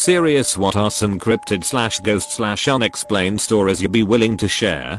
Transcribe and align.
Serious 0.00 0.56
what 0.56 0.76
are 0.76 0.90
some 0.90 1.20
cryptid 1.20 1.62
slash 1.62 2.00
ghost 2.00 2.32
slash 2.32 2.68
unexplained 2.68 3.38
stories 3.38 3.82
you'd 3.82 3.92
be 3.92 4.02
willing 4.02 4.34
to 4.38 4.48
share? 4.48 4.98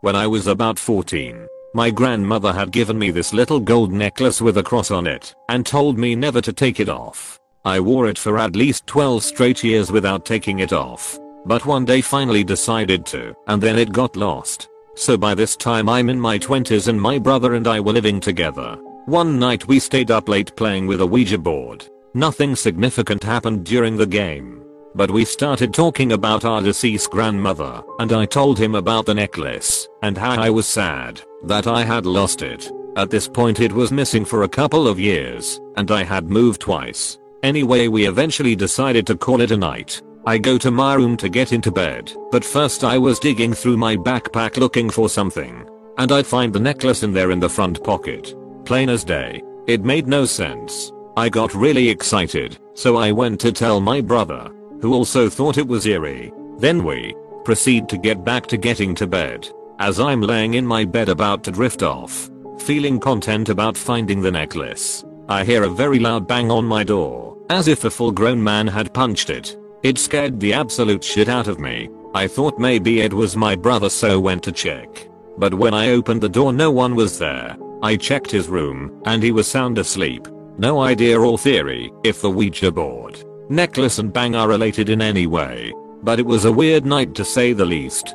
When 0.00 0.14
I 0.14 0.28
was 0.28 0.46
about 0.46 0.78
14, 0.78 1.44
my 1.74 1.90
grandmother 1.90 2.52
had 2.52 2.70
given 2.70 2.96
me 3.00 3.10
this 3.10 3.32
little 3.32 3.58
gold 3.58 3.90
necklace 3.90 4.40
with 4.40 4.58
a 4.58 4.62
cross 4.62 4.92
on 4.92 5.08
it 5.08 5.34
and 5.48 5.66
told 5.66 5.98
me 5.98 6.14
never 6.14 6.40
to 6.40 6.52
take 6.52 6.78
it 6.78 6.88
off. 6.88 7.40
I 7.64 7.80
wore 7.80 8.06
it 8.06 8.16
for 8.16 8.38
at 8.38 8.54
least 8.54 8.86
12 8.86 9.24
straight 9.24 9.64
years 9.64 9.90
without 9.90 10.24
taking 10.24 10.60
it 10.60 10.72
off. 10.72 11.18
But 11.44 11.66
one 11.66 11.84
day 11.84 12.00
finally 12.00 12.44
decided 12.44 13.06
to 13.06 13.34
and 13.48 13.60
then 13.60 13.76
it 13.76 13.90
got 13.90 14.14
lost. 14.14 14.68
So 14.94 15.16
by 15.16 15.34
this 15.34 15.56
time 15.56 15.88
I'm 15.88 16.10
in 16.10 16.20
my 16.20 16.38
20s 16.38 16.86
and 16.86 17.02
my 17.02 17.18
brother 17.18 17.54
and 17.54 17.66
I 17.66 17.80
were 17.80 17.94
living 17.94 18.20
together. 18.20 18.76
One 19.06 19.40
night 19.40 19.66
we 19.66 19.80
stayed 19.80 20.12
up 20.12 20.28
late 20.28 20.54
playing 20.54 20.86
with 20.86 21.00
a 21.00 21.06
Ouija 21.06 21.38
board 21.38 21.88
Nothing 22.16 22.56
significant 22.56 23.22
happened 23.22 23.66
during 23.66 23.94
the 23.94 24.06
game. 24.06 24.64
But 24.94 25.10
we 25.10 25.26
started 25.26 25.74
talking 25.74 26.12
about 26.12 26.46
our 26.46 26.62
deceased 26.62 27.10
grandmother, 27.10 27.82
and 27.98 28.10
I 28.10 28.24
told 28.24 28.58
him 28.58 28.74
about 28.74 29.04
the 29.04 29.12
necklace, 29.12 29.86
and 30.00 30.16
how 30.16 30.40
I 30.40 30.48
was 30.48 30.66
sad 30.66 31.20
that 31.44 31.66
I 31.66 31.84
had 31.84 32.06
lost 32.06 32.40
it. 32.40 32.72
At 32.96 33.10
this 33.10 33.28
point 33.28 33.60
it 33.60 33.70
was 33.70 33.92
missing 33.92 34.24
for 34.24 34.44
a 34.44 34.48
couple 34.48 34.88
of 34.88 34.98
years, 34.98 35.60
and 35.76 35.90
I 35.90 36.04
had 36.04 36.30
moved 36.30 36.62
twice. 36.62 37.18
Anyway 37.42 37.86
we 37.88 38.08
eventually 38.08 38.56
decided 38.56 39.06
to 39.08 39.18
call 39.18 39.42
it 39.42 39.50
a 39.50 39.56
night. 39.58 40.00
I 40.24 40.38
go 40.38 40.56
to 40.56 40.70
my 40.70 40.94
room 40.94 41.18
to 41.18 41.28
get 41.28 41.52
into 41.52 41.70
bed, 41.70 42.14
but 42.32 42.42
first 42.42 42.82
I 42.82 42.96
was 42.96 43.18
digging 43.18 43.52
through 43.52 43.76
my 43.76 43.94
backpack 43.94 44.56
looking 44.56 44.88
for 44.88 45.10
something. 45.10 45.68
And 45.98 46.10
I'd 46.10 46.26
find 46.26 46.50
the 46.50 46.60
necklace 46.60 47.02
in 47.02 47.12
there 47.12 47.30
in 47.30 47.40
the 47.40 47.50
front 47.50 47.84
pocket. 47.84 48.34
Plain 48.64 48.88
as 48.88 49.04
day. 49.04 49.42
It 49.66 49.84
made 49.84 50.06
no 50.06 50.24
sense. 50.24 50.92
I 51.18 51.30
got 51.30 51.54
really 51.54 51.88
excited, 51.88 52.58
so 52.74 52.96
I 52.96 53.10
went 53.10 53.40
to 53.40 53.50
tell 53.50 53.80
my 53.80 54.02
brother, 54.02 54.50
who 54.82 54.92
also 54.92 55.30
thought 55.30 55.56
it 55.56 55.66
was 55.66 55.86
eerie. 55.86 56.30
Then 56.58 56.84
we 56.84 57.14
proceed 57.42 57.88
to 57.88 57.96
get 57.96 58.22
back 58.22 58.46
to 58.48 58.58
getting 58.58 58.94
to 58.96 59.06
bed. 59.06 59.48
As 59.78 59.98
I'm 59.98 60.20
laying 60.20 60.54
in 60.54 60.66
my 60.66 60.84
bed 60.84 61.08
about 61.08 61.42
to 61.44 61.50
drift 61.50 61.82
off, 61.82 62.28
feeling 62.58 63.00
content 63.00 63.48
about 63.48 63.78
finding 63.78 64.20
the 64.20 64.30
necklace, 64.30 65.06
I 65.26 65.42
hear 65.42 65.62
a 65.62 65.70
very 65.70 65.98
loud 65.98 66.28
bang 66.28 66.50
on 66.50 66.66
my 66.66 66.84
door, 66.84 67.38
as 67.48 67.66
if 67.66 67.84
a 67.84 67.90
full 67.90 68.12
grown 68.12 68.42
man 68.42 68.66
had 68.66 68.92
punched 68.92 69.30
it. 69.30 69.56
It 69.82 69.96
scared 69.96 70.38
the 70.38 70.52
absolute 70.52 71.02
shit 71.02 71.30
out 71.30 71.48
of 71.48 71.58
me. 71.58 71.88
I 72.14 72.28
thought 72.28 72.58
maybe 72.58 73.00
it 73.00 73.14
was 73.14 73.36
my 73.36 73.56
brother 73.56 73.88
so 73.88 74.20
went 74.20 74.42
to 74.42 74.52
check. 74.52 75.08
But 75.38 75.54
when 75.54 75.72
I 75.72 75.92
opened 75.92 76.20
the 76.20 76.28
door 76.28 76.52
no 76.52 76.70
one 76.70 76.94
was 76.94 77.18
there. 77.18 77.56
I 77.82 77.96
checked 77.96 78.30
his 78.30 78.48
room 78.48 79.00
and 79.06 79.22
he 79.22 79.32
was 79.32 79.46
sound 79.46 79.78
asleep. 79.78 80.26
No 80.58 80.80
idea 80.80 81.20
or 81.20 81.36
theory 81.36 81.92
if 82.02 82.22
the 82.22 82.30
Ouija 82.30 82.72
board, 82.72 83.22
necklace 83.50 83.98
and 83.98 84.12
bang 84.12 84.34
are 84.34 84.48
related 84.48 84.88
in 84.88 85.02
any 85.02 85.26
way, 85.26 85.72
but 86.02 86.18
it 86.18 86.24
was 86.24 86.46
a 86.46 86.52
weird 86.52 86.86
night 86.86 87.14
to 87.16 87.24
say 87.24 87.52
the 87.52 87.66
least. 87.66 88.14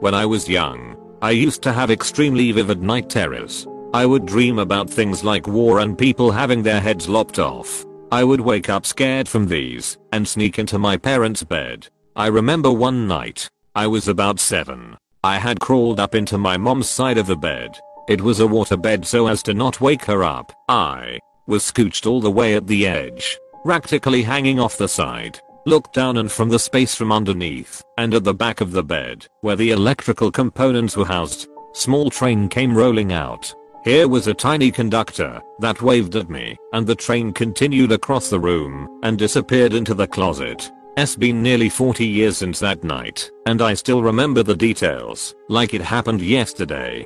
When 0.00 0.12
I 0.12 0.26
was 0.26 0.48
young, 0.48 0.96
I 1.22 1.30
used 1.30 1.62
to 1.62 1.72
have 1.72 1.90
extremely 1.90 2.50
vivid 2.50 2.82
night 2.82 3.08
terrors. 3.08 3.66
I 3.94 4.06
would 4.06 4.26
dream 4.26 4.58
about 4.58 4.90
things 4.90 5.22
like 5.22 5.46
war 5.46 5.78
and 5.78 5.96
people 5.96 6.32
having 6.32 6.62
their 6.62 6.80
heads 6.80 7.08
lopped 7.08 7.38
off. 7.38 7.84
I 8.10 8.24
would 8.24 8.40
wake 8.40 8.68
up 8.68 8.84
scared 8.84 9.28
from 9.28 9.46
these 9.46 9.98
and 10.12 10.26
sneak 10.26 10.58
into 10.58 10.78
my 10.78 10.96
parents' 10.96 11.44
bed. 11.44 11.88
I 12.16 12.26
remember 12.26 12.72
one 12.72 13.06
night, 13.06 13.48
I 13.74 13.86
was 13.86 14.08
about 14.08 14.40
7. 14.40 14.96
I 15.22 15.38
had 15.38 15.60
crawled 15.60 16.00
up 16.00 16.14
into 16.14 16.38
my 16.38 16.56
mom's 16.56 16.88
side 16.88 17.18
of 17.18 17.26
the 17.26 17.36
bed. 17.36 17.78
It 18.08 18.20
was 18.20 18.40
a 18.40 18.46
water 18.46 18.76
bed 18.76 19.06
so 19.06 19.26
as 19.26 19.42
to 19.44 19.54
not 19.54 19.80
wake 19.80 20.04
her 20.04 20.22
up. 20.22 20.52
I 20.68 21.18
was 21.46 21.62
scooched 21.62 22.06
all 22.06 22.20
the 22.20 22.30
way 22.30 22.54
at 22.54 22.66
the 22.66 22.86
edge, 22.86 23.38
practically 23.64 24.22
hanging 24.22 24.60
off 24.60 24.78
the 24.78 24.88
side. 24.88 25.40
Looked 25.66 25.94
down 25.94 26.18
and 26.18 26.30
from 26.30 26.48
the 26.48 26.60
space 26.60 26.94
from 26.94 27.10
underneath, 27.10 27.82
and 27.98 28.14
at 28.14 28.22
the 28.22 28.34
back 28.34 28.60
of 28.60 28.70
the 28.70 28.84
bed, 28.84 29.26
where 29.40 29.56
the 29.56 29.72
electrical 29.72 30.30
components 30.30 30.96
were 30.96 31.04
housed, 31.04 31.48
small 31.72 32.08
train 32.08 32.48
came 32.48 32.76
rolling 32.76 33.12
out. 33.12 33.52
Here 33.82 34.06
was 34.06 34.26
a 34.26 34.34
tiny 34.34 34.70
conductor 34.70 35.40
that 35.60 35.82
waved 35.82 36.14
at 36.16 36.30
me, 36.30 36.56
and 36.72 36.86
the 36.86 36.94
train 36.94 37.32
continued 37.32 37.92
across 37.92 38.30
the 38.30 38.38
room 38.38 39.00
and 39.02 39.18
disappeared 39.18 39.74
into 39.74 39.94
the 39.94 40.06
closet. 40.06 40.70
It's 40.96 41.14
been 41.14 41.42
nearly 41.42 41.68
40 41.68 42.06
years 42.06 42.38
since 42.38 42.58
that 42.60 42.82
night, 42.82 43.30
and 43.46 43.60
I 43.60 43.74
still 43.74 44.02
remember 44.02 44.42
the 44.42 44.56
details, 44.56 45.34
like 45.48 45.74
it 45.74 45.82
happened 45.82 46.22
yesterday. 46.22 47.04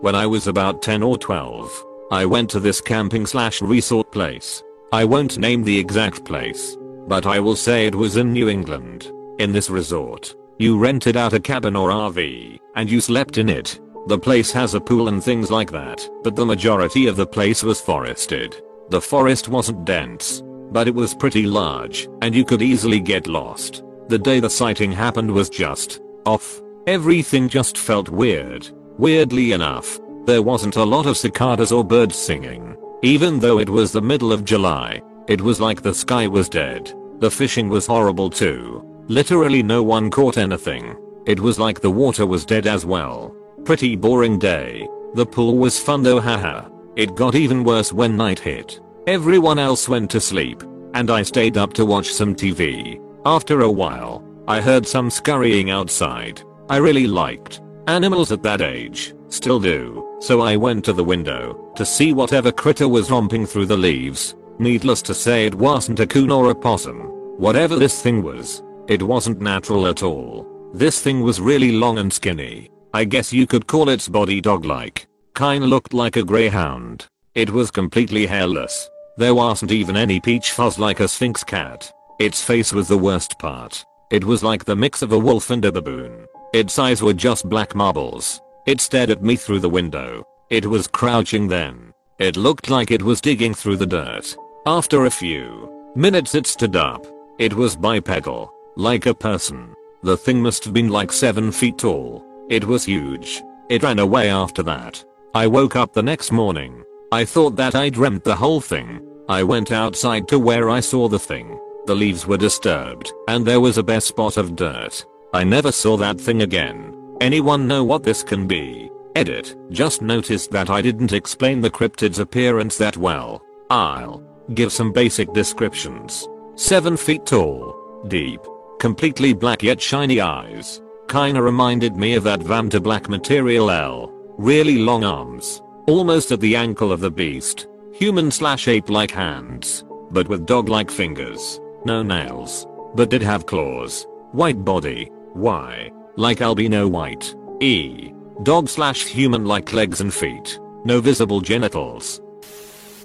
When 0.00 0.14
I 0.14 0.26
was 0.26 0.46
about 0.46 0.82
10 0.82 1.02
or 1.02 1.16
12, 1.16 1.84
I 2.10 2.24
went 2.24 2.48
to 2.50 2.60
this 2.60 2.80
camping 2.80 3.26
slash 3.26 3.60
resort 3.60 4.10
place. 4.10 4.62
I 4.92 5.04
won't 5.04 5.36
name 5.36 5.62
the 5.62 5.78
exact 5.78 6.24
place, 6.24 6.74
but 7.06 7.26
I 7.26 7.38
will 7.38 7.56
say 7.56 7.86
it 7.86 7.94
was 7.94 8.16
in 8.16 8.32
New 8.32 8.48
England. 8.48 9.12
In 9.38 9.52
this 9.52 9.68
resort, 9.68 10.34
you 10.58 10.78
rented 10.78 11.18
out 11.18 11.34
a 11.34 11.40
cabin 11.40 11.76
or 11.76 11.90
RV, 11.90 12.58
and 12.76 12.90
you 12.90 13.02
slept 13.02 13.36
in 13.36 13.50
it. 13.50 13.78
The 14.06 14.18
place 14.18 14.50
has 14.52 14.72
a 14.72 14.80
pool 14.80 15.08
and 15.08 15.22
things 15.22 15.50
like 15.50 15.70
that, 15.72 16.08
but 16.22 16.34
the 16.34 16.46
majority 16.46 17.08
of 17.08 17.16
the 17.16 17.26
place 17.26 17.62
was 17.62 17.80
forested. 17.80 18.56
The 18.88 19.02
forest 19.02 19.48
wasn't 19.48 19.84
dense, 19.84 20.42
but 20.72 20.88
it 20.88 20.94
was 20.94 21.14
pretty 21.14 21.42
large, 21.42 22.08
and 22.22 22.34
you 22.34 22.42
could 22.42 22.62
easily 22.62 23.00
get 23.00 23.26
lost. 23.26 23.84
The 24.08 24.18
day 24.18 24.40
the 24.40 24.48
sighting 24.48 24.92
happened 24.92 25.30
was 25.30 25.50
just 25.50 26.00
off. 26.24 26.62
Everything 26.86 27.50
just 27.50 27.76
felt 27.76 28.08
weird. 28.08 28.66
Weirdly 28.96 29.52
enough, 29.52 30.00
there 30.28 30.42
wasn't 30.42 30.76
a 30.76 30.84
lot 30.84 31.06
of 31.06 31.16
cicadas 31.16 31.72
or 31.72 31.82
birds 31.82 32.14
singing. 32.14 32.76
Even 33.02 33.40
though 33.40 33.58
it 33.58 33.70
was 33.70 33.92
the 33.92 34.02
middle 34.02 34.30
of 34.30 34.44
July, 34.44 35.00
it 35.26 35.40
was 35.40 35.58
like 35.58 35.80
the 35.80 35.94
sky 35.94 36.26
was 36.26 36.50
dead. 36.50 36.92
The 37.20 37.30
fishing 37.30 37.70
was 37.70 37.86
horrible 37.86 38.28
too. 38.28 38.84
Literally 39.08 39.62
no 39.62 39.82
one 39.82 40.10
caught 40.10 40.36
anything. 40.36 40.94
It 41.24 41.40
was 41.40 41.58
like 41.58 41.80
the 41.80 41.90
water 41.90 42.26
was 42.26 42.44
dead 42.44 42.66
as 42.66 42.84
well. 42.84 43.34
Pretty 43.64 43.96
boring 43.96 44.38
day. 44.38 44.86
The 45.14 45.24
pool 45.24 45.56
was 45.56 45.80
fun 45.80 46.02
though 46.02 46.20
haha. 46.20 46.68
It 46.94 47.16
got 47.16 47.34
even 47.34 47.64
worse 47.64 47.90
when 47.90 48.14
night 48.14 48.38
hit. 48.38 48.80
Everyone 49.06 49.58
else 49.58 49.88
went 49.88 50.10
to 50.10 50.20
sleep, 50.20 50.62
and 50.92 51.10
I 51.10 51.22
stayed 51.22 51.56
up 51.56 51.72
to 51.72 51.86
watch 51.86 52.12
some 52.12 52.34
TV. 52.34 53.00
After 53.24 53.62
a 53.62 53.70
while, 53.70 54.22
I 54.46 54.60
heard 54.60 54.86
some 54.86 55.08
scurrying 55.08 55.70
outside. 55.70 56.42
I 56.68 56.76
really 56.76 57.06
liked 57.06 57.62
animals 57.86 58.30
at 58.30 58.42
that 58.42 58.60
age. 58.60 59.14
Still 59.28 59.60
do. 59.60 60.16
So 60.20 60.40
I 60.40 60.56
went 60.56 60.84
to 60.86 60.92
the 60.92 61.04
window 61.04 61.72
to 61.76 61.84
see 61.84 62.12
whatever 62.12 62.50
critter 62.50 62.88
was 62.88 63.10
romping 63.10 63.46
through 63.46 63.66
the 63.66 63.76
leaves. 63.76 64.34
Needless 64.58 65.02
to 65.02 65.14
say 65.14 65.46
it 65.46 65.54
wasn't 65.54 66.00
a 66.00 66.06
coon 66.06 66.30
or 66.30 66.50
a 66.50 66.54
possum. 66.54 67.02
Whatever 67.38 67.76
this 67.76 68.02
thing 68.02 68.22
was, 68.22 68.62
it 68.88 69.02
wasn't 69.02 69.40
natural 69.40 69.86
at 69.86 70.02
all. 70.02 70.46
This 70.74 71.00
thing 71.00 71.20
was 71.22 71.40
really 71.40 71.72
long 71.72 71.98
and 71.98 72.12
skinny. 72.12 72.70
I 72.92 73.04
guess 73.04 73.32
you 73.32 73.46
could 73.46 73.66
call 73.66 73.88
its 73.88 74.08
body 74.08 74.40
dog-like. 74.40 75.06
Kinda 75.34 75.66
looked 75.66 75.94
like 75.94 76.16
a 76.16 76.24
greyhound. 76.24 77.06
It 77.34 77.50
was 77.50 77.70
completely 77.70 78.26
hairless. 78.26 78.90
There 79.16 79.34
wasn't 79.34 79.70
even 79.70 79.96
any 79.96 80.20
peach 80.20 80.50
fuzz 80.50 80.78
like 80.78 81.00
a 81.00 81.06
Sphynx 81.06 81.44
cat. 81.44 81.92
Its 82.18 82.42
face 82.42 82.72
was 82.72 82.88
the 82.88 82.98
worst 82.98 83.38
part. 83.38 83.84
It 84.10 84.24
was 84.24 84.42
like 84.42 84.64
the 84.64 84.74
mix 84.74 85.02
of 85.02 85.12
a 85.12 85.18
wolf 85.18 85.50
and 85.50 85.64
a 85.64 85.70
baboon. 85.70 86.26
Its 86.52 86.78
eyes 86.78 87.02
were 87.02 87.12
just 87.12 87.48
black 87.48 87.74
marbles. 87.74 88.40
It 88.68 88.82
stared 88.82 89.08
at 89.08 89.22
me 89.22 89.34
through 89.34 89.60
the 89.60 89.70
window. 89.70 90.26
It 90.50 90.66
was 90.66 90.86
crouching 90.86 91.48
then. 91.48 91.94
It 92.18 92.36
looked 92.36 92.68
like 92.68 92.90
it 92.90 93.02
was 93.02 93.22
digging 93.22 93.54
through 93.54 93.78
the 93.78 93.86
dirt. 93.86 94.36
After 94.66 95.06
a 95.06 95.10
few 95.10 95.72
minutes 95.96 96.34
it 96.34 96.46
stood 96.46 96.76
up. 96.76 97.06
It 97.38 97.54
was 97.54 97.76
bipedal, 97.76 98.52
like 98.76 99.06
a 99.06 99.14
person. 99.14 99.74
The 100.02 100.18
thing 100.18 100.42
must 100.42 100.64
have 100.64 100.74
been 100.74 100.90
like 100.90 101.12
7 101.12 101.50
feet 101.50 101.78
tall. 101.78 102.22
It 102.50 102.62
was 102.62 102.84
huge. 102.84 103.42
It 103.70 103.82
ran 103.82 104.00
away 104.00 104.28
after 104.28 104.62
that. 104.64 105.02
I 105.34 105.46
woke 105.46 105.74
up 105.74 105.94
the 105.94 106.02
next 106.02 106.30
morning. 106.30 106.84
I 107.10 107.24
thought 107.24 107.56
that 107.56 107.74
I 107.74 107.88
dreamt 107.88 108.24
the 108.24 108.36
whole 108.36 108.60
thing. 108.60 109.00
I 109.30 109.44
went 109.44 109.72
outside 109.72 110.28
to 110.28 110.38
where 110.38 110.68
I 110.68 110.80
saw 110.80 111.08
the 111.08 111.18
thing. 111.18 111.58
The 111.86 111.94
leaves 111.94 112.26
were 112.26 112.36
disturbed, 112.36 113.10
and 113.28 113.46
there 113.46 113.60
was 113.60 113.78
a 113.78 113.82
bare 113.82 114.02
spot 114.02 114.36
of 114.36 114.56
dirt. 114.56 115.06
I 115.32 115.42
never 115.42 115.72
saw 115.72 115.96
that 115.96 116.20
thing 116.20 116.42
again. 116.42 116.97
Anyone 117.20 117.66
know 117.66 117.82
what 117.82 118.04
this 118.04 118.22
can 118.22 118.46
be? 118.46 118.90
Edit. 119.16 119.56
Just 119.70 120.02
noticed 120.02 120.52
that 120.52 120.70
I 120.70 120.80
didn't 120.80 121.12
explain 121.12 121.60
the 121.60 121.70
cryptid's 121.70 122.20
appearance 122.20 122.78
that 122.78 122.96
well. 122.96 123.42
I'll 123.70 124.22
give 124.54 124.72
some 124.72 124.92
basic 124.92 125.32
descriptions. 125.32 126.28
7 126.54 126.96
feet 126.96 127.26
tall. 127.26 127.74
Deep. 128.06 128.40
Completely 128.78 129.32
black 129.32 129.64
yet 129.64 129.80
shiny 129.80 130.20
eyes. 130.20 130.80
Kinda 131.08 131.42
reminded 131.42 131.96
me 131.96 132.14
of 132.14 132.22
that 132.24 132.40
Vantablack 132.40 133.08
material 133.08 133.70
L. 133.70 134.12
Really 134.36 134.78
long 134.78 135.02
arms. 135.02 135.60
Almost 135.88 136.30
at 136.30 136.40
the 136.40 136.54
ankle 136.54 136.92
of 136.92 137.00
the 137.00 137.10
beast. 137.10 137.66
Human 137.94 138.30
slash 138.30 138.68
ape 138.68 138.90
like 138.90 139.10
hands. 139.10 139.84
But 140.12 140.28
with 140.28 140.46
dog 140.46 140.68
like 140.68 140.90
fingers. 140.90 141.60
No 141.84 142.04
nails. 142.04 142.66
But 142.94 143.10
did 143.10 143.22
have 143.22 143.46
claws. 143.46 144.06
White 144.30 144.64
body. 144.64 145.10
Why? 145.32 145.90
Like 146.18 146.40
albino 146.40 146.88
white. 146.88 147.34
E. 147.60 148.12
Dog 148.42 148.68
slash 148.68 149.06
human 149.06 149.44
like 149.44 149.72
legs 149.72 150.00
and 150.00 150.12
feet. 150.12 150.58
No 150.84 151.00
visible 151.00 151.40
genitals. 151.40 152.20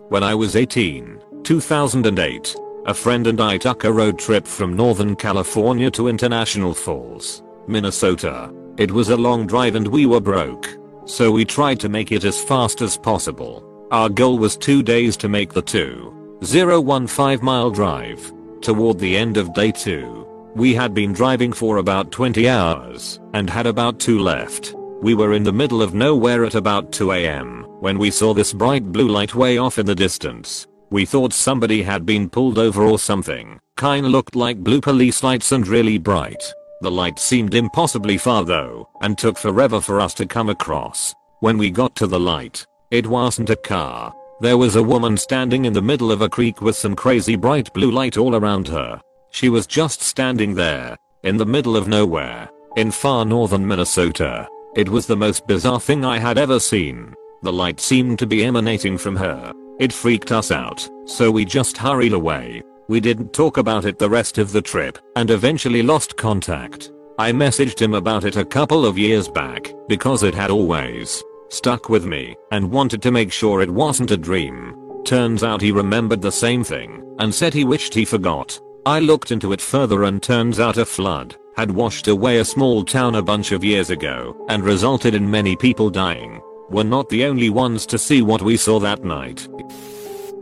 When 0.09 0.23
I 0.23 0.33
was 0.33 0.55
18, 0.55 1.21
2008, 1.43 2.55
a 2.87 2.93
friend 2.93 3.27
and 3.27 3.39
I 3.39 3.59
took 3.59 3.83
a 3.83 3.93
road 3.93 4.17
trip 4.17 4.47
from 4.47 4.75
Northern 4.75 5.15
California 5.15 5.91
to 5.91 6.07
International 6.07 6.73
Falls, 6.73 7.43
Minnesota. 7.67 8.51
It 8.77 8.91
was 8.91 9.09
a 9.09 9.17
long 9.17 9.45
drive 9.45 9.75
and 9.75 9.87
we 9.87 10.07
were 10.07 10.19
broke. 10.19 10.67
So 11.05 11.31
we 11.31 11.45
tried 11.45 11.79
to 11.81 11.89
make 11.89 12.11
it 12.11 12.23
as 12.23 12.43
fast 12.43 12.81
as 12.81 12.97
possible. 12.97 13.63
Our 13.91 14.09
goal 14.09 14.39
was 14.39 14.57
2 14.57 14.81
days 14.81 15.15
to 15.17 15.29
make 15.29 15.53
the 15.53 15.61
2.015 15.61 17.41
mile 17.43 17.69
drive. 17.69 18.33
Toward 18.61 18.97
the 18.97 19.15
end 19.15 19.37
of 19.37 19.53
day 19.53 19.71
2, 19.71 20.32
we 20.55 20.73
had 20.73 20.93
been 20.93 21.13
driving 21.13 21.51
for 21.51 21.77
about 21.77 22.11
20 22.11 22.47
hours 22.47 23.19
and 23.33 23.49
had 23.49 23.65
about 23.65 23.99
2 23.99 24.19
left. 24.19 24.75
We 25.01 25.15
were 25.15 25.33
in 25.33 25.43
the 25.43 25.51
middle 25.51 25.81
of 25.81 25.93
nowhere 25.93 26.45
at 26.45 26.55
about 26.55 26.91
2am 26.91 27.81
when 27.81 27.97
we 27.97 28.11
saw 28.11 28.33
this 28.33 28.53
bright 28.53 28.91
blue 28.91 29.07
light 29.07 29.33
way 29.33 29.57
off 29.57 29.79
in 29.79 29.85
the 29.85 29.95
distance. 29.95 30.67
We 30.91 31.05
thought 31.05 31.33
somebody 31.33 31.81
had 31.81 32.05
been 32.05 32.29
pulled 32.29 32.59
over 32.59 32.83
or 32.83 32.99
something. 32.99 33.59
Kinda 33.77 34.07
looked 34.07 34.35
like 34.35 34.63
blue 34.63 34.79
police 34.79 35.23
lights 35.23 35.51
and 35.51 35.67
really 35.67 35.97
bright. 35.97 36.43
The 36.81 36.91
light 36.91 37.17
seemed 37.17 37.55
impossibly 37.55 38.17
far 38.17 38.45
though 38.45 38.87
and 39.01 39.17
took 39.17 39.37
forever 39.37 39.81
for 39.81 39.99
us 39.99 40.13
to 40.15 40.25
come 40.25 40.49
across. 40.49 41.15
When 41.39 41.57
we 41.57 41.71
got 41.71 41.95
to 41.95 42.07
the 42.07 42.19
light, 42.19 42.65
it 42.91 43.07
wasn't 43.07 43.49
a 43.49 43.55
car. 43.55 44.13
There 44.39 44.57
was 44.57 44.75
a 44.75 44.83
woman 44.83 45.17
standing 45.17 45.65
in 45.65 45.73
the 45.73 45.81
middle 45.81 46.11
of 46.11 46.21
a 46.21 46.29
creek 46.29 46.61
with 46.61 46.75
some 46.75 46.95
crazy 46.95 47.35
bright 47.35 47.73
blue 47.73 47.91
light 47.91 48.17
all 48.17 48.35
around 48.35 48.67
her. 48.67 49.01
She 49.33 49.49
was 49.49 49.65
just 49.65 50.03
standing 50.03 50.53
there, 50.53 50.95
in 51.23 51.37
the 51.37 51.45
middle 51.45 51.75
of 51.75 51.87
nowhere, 51.87 52.47
in 52.77 52.91
far 52.91 53.25
northern 53.25 53.67
Minnesota. 53.67 54.47
It 54.75 54.87
was 54.87 55.07
the 55.07 55.17
most 55.17 55.47
bizarre 55.47 55.79
thing 55.79 56.05
I 56.05 56.19
had 56.19 56.37
ever 56.37 56.59
seen. 56.59 57.15
The 57.41 57.51
light 57.51 57.79
seemed 57.79 58.19
to 58.19 58.27
be 58.27 58.45
emanating 58.45 58.95
from 58.95 59.15
her. 59.15 59.51
It 59.79 59.91
freaked 59.91 60.31
us 60.31 60.51
out, 60.51 60.87
so 61.05 61.31
we 61.31 61.45
just 61.45 61.77
hurried 61.77 62.13
away. 62.13 62.61
We 62.87 62.99
didn't 62.99 63.33
talk 63.33 63.57
about 63.57 63.85
it 63.85 63.97
the 63.97 64.09
rest 64.09 64.37
of 64.37 64.51
the 64.51 64.61
trip 64.61 64.99
and 65.15 65.31
eventually 65.31 65.81
lost 65.81 66.15
contact. 66.15 66.91
I 67.17 67.31
messaged 67.31 67.81
him 67.81 67.95
about 67.95 68.25
it 68.25 68.37
a 68.37 68.45
couple 68.45 68.85
of 68.85 68.99
years 68.99 69.27
back 69.27 69.73
because 69.87 70.21
it 70.21 70.35
had 70.35 70.51
always 70.51 71.23
stuck 71.49 71.89
with 71.89 72.05
me 72.05 72.35
and 72.51 72.69
wanted 72.69 73.01
to 73.01 73.11
make 73.11 73.31
sure 73.31 73.61
it 73.61 73.69
wasn't 73.71 74.11
a 74.11 74.17
dream. 74.17 74.75
Turns 75.05 75.43
out 75.43 75.59
he 75.59 75.71
remembered 75.71 76.21
the 76.21 76.31
same 76.31 76.63
thing 76.63 77.15
and 77.17 77.33
said 77.33 77.53
he 77.53 77.63
wished 77.63 77.95
he 77.95 78.05
forgot. 78.05 78.59
I 78.85 78.99
looked 78.99 79.31
into 79.31 79.53
it 79.53 79.61
further 79.61 80.03
and 80.03 80.21
turns 80.21 80.59
out 80.59 80.77
a 80.77 80.85
flood 80.85 81.37
had 81.55 81.71
washed 81.71 82.07
away 82.07 82.39
a 82.39 82.45
small 82.45 82.83
town 82.83 83.15
a 83.15 83.21
bunch 83.21 83.51
of 83.51 83.63
years 83.63 83.89
ago 83.89 84.35
and 84.49 84.63
resulted 84.63 85.13
in 85.13 85.29
many 85.29 85.55
people 85.55 85.89
dying. 85.89 86.41
We're 86.69 86.83
not 86.83 87.09
the 87.09 87.25
only 87.25 87.49
ones 87.49 87.85
to 87.87 87.97
see 87.97 88.21
what 88.21 88.41
we 88.41 88.57
saw 88.57 88.79
that 88.79 89.03
night. 89.03 89.47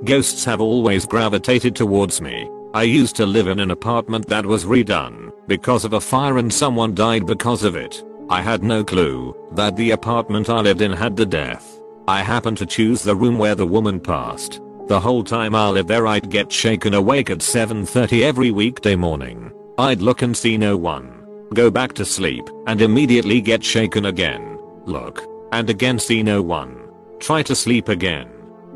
Ghosts 0.05 0.45
have 0.45 0.61
always 0.61 1.05
gravitated 1.05 1.75
towards 1.75 2.21
me. 2.21 2.49
I 2.73 2.83
used 2.83 3.15
to 3.17 3.25
live 3.25 3.47
in 3.47 3.59
an 3.59 3.71
apartment 3.71 4.27
that 4.29 4.45
was 4.45 4.65
redone 4.65 5.31
because 5.47 5.83
of 5.83 5.94
a 5.94 6.01
fire 6.01 6.37
and 6.37 6.51
someone 6.51 6.95
died 6.95 7.25
because 7.25 7.63
of 7.63 7.75
it. 7.75 8.03
I 8.29 8.41
had 8.41 8.63
no 8.63 8.83
clue 8.83 9.35
that 9.51 9.75
the 9.75 9.91
apartment 9.91 10.49
I 10.49 10.61
lived 10.61 10.81
in 10.81 10.94
had 10.94 11.17
the 11.17 11.25
death. 11.25 11.81
I 12.07 12.23
happened 12.23 12.57
to 12.59 12.65
choose 12.65 13.03
the 13.03 13.15
room 13.15 13.37
where 13.37 13.55
the 13.55 13.67
woman 13.67 13.99
passed. 13.99 14.61
The 14.91 14.99
whole 14.99 15.23
time 15.23 15.55
I 15.55 15.69
lived 15.69 15.88
there 15.88 16.05
I'd 16.05 16.29
get 16.29 16.51
shaken 16.51 16.95
awake 16.95 17.29
at 17.29 17.38
7.30 17.38 18.23
every 18.23 18.51
weekday 18.51 18.97
morning. 18.97 19.49
I'd 19.77 20.01
look 20.01 20.21
and 20.21 20.35
see 20.35 20.57
no 20.57 20.75
one. 20.75 21.25
Go 21.53 21.71
back 21.71 21.93
to 21.93 22.03
sleep 22.03 22.49
and 22.67 22.81
immediately 22.81 23.39
get 23.39 23.63
shaken 23.63 24.07
again. 24.07 24.59
Look. 24.83 25.23
And 25.53 25.69
again 25.69 25.97
see 25.97 26.21
no 26.21 26.41
one. 26.41 26.89
Try 27.21 27.41
to 27.43 27.55
sleep 27.55 27.88
again. 27.88 28.29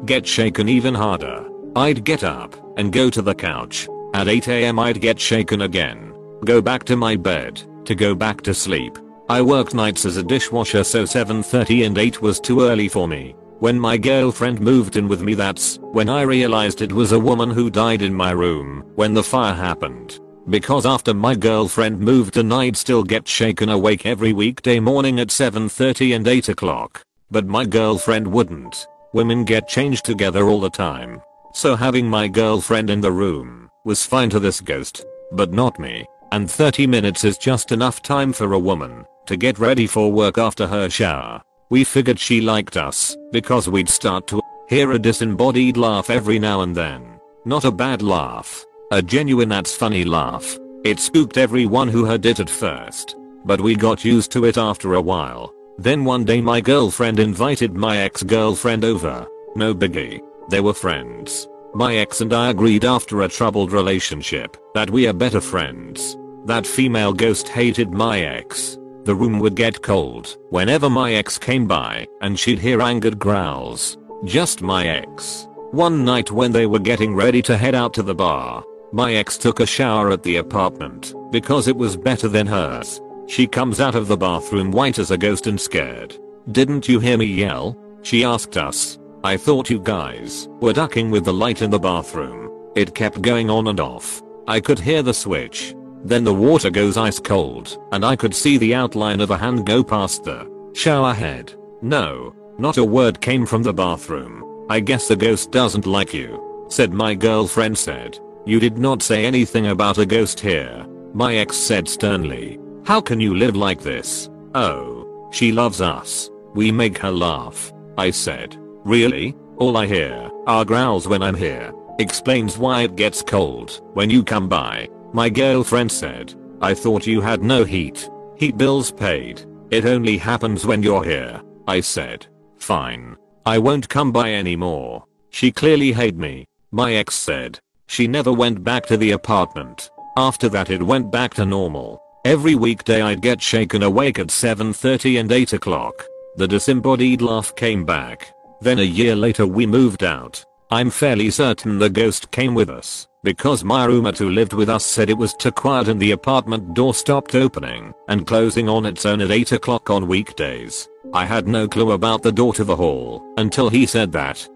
Get 0.05 0.25
shaken 0.25 0.69
even 0.69 0.93
harder. 0.93 1.49
I'd 1.75 2.05
get 2.05 2.23
up 2.23 2.55
and 2.77 2.93
go 2.93 3.09
to 3.09 3.21
the 3.21 3.35
couch. 3.35 3.89
At 4.13 4.27
8am 4.27 4.81
I'd 4.81 5.01
get 5.01 5.19
shaken 5.19 5.63
again. 5.63 6.15
Go 6.45 6.61
back 6.61 6.85
to 6.85 6.95
my 6.95 7.17
bed 7.17 7.61
to 7.83 7.93
go 7.93 8.15
back 8.15 8.39
to 8.43 8.53
sleep. 8.53 8.97
I 9.27 9.41
worked 9.41 9.73
nights 9.73 10.05
as 10.05 10.15
a 10.15 10.23
dishwasher 10.23 10.85
so 10.85 11.03
7.30 11.03 11.87
and 11.87 11.97
8 11.97 12.21
was 12.21 12.39
too 12.39 12.61
early 12.61 12.87
for 12.87 13.05
me. 13.05 13.35
When 13.65 13.79
my 13.79 13.97
girlfriend 13.97 14.61
moved 14.61 14.95
in 14.95 15.07
with 15.07 15.23
me 15.23 15.33
that's 15.33 15.79
when 15.81 16.07
I 16.07 16.21
realized 16.21 16.83
it 16.83 16.91
was 16.91 17.13
a 17.13 17.19
woman 17.19 17.49
who 17.49 17.71
died 17.71 18.03
in 18.03 18.13
my 18.13 18.29
room 18.29 18.83
when 18.93 19.15
the 19.15 19.23
fire 19.23 19.55
happened. 19.55 20.19
Because 20.47 20.85
after 20.85 21.15
my 21.15 21.33
girlfriend 21.33 21.99
moved 21.99 22.37
in 22.37 22.51
I'd 22.51 22.77
still 22.77 23.01
get 23.01 23.27
shaken 23.27 23.69
awake 23.69 24.05
every 24.05 24.33
weekday 24.33 24.79
morning 24.79 25.19
at 25.19 25.29
7.30 25.29 26.15
and 26.15 26.27
8 26.27 26.49
o'clock. 26.49 27.01
But 27.31 27.47
my 27.47 27.65
girlfriend 27.65 28.27
wouldn't. 28.27 28.85
Women 29.13 29.43
get 29.43 29.67
changed 29.67 30.05
together 30.05 30.47
all 30.47 30.59
the 30.59 30.69
time. 30.69 31.19
So 31.55 31.75
having 31.75 32.07
my 32.07 32.27
girlfriend 32.27 32.91
in 32.91 33.01
the 33.01 33.11
room 33.11 33.71
was 33.83 34.05
fine 34.05 34.29
to 34.29 34.39
this 34.39 34.61
ghost. 34.61 35.03
But 35.31 35.53
not 35.53 35.79
me. 35.79 36.05
And 36.31 36.51
30 36.51 36.85
minutes 36.85 37.23
is 37.23 37.39
just 37.39 37.71
enough 37.71 38.03
time 38.03 38.31
for 38.31 38.53
a 38.53 38.59
woman 38.59 39.05
to 39.25 39.35
get 39.35 39.57
ready 39.57 39.87
for 39.87 40.11
work 40.11 40.37
after 40.37 40.67
her 40.67 40.87
shower. 40.87 41.41
We 41.69 41.83
figured 41.83 42.19
she 42.19 42.41
liked 42.41 42.77
us 42.77 43.17
because 43.31 43.67
we'd 43.67 43.89
start 43.89 44.27
to 44.27 44.41
hear 44.69 44.91
a 44.91 44.99
disembodied 44.99 45.77
laugh 45.77 46.11
every 46.11 46.37
now 46.37 46.61
and 46.61 46.75
then. 46.75 47.19
Not 47.43 47.65
a 47.65 47.71
bad 47.71 48.03
laugh. 48.03 48.63
A 48.91 49.01
genuine 49.01 49.49
that's 49.49 49.75
funny 49.75 50.05
laugh. 50.05 50.57
It 50.83 50.99
spooked 50.99 51.37
everyone 51.37 51.87
who 51.87 52.05
heard 52.05 52.25
it 52.27 52.39
at 52.39 52.51
first. 52.51 53.15
But 53.45 53.61
we 53.61 53.75
got 53.75 54.05
used 54.05 54.31
to 54.33 54.45
it 54.45 54.57
after 54.57 54.93
a 54.93 55.01
while. 55.01 55.53
Then 55.79 56.05
one 56.05 56.23
day 56.23 56.39
my 56.39 56.61
girlfriend 56.61 57.19
invited 57.19 57.73
my 57.73 57.97
ex-girlfriend 57.97 58.85
over. 58.85 59.27
No 59.55 59.73
biggie. 59.73 60.21
They 60.49 60.61
were 60.61 60.73
friends. 60.73 61.47
My 61.73 61.95
ex 61.95 62.21
and 62.21 62.31
I 62.31 62.51
agreed 62.51 62.85
after 62.85 63.23
a 63.23 63.27
troubled 63.27 63.71
relationship 63.71 64.55
that 64.75 64.91
we 64.91 65.07
are 65.07 65.13
better 65.13 65.41
friends. 65.41 66.15
That 66.45 66.67
female 66.67 67.11
ghost 67.11 67.47
hated 67.49 67.91
my 67.91 68.21
ex 68.21 68.77
the 69.05 69.15
room 69.15 69.39
would 69.39 69.55
get 69.55 69.83
cold 69.83 70.37
whenever 70.49 70.89
my 70.89 71.13
ex 71.13 71.37
came 71.37 71.67
by 71.67 72.07
and 72.21 72.37
she'd 72.37 72.59
hear 72.59 72.81
angered 72.81 73.19
growls. 73.19 73.97
Just 74.23 74.63
my 74.63 74.87
ex. 74.87 75.47
One 75.71 76.03
night 76.03 76.31
when 76.31 76.51
they 76.51 76.65
were 76.65 76.79
getting 76.79 77.13
ready 77.15 77.41
to 77.43 77.55
head 77.55 77.75
out 77.75 77.93
to 77.93 78.03
the 78.03 78.15
bar, 78.15 78.63
my 78.91 79.13
ex 79.13 79.37
took 79.37 79.59
a 79.59 79.65
shower 79.65 80.09
at 80.11 80.23
the 80.23 80.37
apartment 80.37 81.13
because 81.31 81.67
it 81.67 81.77
was 81.77 81.95
better 81.95 82.27
than 82.27 82.47
hers. 82.47 82.99
She 83.27 83.45
comes 83.45 83.79
out 83.79 83.93
of 83.93 84.07
the 84.07 84.17
bathroom 84.17 84.71
white 84.71 84.97
as 84.97 85.11
a 85.11 85.17
ghost 85.17 85.45
and 85.45 85.61
scared. 85.61 86.17
Didn't 86.51 86.87
you 86.87 86.99
hear 86.99 87.17
me 87.17 87.25
yell? 87.25 87.77
She 88.01 88.23
asked 88.23 88.57
us. 88.57 88.97
I 89.23 89.37
thought 89.37 89.69
you 89.69 89.79
guys 89.79 90.47
were 90.61 90.73
ducking 90.73 91.11
with 91.11 91.25
the 91.25 91.33
light 91.33 91.61
in 91.61 91.69
the 91.69 91.79
bathroom. 91.79 92.51
It 92.75 92.95
kept 92.95 93.21
going 93.21 93.49
on 93.51 93.67
and 93.67 93.79
off. 93.79 94.21
I 94.47 94.59
could 94.59 94.79
hear 94.79 95.03
the 95.03 95.13
switch 95.13 95.75
then 96.05 96.23
the 96.23 96.33
water 96.33 96.69
goes 96.69 96.97
ice 96.97 97.19
cold, 97.19 97.79
and 97.91 98.05
I 98.05 98.15
could 98.15 98.35
see 98.35 98.57
the 98.57 98.75
outline 98.75 99.19
of 99.21 99.31
a 99.31 99.37
hand 99.37 99.65
go 99.65 99.83
past 99.83 100.23
the 100.23 100.49
shower 100.73 101.13
head. 101.13 101.53
No, 101.81 102.33
not 102.59 102.77
a 102.77 102.83
word 102.83 103.19
came 103.19 103.45
from 103.45 103.63
the 103.63 103.73
bathroom. 103.73 104.65
I 104.69 104.79
guess 104.79 105.07
the 105.07 105.15
ghost 105.15 105.51
doesn't 105.51 105.87
like 105.87 106.13
you, 106.13 106.65
said 106.69 106.93
my 106.93 107.15
girlfriend 107.15 107.77
said. 107.77 108.19
You 108.45 108.59
did 108.59 108.77
not 108.77 109.01
say 109.01 109.25
anything 109.25 109.67
about 109.67 109.97
a 109.97 110.05
ghost 110.05 110.39
here. 110.39 110.85
My 111.13 111.35
ex 111.37 111.57
said 111.57 111.87
sternly. 111.87 112.59
How 112.85 113.01
can 113.01 113.19
you 113.19 113.33
live 113.33 113.55
like 113.55 113.81
this? 113.81 114.29
Oh, 114.53 115.29
she 115.31 115.51
loves 115.51 115.81
us. 115.81 116.29
We 116.53 116.71
make 116.71 116.99
her 116.99 117.11
laugh. 117.11 117.73
I 117.97 118.11
said. 118.11 118.55
Really? 118.83 119.35
All 119.57 119.75
I 119.77 119.87
hear 119.87 120.29
are 120.45 120.65
growls 120.65 121.07
when 121.07 121.23
I'm 121.23 121.35
here. 121.35 121.73
Explains 121.97 122.57
why 122.57 122.83
it 122.83 122.95
gets 122.95 123.23
cold 123.23 123.81
when 123.93 124.09
you 124.09 124.23
come 124.23 124.47
by. 124.47 124.87
My 125.15 125.29
girlfriend 125.29 125.93
said, 125.93 126.33
I 126.59 126.73
thought 126.73 127.07
you 127.07 127.21
had 127.21 127.41
no 127.41 127.63
heat. 127.63 128.09
Heat 128.35 128.57
bills 128.57 128.91
paid. 128.91 129.45
It 129.71 129.85
only 129.85 130.17
happens 130.17 130.65
when 130.65 130.83
you're 130.83 131.05
here. 131.05 131.41
I 131.69 131.79
said, 131.79 132.27
fine. 132.57 133.15
I 133.45 133.57
won't 133.57 133.87
come 133.87 134.11
by 134.11 134.33
anymore. 134.33 135.05
She 135.29 135.53
clearly 135.53 135.93
hate 135.93 136.17
me. 136.17 136.45
My 136.71 136.95
ex 136.95 137.15
said. 137.15 137.57
She 137.87 138.09
never 138.09 138.33
went 138.33 138.61
back 138.61 138.85
to 138.87 138.97
the 138.97 139.11
apartment. 139.11 139.89
After 140.17 140.49
that 140.49 140.69
it 140.69 140.83
went 140.83 141.13
back 141.13 141.33
to 141.35 141.45
normal. 141.45 142.01
Every 142.25 142.55
weekday 142.55 143.01
I'd 143.01 143.21
get 143.21 143.41
shaken 143.41 143.83
awake 143.83 144.19
at 144.19 144.27
7.30 144.27 145.21
and 145.21 145.31
8 145.31 145.53
o'clock. 145.53 145.93
The 146.35 146.49
disembodied 146.49 147.21
laugh 147.21 147.55
came 147.55 147.85
back. 147.85 148.33
Then 148.59 148.79
a 148.79 148.91
year 148.99 149.15
later 149.15 149.47
we 149.47 149.65
moved 149.65 150.03
out. 150.03 150.43
I'm 150.69 150.89
fairly 150.89 151.29
certain 151.31 151.79
the 151.79 151.89
ghost 151.89 152.31
came 152.31 152.53
with 152.53 152.69
us. 152.69 153.07
Because 153.25 153.63
my 153.63 153.85
roommate 153.85 154.19
who 154.19 154.29
lived 154.29 154.53
with 154.53 154.69
us 154.69 154.85
said 154.85 155.09
it 155.09 155.17
was 155.17 155.33
too 155.33 155.51
quiet 155.51 155.87
and 155.87 155.99
the 155.99 156.11
apartment 156.11 156.75
door 156.75 156.93
stopped 156.93 157.33
opening 157.33 157.91
and 158.07 158.27
closing 158.27 158.69
on 158.69 158.85
its 158.85 159.03
own 159.03 159.19
at 159.19 159.31
8 159.31 159.53
o'clock 159.53 159.89
on 159.89 160.07
weekdays. 160.07 160.87
I 161.11 161.25
had 161.25 161.47
no 161.47 161.67
clue 161.67 161.93
about 161.93 162.21
the 162.21 162.31
door 162.31 162.53
to 162.53 162.63
the 162.63 162.75
hall 162.75 163.25
until 163.37 163.67
he 163.67 163.87
said 163.87 164.11
that. 164.11 164.47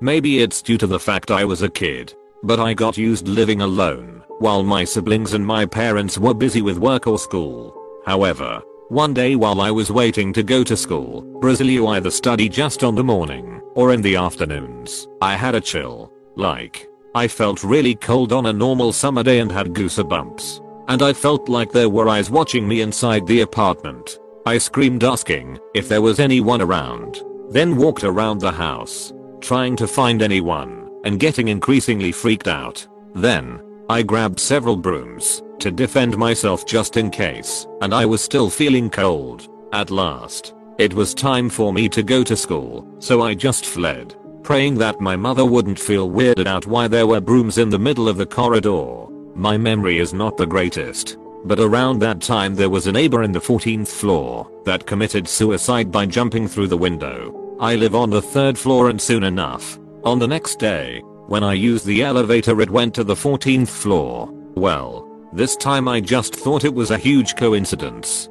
Maybe 0.00 0.42
it's 0.42 0.62
due 0.62 0.78
to 0.78 0.86
the 0.86 1.00
fact 1.00 1.32
I 1.32 1.44
was 1.44 1.62
a 1.62 1.68
kid, 1.68 2.14
but 2.44 2.60
I 2.60 2.72
got 2.72 2.96
used 2.96 3.26
living 3.26 3.62
alone 3.62 4.22
while 4.38 4.62
my 4.62 4.84
siblings 4.84 5.32
and 5.32 5.44
my 5.44 5.66
parents 5.66 6.18
were 6.18 6.34
busy 6.34 6.62
with 6.62 6.78
work 6.78 7.08
or 7.08 7.18
school. 7.18 7.76
However, 8.06 8.62
one 8.90 9.12
day 9.12 9.34
while 9.34 9.60
I 9.60 9.72
was 9.72 9.90
waiting 9.90 10.32
to 10.34 10.44
go 10.44 10.62
to 10.62 10.76
school, 10.76 11.22
Brazil 11.40 11.88
either 11.88 12.12
study 12.12 12.48
just 12.48 12.84
on 12.84 12.94
the 12.94 13.02
morning 13.02 13.60
or 13.74 13.92
in 13.92 14.02
the 14.02 14.14
afternoons, 14.14 15.08
I 15.20 15.34
had 15.34 15.56
a 15.56 15.60
chill, 15.60 16.12
like, 16.36 16.88
I 17.14 17.28
felt 17.28 17.62
really 17.62 17.94
cold 17.94 18.32
on 18.32 18.46
a 18.46 18.52
normal 18.52 18.92
summer 18.92 19.22
day 19.22 19.40
and 19.40 19.52
had 19.52 19.74
goosebumps. 19.74 20.60
And 20.88 21.02
I 21.02 21.12
felt 21.12 21.48
like 21.48 21.70
there 21.70 21.88
were 21.90 22.08
eyes 22.08 22.30
watching 22.30 22.66
me 22.66 22.80
inside 22.80 23.26
the 23.26 23.42
apartment. 23.42 24.18
I 24.46 24.58
screamed 24.58 25.04
asking 25.04 25.58
if 25.74 25.88
there 25.88 26.02
was 26.02 26.18
anyone 26.18 26.62
around. 26.62 27.22
Then 27.50 27.76
walked 27.76 28.02
around 28.02 28.38
the 28.40 28.50
house, 28.50 29.12
trying 29.40 29.76
to 29.76 29.86
find 29.86 30.22
anyone, 30.22 30.90
and 31.04 31.20
getting 31.20 31.48
increasingly 31.48 32.12
freaked 32.12 32.48
out. 32.48 32.86
Then, 33.14 33.60
I 33.90 34.02
grabbed 34.02 34.40
several 34.40 34.76
brooms 34.76 35.42
to 35.58 35.70
defend 35.70 36.16
myself 36.16 36.66
just 36.66 36.96
in 36.96 37.10
case, 37.10 37.66
and 37.82 37.94
I 37.94 38.06
was 38.06 38.22
still 38.22 38.48
feeling 38.48 38.88
cold. 38.88 39.48
At 39.72 39.90
last, 39.90 40.54
it 40.78 40.94
was 40.94 41.14
time 41.14 41.50
for 41.50 41.72
me 41.72 41.88
to 41.90 42.02
go 42.02 42.24
to 42.24 42.36
school, 42.36 42.86
so 42.98 43.22
I 43.22 43.34
just 43.34 43.66
fled, 43.66 44.16
praying 44.42 44.74
that 44.76 45.00
my 45.00 45.16
mother 45.16 45.44
wouldn't 45.44 45.78
feel 45.78 46.10
weirded 46.10 46.46
out 46.46 46.66
why 46.66 46.88
there 46.88 47.06
were 47.06 47.20
brooms 47.20 47.58
in 47.58 47.70
the 47.70 47.78
middle 47.78 48.08
of 48.08 48.16
the 48.16 48.26
corridor. 48.26 49.06
My 49.34 49.56
memory 49.56 49.98
is 49.98 50.12
not 50.12 50.36
the 50.36 50.46
greatest, 50.46 51.16
but 51.44 51.60
around 51.60 51.98
that 52.00 52.20
time 52.20 52.54
there 52.54 52.70
was 52.70 52.86
a 52.86 52.92
neighbor 52.92 53.22
in 53.22 53.32
the 53.32 53.40
14th 53.40 53.88
floor 53.88 54.50
that 54.64 54.86
committed 54.86 55.26
suicide 55.26 55.90
by 55.90 56.06
jumping 56.06 56.48
through 56.48 56.68
the 56.68 56.76
window. 56.76 57.56
I 57.60 57.76
live 57.76 57.94
on 57.94 58.10
the 58.10 58.22
third 58.22 58.58
floor 58.58 58.90
and 58.90 59.00
soon 59.00 59.24
enough, 59.24 59.78
on 60.04 60.18
the 60.18 60.26
next 60.26 60.58
day, 60.58 61.00
when 61.28 61.44
I 61.44 61.54
used 61.54 61.86
the 61.86 62.02
elevator 62.02 62.60
it 62.60 62.70
went 62.70 62.94
to 62.96 63.04
the 63.04 63.14
14th 63.14 63.68
floor. 63.68 64.28
Well, 64.54 65.08
this 65.32 65.56
time 65.56 65.88
I 65.88 66.00
just 66.00 66.34
thought 66.34 66.64
it 66.64 66.74
was 66.74 66.90
a 66.90 66.98
huge 66.98 67.36
coincidence. 67.36 68.28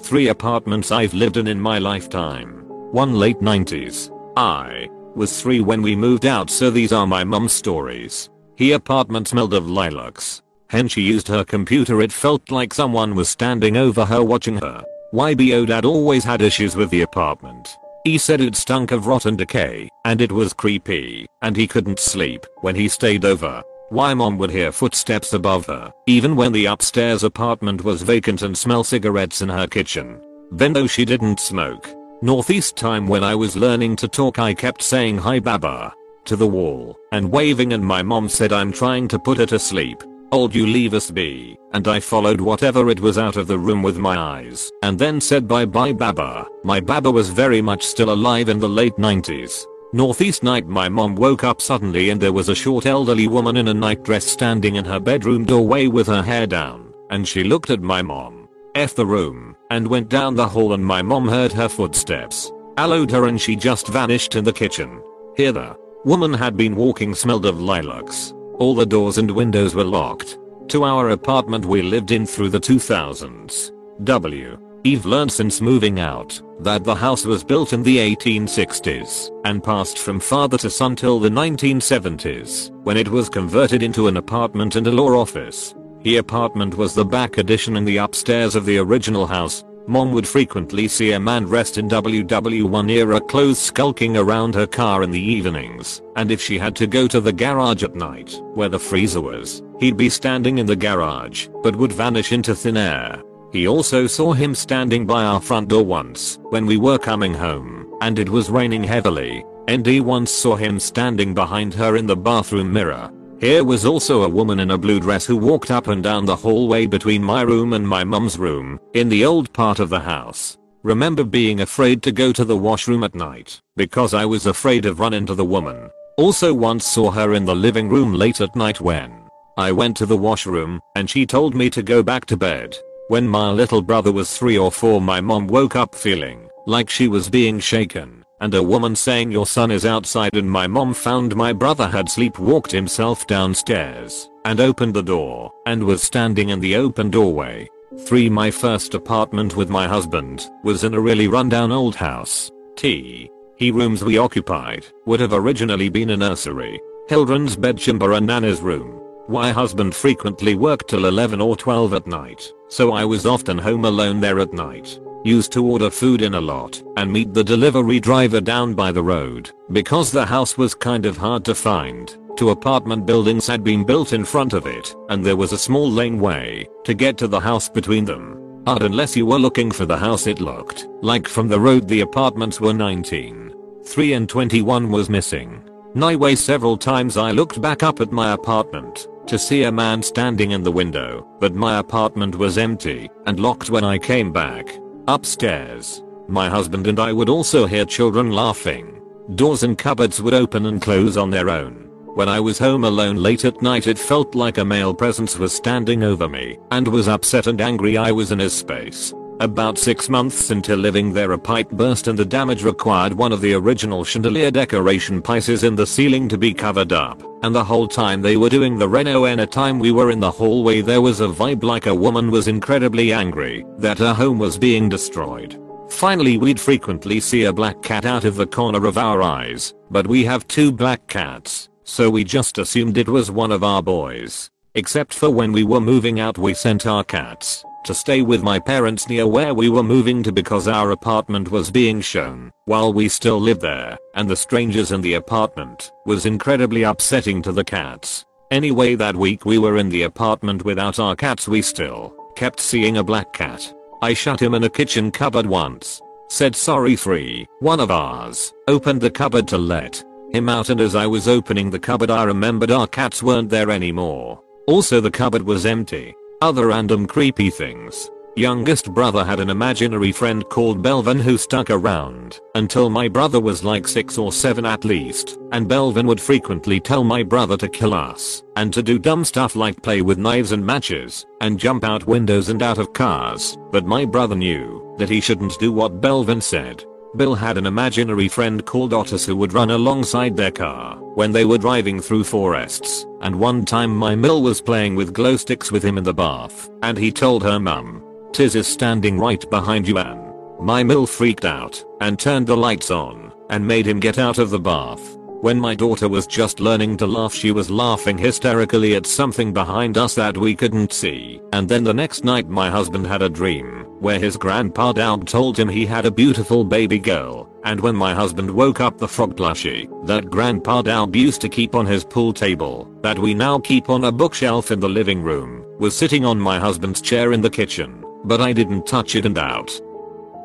3 0.00 0.28
apartments 0.28 0.90
I've 0.90 1.14
lived 1.14 1.38
in 1.38 1.46
in 1.46 1.58
my 1.58 1.78
lifetime. 1.78 2.64
1 2.92 3.14
late 3.14 3.38
90s. 3.40 4.10
I 4.36 4.90
was 5.16 5.40
3 5.40 5.60
when 5.60 5.82
we 5.82 5.96
moved 5.96 6.26
out 6.26 6.50
so 6.50 6.70
these 6.70 6.92
are 6.92 7.06
my 7.06 7.24
mum's 7.24 7.52
stories. 7.52 8.30
He 8.56 8.72
apartment 8.72 9.28
smelled 9.28 9.54
of 9.54 9.68
lilacs. 9.68 10.42
When 10.70 10.88
she 10.88 11.02
used 11.02 11.28
her 11.28 11.44
computer 11.44 12.00
it 12.00 12.12
felt 12.12 12.50
like 12.50 12.74
someone 12.74 13.14
was 13.14 13.28
standing 13.28 13.76
over 13.76 14.04
her 14.04 14.22
watching 14.22 14.58
her. 14.58 14.84
YBO 15.12 15.66
dad 15.66 15.84
always 15.84 16.24
had 16.24 16.42
issues 16.42 16.74
with 16.74 16.90
the 16.90 17.02
apartment. 17.02 17.76
He 18.04 18.18
said 18.18 18.40
it 18.40 18.56
stunk 18.56 18.90
of 18.90 19.06
rotten 19.06 19.36
decay, 19.36 19.88
and 20.04 20.20
it 20.20 20.30
was 20.32 20.52
creepy, 20.52 21.26
and 21.40 21.56
he 21.56 21.66
couldn't 21.66 21.98
sleep 21.98 22.44
when 22.60 22.74
he 22.74 22.88
stayed 22.88 23.24
over. 23.24 23.62
Why 23.90 24.12
mom 24.12 24.38
would 24.38 24.50
hear 24.50 24.72
footsteps 24.72 25.32
above 25.34 25.66
her, 25.66 25.92
even 26.06 26.36
when 26.36 26.52
the 26.52 26.66
upstairs 26.66 27.22
apartment 27.22 27.84
was 27.84 28.02
vacant 28.02 28.42
and 28.42 28.58
smell 28.58 28.82
cigarettes 28.82 29.40
in 29.40 29.48
her 29.48 29.66
kitchen. 29.66 30.20
Then 30.50 30.72
though 30.72 30.86
she 30.86 31.04
didn't 31.04 31.38
smoke. 31.38 31.88
Northeast 32.24 32.74
time 32.74 33.06
when 33.06 33.22
I 33.22 33.34
was 33.34 33.54
learning 33.54 33.96
to 33.96 34.08
talk 34.08 34.38
I 34.38 34.54
kept 34.54 34.80
saying 34.80 35.18
hi 35.18 35.38
baba 35.38 35.92
to 36.24 36.36
the 36.36 36.46
wall 36.46 36.98
and 37.12 37.30
waving 37.30 37.74
and 37.74 37.84
my 37.84 38.02
mom 38.02 38.30
said 38.30 38.50
I'm 38.50 38.72
trying 38.72 39.08
to 39.08 39.18
put 39.18 39.36
her 39.36 39.44
to 39.44 39.58
sleep. 39.58 40.02
Old 40.32 40.54
you 40.54 40.66
leave 40.66 40.94
us 40.94 41.10
be, 41.10 41.58
and 41.74 41.86
I 41.86 42.00
followed 42.00 42.40
whatever 42.40 42.88
it 42.88 42.98
was 42.98 43.18
out 43.18 43.36
of 43.36 43.46
the 43.46 43.58
room 43.58 43.82
with 43.82 43.98
my 43.98 44.16
eyes 44.16 44.72
and 44.82 44.98
then 44.98 45.20
said 45.20 45.46
bye 45.46 45.66
bye 45.66 45.92
baba. 45.92 46.48
My 46.64 46.80
baba 46.80 47.10
was 47.10 47.28
very 47.28 47.60
much 47.60 47.82
still 47.84 48.10
alive 48.10 48.48
in 48.48 48.58
the 48.58 48.70
late 48.70 48.96
90s. 48.96 49.66
Northeast 49.92 50.42
night 50.42 50.66
my 50.66 50.88
mom 50.88 51.16
woke 51.16 51.44
up 51.44 51.60
suddenly 51.60 52.08
and 52.08 52.18
there 52.18 52.32
was 52.32 52.48
a 52.48 52.54
short 52.54 52.86
elderly 52.86 53.28
woman 53.28 53.58
in 53.58 53.68
a 53.68 53.74
nightdress 53.74 54.24
standing 54.24 54.76
in 54.76 54.86
her 54.86 54.98
bedroom 54.98 55.44
doorway 55.44 55.88
with 55.88 56.06
her 56.06 56.22
hair 56.22 56.46
down, 56.46 56.94
and 57.10 57.28
she 57.28 57.44
looked 57.44 57.68
at 57.68 57.82
my 57.82 58.00
mom, 58.00 58.43
F 58.74 58.94
the 58.94 59.06
room, 59.06 59.54
and 59.70 59.86
went 59.86 60.08
down 60.08 60.34
the 60.34 60.48
hall 60.48 60.72
and 60.72 60.84
my 60.84 61.00
mom 61.00 61.28
heard 61.28 61.52
her 61.52 61.68
footsteps, 61.68 62.50
allowed 62.76 63.10
her 63.12 63.26
and 63.26 63.40
she 63.40 63.54
just 63.54 63.86
vanished 63.86 64.34
in 64.34 64.42
the 64.42 64.52
kitchen. 64.52 65.00
Here 65.36 65.52
the 65.52 65.76
woman 66.04 66.32
had 66.34 66.56
been 66.56 66.74
walking 66.74 67.14
smelled 67.14 67.46
of 67.46 67.60
lilacs. 67.60 68.34
All 68.58 68.74
the 68.74 68.84
doors 68.84 69.18
and 69.18 69.30
windows 69.30 69.76
were 69.76 69.84
locked. 69.84 70.38
To 70.68 70.82
our 70.82 71.10
apartment 71.10 71.64
we 71.64 71.82
lived 71.82 72.10
in 72.10 72.26
through 72.26 72.48
the 72.48 72.60
2000s. 72.60 73.70
W. 74.02 74.58
Eve 74.82 75.06
learned 75.06 75.30
since 75.30 75.60
moving 75.60 76.00
out 76.00 76.42
that 76.60 76.82
the 76.82 76.94
house 76.94 77.24
was 77.24 77.44
built 77.44 77.72
in 77.72 77.82
the 77.82 77.96
1860s 77.96 79.30
and 79.44 79.62
passed 79.62 79.98
from 79.98 80.18
father 80.18 80.58
to 80.58 80.68
son 80.68 80.96
till 80.96 81.20
the 81.20 81.28
1970s 81.28 82.70
when 82.82 82.96
it 82.96 83.08
was 83.08 83.28
converted 83.28 83.82
into 83.82 84.08
an 84.08 84.16
apartment 84.16 84.76
and 84.76 84.86
a 84.86 84.90
law 84.90 85.10
office. 85.18 85.74
The 86.04 86.18
apartment 86.18 86.76
was 86.76 86.94
the 86.94 87.04
back 87.04 87.38
addition 87.38 87.76
in 87.76 87.84
the 87.84 87.96
upstairs 87.96 88.54
of 88.54 88.66
the 88.66 88.78
original 88.78 89.26
house. 89.26 89.64
Mom 89.86 90.12
would 90.12 90.28
frequently 90.28 90.86
see 90.86 91.12
a 91.12 91.20
man 91.20 91.44
dressed 91.44 91.76
in 91.76 91.88
WW1 91.88 92.90
era 92.90 93.20
clothes 93.20 93.58
skulking 93.58 94.16
around 94.16 94.54
her 94.54 94.66
car 94.66 95.02
in 95.02 95.10
the 95.10 95.20
evenings, 95.20 96.02
and 96.16 96.30
if 96.30 96.40
she 96.40 96.58
had 96.58 96.76
to 96.76 96.86
go 96.86 97.08
to 97.08 97.20
the 97.20 97.32
garage 97.32 97.82
at 97.82 97.94
night, 97.94 98.40
where 98.54 98.68
the 98.68 98.78
freezer 98.78 99.20
was, 99.20 99.62
he'd 99.80 99.96
be 99.96 100.08
standing 100.08 100.58
in 100.58 100.66
the 100.66 100.76
garage, 100.76 101.48
but 101.62 101.76
would 101.76 101.92
vanish 101.92 102.32
into 102.32 102.54
thin 102.54 102.76
air. 102.76 103.22
He 103.50 103.66
also 103.66 104.06
saw 104.06 104.32
him 104.32 104.54
standing 104.54 105.06
by 105.06 105.24
our 105.24 105.40
front 105.40 105.68
door 105.68 105.84
once 105.84 106.38
when 106.50 106.66
we 106.66 106.76
were 106.76 106.98
coming 106.98 107.34
home 107.34 107.84
and 108.04 108.18
it 108.18 108.28
was 108.28 108.50
raining 108.50 108.84
heavily. 108.84 109.44
ND 109.70 110.00
once 110.00 110.30
saw 110.30 110.56
him 110.56 110.78
standing 110.78 111.32
behind 111.32 111.72
her 111.72 111.96
in 111.96 112.06
the 112.06 112.16
bathroom 112.16 112.70
mirror. 112.70 113.10
Here 113.40 113.64
was 113.64 113.84
also 113.84 114.22
a 114.22 114.28
woman 114.28 114.60
in 114.60 114.70
a 114.70 114.78
blue 114.78 115.00
dress 115.00 115.26
who 115.26 115.36
walked 115.36 115.70
up 115.70 115.88
and 115.88 116.02
down 116.02 116.24
the 116.24 116.36
hallway 116.36 116.86
between 116.86 117.22
my 117.22 117.42
room 117.42 117.72
and 117.72 117.86
my 117.86 118.04
mum's 118.04 118.38
room 118.38 118.78
in 118.94 119.08
the 119.08 119.24
old 119.24 119.52
part 119.52 119.80
of 119.80 119.90
the 119.90 120.00
house. 120.00 120.56
Remember 120.82 121.24
being 121.24 121.60
afraid 121.60 122.02
to 122.02 122.12
go 122.12 122.32
to 122.32 122.44
the 122.44 122.56
washroom 122.56 123.04
at 123.04 123.14
night 123.14 123.60
because 123.76 124.14
I 124.14 124.24
was 124.24 124.46
afraid 124.46 124.86
of 124.86 125.00
run 125.00 125.14
into 125.14 125.34
the 125.34 125.44
woman. 125.44 125.90
Also 126.16 126.54
once 126.54 126.86
saw 126.86 127.10
her 127.10 127.34
in 127.34 127.44
the 127.44 127.54
living 127.54 127.88
room 127.88 128.14
late 128.14 128.40
at 128.40 128.54
night 128.54 128.80
when 128.80 129.12
I 129.58 129.72
went 129.72 129.96
to 129.98 130.06
the 130.06 130.16
washroom 130.16 130.80
and 130.94 131.10
she 131.10 131.26
told 131.26 131.54
me 131.54 131.68
to 131.70 131.82
go 131.82 132.02
back 132.02 132.26
to 132.26 132.36
bed. 132.36 132.76
When 133.08 133.26
my 133.26 133.50
little 133.50 133.82
brother 133.82 134.12
was 134.12 134.36
3 134.38 134.56
or 134.58 134.70
4 134.70 135.00
my 135.00 135.20
mom 135.20 135.48
woke 135.48 135.76
up 135.76 135.94
feeling 135.94 136.48
like 136.66 136.88
she 136.88 137.08
was 137.08 137.28
being 137.28 137.58
shaken 137.58 138.23
and 138.40 138.54
a 138.54 138.62
woman 138.62 138.96
saying 138.96 139.30
your 139.30 139.46
son 139.46 139.70
is 139.70 139.86
outside 139.86 140.36
and 140.36 140.50
my 140.50 140.66
mom 140.66 140.92
found 140.92 141.34
my 141.34 141.52
brother 141.52 141.86
had 141.86 142.06
sleepwalked 142.06 142.70
himself 142.70 143.26
downstairs 143.26 144.28
and 144.44 144.60
opened 144.60 144.94
the 144.94 145.02
door 145.02 145.52
and 145.66 145.82
was 145.82 146.02
standing 146.02 146.50
in 146.50 146.60
the 146.60 146.76
open 146.76 147.10
doorway. 147.10 147.68
3 148.06 148.28
My 148.28 148.50
first 148.50 148.94
apartment 148.94 149.56
with 149.56 149.70
my 149.70 149.86
husband 149.86 150.50
was 150.62 150.84
in 150.84 150.94
a 150.94 151.00
really 151.00 151.28
rundown 151.28 151.70
old 151.70 151.94
house. 151.94 152.50
T. 152.76 153.30
He 153.56 153.70
rooms 153.70 154.02
we 154.02 154.18
occupied 154.18 154.84
would 155.06 155.20
have 155.20 155.32
originally 155.32 155.88
been 155.88 156.10
a 156.10 156.16
nursery, 156.16 156.80
children's 157.08 157.56
bedchamber 157.56 158.12
and 158.12 158.26
Nana's 158.26 158.60
room. 158.60 159.00
My 159.28 159.52
husband 159.52 159.94
frequently 159.94 160.54
worked 160.54 160.88
till 160.88 161.06
11 161.06 161.40
or 161.40 161.56
12 161.56 161.94
at 161.94 162.06
night, 162.06 162.52
so 162.68 162.92
I 162.92 163.04
was 163.04 163.24
often 163.24 163.56
home 163.56 163.84
alone 163.84 164.20
there 164.20 164.40
at 164.40 164.52
night. 164.52 165.00
Used 165.24 165.52
to 165.52 165.64
order 165.64 165.88
food 165.88 166.20
in 166.20 166.34
a 166.34 166.40
lot 166.40 166.82
and 166.98 167.10
meet 167.10 167.32
the 167.32 167.42
delivery 167.42 167.98
driver 167.98 168.42
down 168.42 168.74
by 168.74 168.92
the 168.92 169.02
road 169.02 169.50
because 169.72 170.10
the 170.10 170.26
house 170.26 170.58
was 170.58 170.74
kind 170.74 171.06
of 171.06 171.16
hard 171.16 171.46
to 171.46 171.54
find. 171.54 172.18
Two 172.36 172.50
apartment 172.50 173.06
buildings 173.06 173.46
had 173.46 173.64
been 173.64 173.84
built 173.84 174.12
in 174.12 174.22
front 174.22 174.52
of 174.52 174.66
it 174.66 174.94
and 175.08 175.24
there 175.24 175.36
was 175.36 175.52
a 175.52 175.58
small 175.58 175.90
laneway 175.90 176.68
to 176.84 176.92
get 176.92 177.16
to 177.16 177.26
the 177.26 177.40
house 177.40 177.70
between 177.70 178.04
them. 178.04 178.62
But 178.64 178.82
unless 178.82 179.16
you 179.16 179.24
were 179.24 179.38
looking 179.38 179.70
for 179.70 179.86
the 179.86 179.96
house 179.96 180.26
it 180.26 180.42
looked 180.42 180.88
like 181.00 181.26
from 181.26 181.48
the 181.48 181.58
road 181.58 181.88
the 181.88 182.02
apartments 182.02 182.60
were 182.60 182.74
19. 182.74 183.54
3 183.82 184.12
and 184.12 184.28
21 184.28 184.90
was 184.90 185.08
missing. 185.08 185.62
Nightway 185.94 186.34
several 186.34 186.76
times 186.76 187.16
I 187.16 187.30
looked 187.30 187.62
back 187.62 187.82
up 187.82 188.02
at 188.02 188.12
my 188.12 188.34
apartment 188.34 189.08
to 189.26 189.38
see 189.38 189.62
a 189.62 189.72
man 189.72 190.02
standing 190.02 190.50
in 190.50 190.62
the 190.62 190.70
window, 190.70 191.26
but 191.40 191.54
my 191.54 191.78
apartment 191.78 192.36
was 192.36 192.58
empty 192.58 193.08
and 193.24 193.40
locked 193.40 193.70
when 193.70 193.84
I 193.84 193.96
came 193.96 194.30
back. 194.30 194.68
Upstairs, 195.06 196.02
my 196.28 196.48
husband 196.48 196.86
and 196.86 196.98
I 196.98 197.12
would 197.12 197.28
also 197.28 197.66
hear 197.66 197.84
children 197.84 198.32
laughing. 198.32 199.02
Doors 199.34 199.62
and 199.62 199.76
cupboards 199.76 200.22
would 200.22 200.32
open 200.32 200.64
and 200.64 200.80
close 200.80 201.18
on 201.18 201.28
their 201.28 201.50
own. 201.50 201.90
When 202.14 202.26
I 202.26 202.40
was 202.40 202.58
home 202.58 202.84
alone 202.84 203.16
late 203.16 203.44
at 203.44 203.60
night 203.60 203.86
it 203.86 203.98
felt 203.98 204.34
like 204.34 204.56
a 204.56 204.64
male 204.64 204.94
presence 204.94 205.38
was 205.38 205.52
standing 205.52 206.02
over 206.02 206.26
me 206.26 206.58
and 206.70 206.88
was 206.88 207.06
upset 207.06 207.46
and 207.48 207.60
angry 207.60 207.98
I 207.98 208.12
was 208.12 208.32
in 208.32 208.38
his 208.38 208.54
space. 208.54 209.12
About 209.40 209.78
6 209.78 210.08
months 210.08 210.52
into 210.52 210.76
living 210.76 211.12
there 211.12 211.32
a 211.32 211.38
pipe 211.38 211.68
burst 211.70 212.06
and 212.06 212.16
the 212.16 212.24
damage 212.24 212.62
required 212.62 213.12
one 213.12 213.32
of 213.32 213.40
the 213.40 213.52
original 213.54 214.04
chandelier 214.04 214.52
decoration 214.52 215.20
pieces 215.20 215.64
in 215.64 215.74
the 215.74 215.86
ceiling 215.86 216.28
to 216.28 216.38
be 216.38 216.54
covered 216.54 216.92
up. 216.92 217.20
And 217.42 217.52
the 217.52 217.64
whole 217.64 217.88
time 217.88 218.22
they 218.22 218.36
were 218.36 218.48
doing 218.48 218.78
the 218.78 218.88
reno 218.88 219.24
and 219.24 219.40
a 219.40 219.46
time 219.46 219.80
we 219.80 219.90
were 219.90 220.12
in 220.12 220.20
the 220.20 220.30
hallway 220.30 220.82
there 220.82 221.00
was 221.00 221.20
a 221.20 221.26
vibe 221.26 221.64
like 221.64 221.86
a 221.86 221.94
woman 221.94 222.30
was 222.30 222.46
incredibly 222.46 223.12
angry 223.12 223.66
that 223.78 223.98
her 223.98 224.14
home 224.14 224.38
was 224.38 224.56
being 224.56 224.88
destroyed. 224.88 225.60
Finally 225.90 226.38
we'd 226.38 226.60
frequently 226.60 227.18
see 227.18 227.44
a 227.44 227.52
black 227.52 227.82
cat 227.82 228.04
out 228.04 228.24
of 228.24 228.36
the 228.36 228.46
corner 228.46 228.86
of 228.86 228.98
our 228.98 229.20
eyes, 229.20 229.74
but 229.90 230.06
we 230.06 230.24
have 230.24 230.46
two 230.46 230.70
black 230.70 231.04
cats, 231.08 231.68
so 231.82 232.08
we 232.08 232.22
just 232.22 232.58
assumed 232.58 232.96
it 232.96 233.08
was 233.08 233.32
one 233.32 233.50
of 233.50 233.64
our 233.64 233.82
boys. 233.82 234.48
Except 234.76 235.12
for 235.12 235.28
when 235.28 235.50
we 235.50 235.64
were 235.64 235.80
moving 235.80 236.20
out 236.20 236.38
we 236.38 236.54
sent 236.54 236.86
our 236.86 237.02
cats 237.02 237.64
to 237.84 237.94
stay 237.94 238.22
with 238.22 238.42
my 238.42 238.58
parents 238.58 239.08
near 239.08 239.26
where 239.26 239.54
we 239.54 239.68
were 239.68 239.82
moving 239.82 240.22
to 240.22 240.32
because 240.32 240.66
our 240.66 240.90
apartment 240.90 241.50
was 241.50 241.70
being 241.70 242.00
shown 242.00 242.50
while 242.64 242.92
we 242.92 243.08
still 243.08 243.40
lived 243.40 243.60
there 243.60 243.96
and 244.14 244.28
the 244.28 244.36
strangers 244.36 244.92
in 244.92 245.00
the 245.00 245.14
apartment 245.14 245.92
was 246.06 246.26
incredibly 246.26 246.82
upsetting 246.82 247.42
to 247.42 247.52
the 247.52 247.64
cats. 247.64 248.24
Anyway 248.50 248.94
that 248.94 249.16
week 249.16 249.44
we 249.44 249.58
were 249.58 249.78
in 249.78 249.88
the 249.88 250.02
apartment 250.02 250.64
without 250.64 250.98
our 250.98 251.14
cats 251.14 251.46
we 251.46 251.60
still 251.60 252.14
kept 252.36 252.58
seeing 252.60 252.96
a 252.96 253.04
black 253.04 253.32
cat. 253.32 253.72
I 254.02 254.14
shut 254.14 254.40
him 254.40 254.54
in 254.54 254.64
a 254.64 254.70
kitchen 254.70 255.10
cupboard 255.10 255.46
once. 255.46 256.00
Said 256.28 256.56
sorry 256.56 256.96
three. 256.96 257.46
One 257.60 257.80
of 257.80 257.90
ours 257.90 258.52
opened 258.66 259.00
the 259.00 259.10
cupboard 259.10 259.46
to 259.48 259.58
let 259.58 260.02
him 260.32 260.48
out 260.48 260.68
and 260.68 260.80
as 260.80 260.94
I 260.94 261.06
was 261.06 261.28
opening 261.28 261.70
the 261.70 261.78
cupboard 261.78 262.10
I 262.10 262.24
remembered 262.24 262.70
our 262.70 262.86
cats 262.86 263.22
weren't 263.22 263.50
there 263.50 263.70
anymore. 263.70 264.42
Also 264.66 265.00
the 265.00 265.10
cupboard 265.10 265.42
was 265.42 265.66
empty. 265.66 266.14
Other 266.42 266.66
random 266.68 267.06
creepy 267.06 267.50
things. 267.50 268.10
Youngest 268.36 268.92
brother 268.92 269.24
had 269.24 269.38
an 269.38 269.48
imaginary 269.48 270.10
friend 270.10 270.44
called 270.48 270.82
Belvin 270.82 271.20
who 271.20 271.38
stuck 271.38 271.70
around 271.70 272.40
until 272.56 272.90
my 272.90 273.06
brother 273.06 273.38
was 273.38 273.62
like 273.62 273.86
6 273.86 274.18
or 274.18 274.32
7 274.32 274.66
at 274.66 274.84
least, 274.84 275.38
and 275.52 275.68
Belvin 275.68 276.06
would 276.06 276.20
frequently 276.20 276.80
tell 276.80 277.04
my 277.04 277.22
brother 277.22 277.56
to 277.56 277.68
kill 277.68 277.94
us 277.94 278.42
and 278.56 278.72
to 278.74 278.82
do 278.82 278.98
dumb 278.98 279.24
stuff 279.24 279.54
like 279.54 279.82
play 279.82 280.02
with 280.02 280.18
knives 280.18 280.50
and 280.50 280.66
matches 280.66 281.24
and 281.40 281.60
jump 281.60 281.84
out 281.84 282.08
windows 282.08 282.48
and 282.48 282.62
out 282.62 282.78
of 282.78 282.92
cars, 282.92 283.56
but 283.70 283.86
my 283.86 284.04
brother 284.04 284.34
knew 284.34 284.94
that 284.98 285.08
he 285.08 285.20
shouldn't 285.20 285.58
do 285.60 285.72
what 285.72 286.00
Belvin 286.00 286.42
said 286.42 286.84
Bill 287.16 287.36
had 287.36 287.56
an 287.56 287.66
imaginary 287.66 288.26
friend 288.26 288.64
called 288.64 288.92
Otis 288.92 289.24
who 289.24 289.36
would 289.36 289.52
run 289.52 289.70
alongside 289.70 290.36
their 290.36 290.50
car 290.50 290.96
when 291.14 291.30
they 291.30 291.44
were 291.44 291.58
driving 291.58 292.00
through 292.00 292.24
forests, 292.24 293.06
and 293.20 293.38
one 293.38 293.64
time 293.64 293.96
my 293.96 294.16
Mill 294.16 294.42
was 294.42 294.60
playing 294.60 294.96
with 294.96 295.14
glow 295.14 295.36
sticks 295.36 295.70
with 295.70 295.84
him 295.84 295.96
in 295.96 296.02
the 296.02 296.12
bath, 296.12 296.68
and 296.82 296.98
he 296.98 297.12
told 297.12 297.44
her 297.44 297.60
mum, 297.60 298.02
Tiz 298.32 298.56
is 298.56 298.66
standing 298.66 299.18
right 299.18 299.48
behind 299.48 299.86
you 299.86 299.98
Anne. 299.98 300.34
My 300.60 300.82
Mill 300.82 301.06
freaked 301.06 301.44
out, 301.44 301.84
and 302.00 302.18
turned 302.18 302.48
the 302.48 302.56
lights 302.56 302.90
on, 302.90 303.32
and 303.48 303.64
made 303.64 303.86
him 303.86 304.00
get 304.00 304.18
out 304.18 304.38
of 304.38 304.50
the 304.50 304.58
bath. 304.58 305.16
When 305.40 305.60
my 305.60 305.74
daughter 305.74 306.08
was 306.08 306.26
just 306.26 306.60
learning 306.60 306.96
to 306.98 307.06
laugh 307.06 307.34
she 307.34 307.50
was 307.50 307.70
laughing 307.70 308.16
hysterically 308.16 308.94
at 308.94 309.06
something 309.06 309.52
behind 309.52 309.98
us 309.98 310.14
that 310.14 310.36
we 310.36 310.54
couldn't 310.54 310.92
see. 310.92 311.40
And 311.52 311.68
then 311.68 311.84
the 311.84 311.92
next 311.92 312.24
night 312.24 312.48
my 312.48 312.70
husband 312.70 313.06
had 313.06 313.22
a 313.22 313.28
dream 313.28 313.84
where 314.00 314.18
his 314.18 314.36
grandpa 314.36 314.92
Daub 314.92 315.26
told 315.26 315.58
him 315.58 315.68
he 315.68 315.86
had 315.86 316.06
a 316.06 316.10
beautiful 316.10 316.64
baby 316.64 316.98
girl. 316.98 317.50
And 317.64 317.80
when 317.80 317.96
my 317.96 318.14
husband 318.14 318.50
woke 318.50 318.80
up 318.80 318.98
the 318.98 319.08
frog 319.08 319.36
plushie 319.36 319.88
that 320.06 320.30
grandpa 320.30 320.82
Daub 320.82 321.14
used 321.14 321.40
to 321.42 321.48
keep 321.48 321.74
on 321.74 321.86
his 321.86 322.04
pool 322.04 322.32
table 322.32 322.90
that 323.02 323.18
we 323.18 323.34
now 323.34 323.58
keep 323.58 323.90
on 323.90 324.04
a 324.04 324.12
bookshelf 324.12 324.70
in 324.70 324.80
the 324.80 324.88
living 324.88 325.22
room 325.22 325.64
was 325.78 325.96
sitting 325.96 326.24
on 326.24 326.38
my 326.38 326.58
husband's 326.58 327.00
chair 327.00 327.32
in 327.32 327.40
the 327.40 327.50
kitchen. 327.50 328.04
But 328.24 328.40
I 328.40 328.52
didn't 328.52 328.86
touch 328.86 329.14
it 329.14 329.26
and 329.26 329.38
out. 329.38 329.70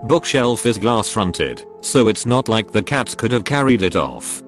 Bookshelf 0.03 0.65
is 0.65 0.77
glass 0.77 1.09
fronted, 1.09 1.65
so 1.81 2.07
it's 2.07 2.25
not 2.25 2.47
like 2.47 2.71
the 2.71 2.83
cats 2.83 3.15
could 3.15 3.31
have 3.31 3.43
carried 3.43 3.81
it 3.81 3.95
off. 3.95 4.41